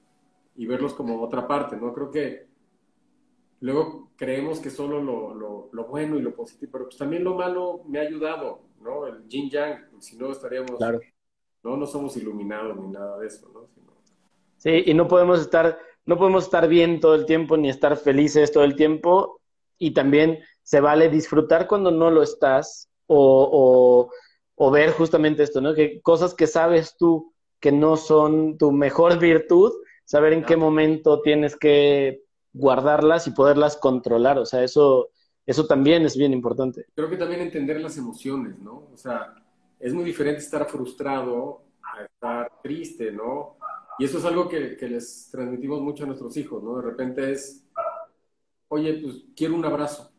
[0.56, 1.94] y, verlos como otra parte, ¿no?
[1.94, 2.48] Creo que
[3.62, 7.36] luego creemos que solo lo, lo, lo, bueno y lo positivo, pero pues también lo
[7.36, 9.06] malo me ha ayudado, ¿no?
[9.08, 11.00] El yin yang, pues, si no estaríamos, claro.
[11.64, 13.68] no, no somos iluminados ni nada de eso, ¿no?
[14.58, 18.52] Sí, y no podemos estar no podemos estar bien todo el tiempo ni estar felices
[18.52, 19.40] todo el tiempo
[19.78, 24.10] y también se vale disfrutar cuando no lo estás o,
[24.56, 25.74] o, ver justamente esto, ¿no?
[25.74, 29.72] Que cosas que sabes tú que no son tu mejor virtud,
[30.06, 32.24] saber en qué momento tienes que
[32.54, 35.10] guardarlas y poderlas controlar, o sea, eso,
[35.46, 36.86] eso también es bien importante.
[36.96, 38.88] Creo que también entender las emociones, ¿no?
[38.94, 39.34] O sea,
[39.80, 43.58] es muy diferente estar frustrado a estar triste, ¿no?
[44.00, 46.78] Y eso es algo que, que, les transmitimos mucho a nuestros hijos, ¿no?
[46.78, 47.66] De repente es,
[48.68, 50.12] oye, pues quiero un abrazo.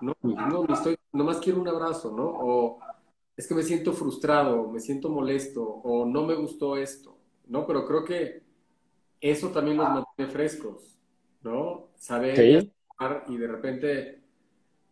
[0.00, 2.24] No, no, estoy, nomás quiero un abrazo, ¿no?
[2.24, 2.78] O
[3.36, 7.66] es que me siento frustrado, me siento molesto, o no me gustó esto, ¿no?
[7.66, 8.42] Pero creo que
[9.20, 10.98] eso también los mantiene frescos,
[11.42, 11.88] ¿no?
[11.96, 12.70] Saber
[13.28, 14.22] y de repente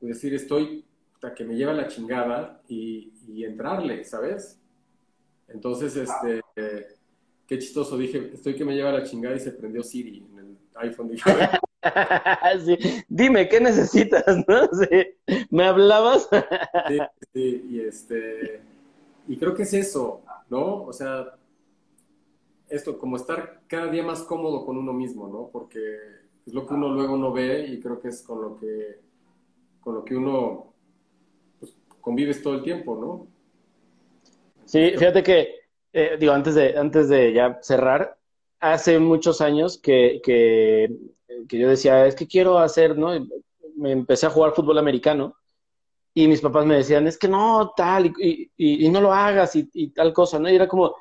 [0.00, 4.58] decir, estoy, hasta que me lleva la chingada y, y entrarle, ¿sabes?
[5.46, 6.40] Entonces, este,
[7.48, 10.58] qué chistoso, dije, estoy que me lleva la chingada y se prendió Siri en el
[10.74, 11.10] iPhone.
[13.08, 14.24] Dime, ¿qué necesitas?
[14.46, 14.68] ¿no?
[15.50, 16.28] ¿Me hablabas?
[16.88, 16.98] sí,
[17.32, 18.60] sí, y este,
[19.26, 20.82] y creo que es eso, ¿no?
[20.82, 21.34] O sea,
[22.68, 25.48] esto, como estar cada día más cómodo con uno mismo, ¿no?
[25.50, 25.96] Porque
[26.46, 29.00] es lo que uno luego no ve y creo que es con lo que,
[29.80, 30.74] con lo que uno
[31.58, 33.26] pues, convives todo el tiempo, ¿no?
[34.66, 35.57] Sí, fíjate que,
[35.98, 38.16] eh, digo, antes de, antes de ya cerrar,
[38.60, 40.88] hace muchos años que, que,
[41.48, 43.10] que, yo decía, es que quiero hacer, ¿no?
[43.76, 45.34] Me empecé a jugar fútbol americano
[46.14, 49.56] y mis papás me decían, es que no, tal, y, y, y no lo hagas
[49.56, 50.48] y, y, tal cosa, ¿no?
[50.48, 50.94] Y era como,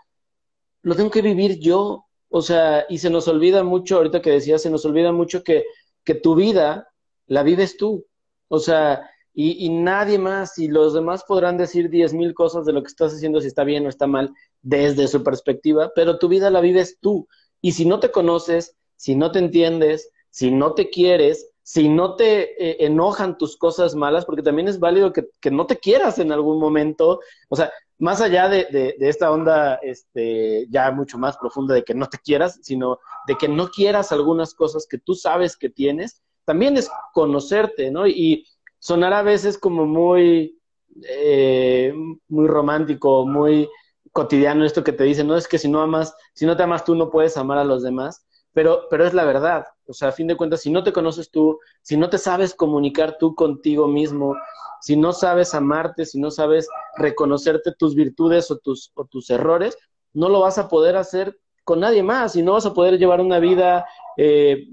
[0.82, 4.58] lo tengo que vivir yo, o sea, y se nos olvida mucho, ahorita que decía,
[4.58, 5.66] se nos olvida mucho que,
[6.04, 6.88] que tu vida
[7.28, 8.04] la vives tú,
[8.48, 12.82] o sea, y, nadie más, y los demás podrán decir diez mil cosas de lo
[12.82, 14.34] que estás haciendo, si está bien o está mal,
[14.64, 17.28] desde su perspectiva, pero tu vida la vives tú.
[17.62, 22.16] Y si no te conoces, si no te entiendes, si no te quieres, si no
[22.16, 26.18] te eh, enojan tus cosas malas, porque también es válido que, que, no te quieras
[26.18, 27.20] en algún momento,
[27.50, 31.84] o sea, más allá de, de, de, esta onda este, ya mucho más profunda de
[31.84, 32.98] que no te quieras, sino
[33.28, 38.08] de que no quieras algunas cosas que tú sabes que tienes, también es conocerte, ¿no?
[38.08, 38.48] Y,
[38.80, 40.60] sonará a veces como muy,
[41.04, 41.94] eh,
[42.28, 43.70] muy romántico, muy
[44.12, 46.84] cotidiano esto que te dicen, no es que si no amas, si no te amas
[46.84, 50.12] tú no puedes amar a los demás, pero, pero es la verdad, o sea, a
[50.12, 53.88] fin de cuentas, si no te conoces tú, si no te sabes comunicar tú contigo
[53.88, 54.36] mismo,
[54.82, 59.78] si no sabes amarte, si no sabes reconocerte tus virtudes o tus, o tus errores,
[60.14, 63.22] no lo vas a poder hacer con nadie más y no vas a poder llevar
[63.22, 63.86] una vida
[64.18, 64.66] eh,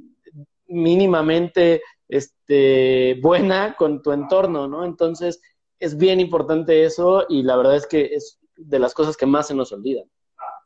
[0.66, 4.84] mínimamente este, buena con tu entorno, ¿no?
[4.84, 5.40] Entonces,
[5.78, 9.48] es bien importante eso y la verdad es que es de las cosas que más
[9.48, 10.04] se nos olvidan.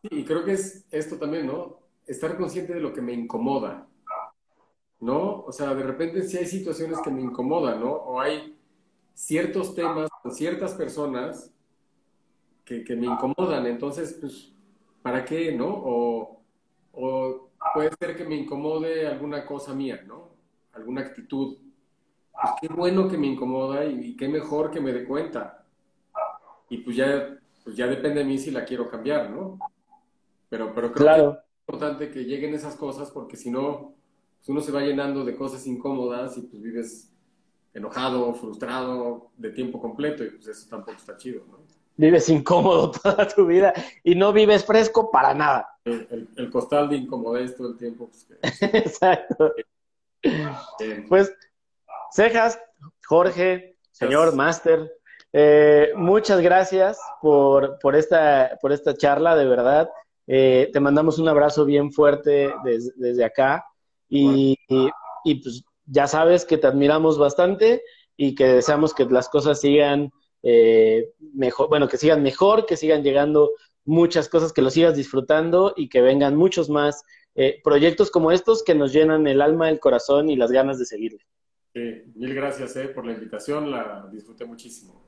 [0.02, 1.80] Sí, y creo que es esto también, ¿no?
[2.06, 3.88] Estar consciente de lo que me incomoda,
[5.00, 5.42] ¿no?
[5.42, 7.92] O sea, de repente si hay situaciones que me incomodan, ¿no?
[7.92, 8.56] O hay
[9.14, 11.52] ciertos temas con ciertas personas
[12.64, 14.52] que, que me incomodan, entonces, pues,
[15.02, 15.68] ¿para qué, no?
[15.68, 16.42] O,
[16.92, 20.27] o puede ser que me incomode alguna cosa mía, ¿no?
[20.78, 21.58] Alguna actitud,
[22.40, 25.64] pues qué bueno que me incomoda y, qué mejor que me dé cuenta.
[26.70, 29.58] Y pues ya, pues ya depende de mí si la quiero cambiar, ¿no?
[30.48, 33.94] Pero, pero creo que es importante que lleguen esas cosas porque si no,
[34.38, 37.12] pues uno se va llenando de cosas incómodas y pues vives
[37.74, 41.58] enojado, frustrado de tiempo completo y pues eso tampoco está chido, ¿no?
[41.96, 43.74] Vives incómodo toda tu vida
[44.04, 45.66] y no vives fresco para nada.
[45.84, 48.08] El, el, costal de incomodez todo el tiempo.
[48.08, 49.52] Pues, Exacto.
[51.08, 51.32] Pues,
[52.12, 52.58] Cejas,
[53.06, 54.90] Jorge, señor Master,
[55.32, 59.90] eh, muchas gracias por, por, esta, por esta charla, de verdad.
[60.26, 63.64] Eh, te mandamos un abrazo bien fuerte desde, desde acá.
[64.08, 64.88] Y, y,
[65.24, 67.82] y, pues ya sabes que te admiramos bastante
[68.16, 70.10] y que deseamos que las cosas sigan
[70.42, 73.50] eh, mejor, bueno, que sigan mejor, que sigan llegando
[73.84, 77.02] muchas cosas, que lo sigas disfrutando y que vengan muchos más
[77.40, 80.84] eh, proyectos como estos que nos llenan el alma, el corazón y las ganas de
[80.84, 81.20] seguirle.
[81.72, 85.00] Sí, mil gracias eh, por la invitación, la disfruté muchísimo.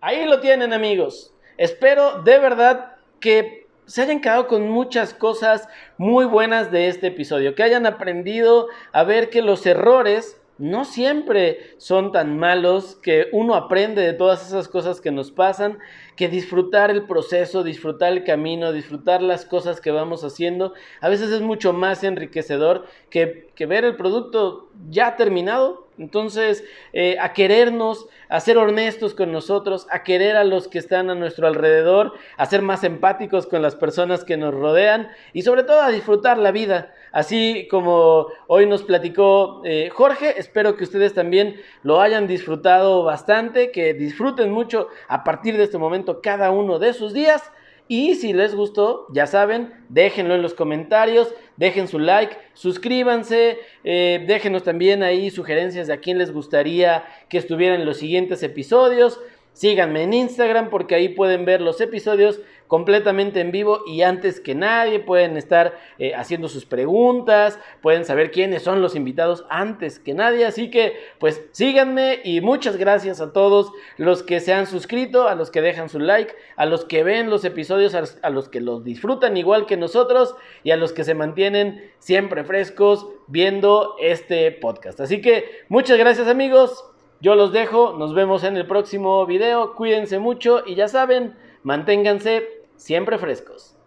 [0.00, 1.34] Ahí lo tienen amigos.
[1.56, 7.56] Espero de verdad que se hayan quedado con muchas cosas muy buenas de este episodio,
[7.56, 13.54] que hayan aprendido a ver que los errores no siempre son tan malos, que uno
[13.54, 15.78] aprende de todas esas cosas que nos pasan,
[16.16, 21.30] que disfrutar el proceso, disfrutar el camino, disfrutar las cosas que vamos haciendo, a veces
[21.30, 25.86] es mucho más enriquecedor que, que ver el producto ya terminado.
[25.98, 31.10] Entonces, eh, a querernos, a ser honestos con nosotros, a querer a los que están
[31.10, 35.64] a nuestro alrededor, a ser más empáticos con las personas que nos rodean y sobre
[35.64, 36.94] todo a disfrutar la vida.
[37.18, 43.72] Así como hoy nos platicó eh, Jorge, espero que ustedes también lo hayan disfrutado bastante,
[43.72, 47.42] que disfruten mucho a partir de este momento cada uno de sus días.
[47.88, 54.24] Y si les gustó, ya saben, déjenlo en los comentarios, dejen su like, suscríbanse, eh,
[54.28, 59.18] déjenos también ahí sugerencias de a quién les gustaría que estuviera en los siguientes episodios.
[59.54, 64.54] Síganme en Instagram porque ahí pueden ver los episodios completamente en vivo y antes que
[64.54, 70.14] nadie pueden estar eh, haciendo sus preguntas, pueden saber quiénes son los invitados antes que
[70.14, 70.44] nadie.
[70.44, 75.34] Así que pues síganme y muchas gracias a todos los que se han suscrito, a
[75.34, 78.84] los que dejan su like, a los que ven los episodios, a los que los
[78.84, 85.00] disfrutan igual que nosotros y a los que se mantienen siempre frescos viendo este podcast.
[85.00, 86.84] Así que muchas gracias amigos.
[87.20, 91.34] Yo los dejo, nos vemos en el próximo video, cuídense mucho y ya saben,
[91.64, 93.77] manténganse siempre frescos.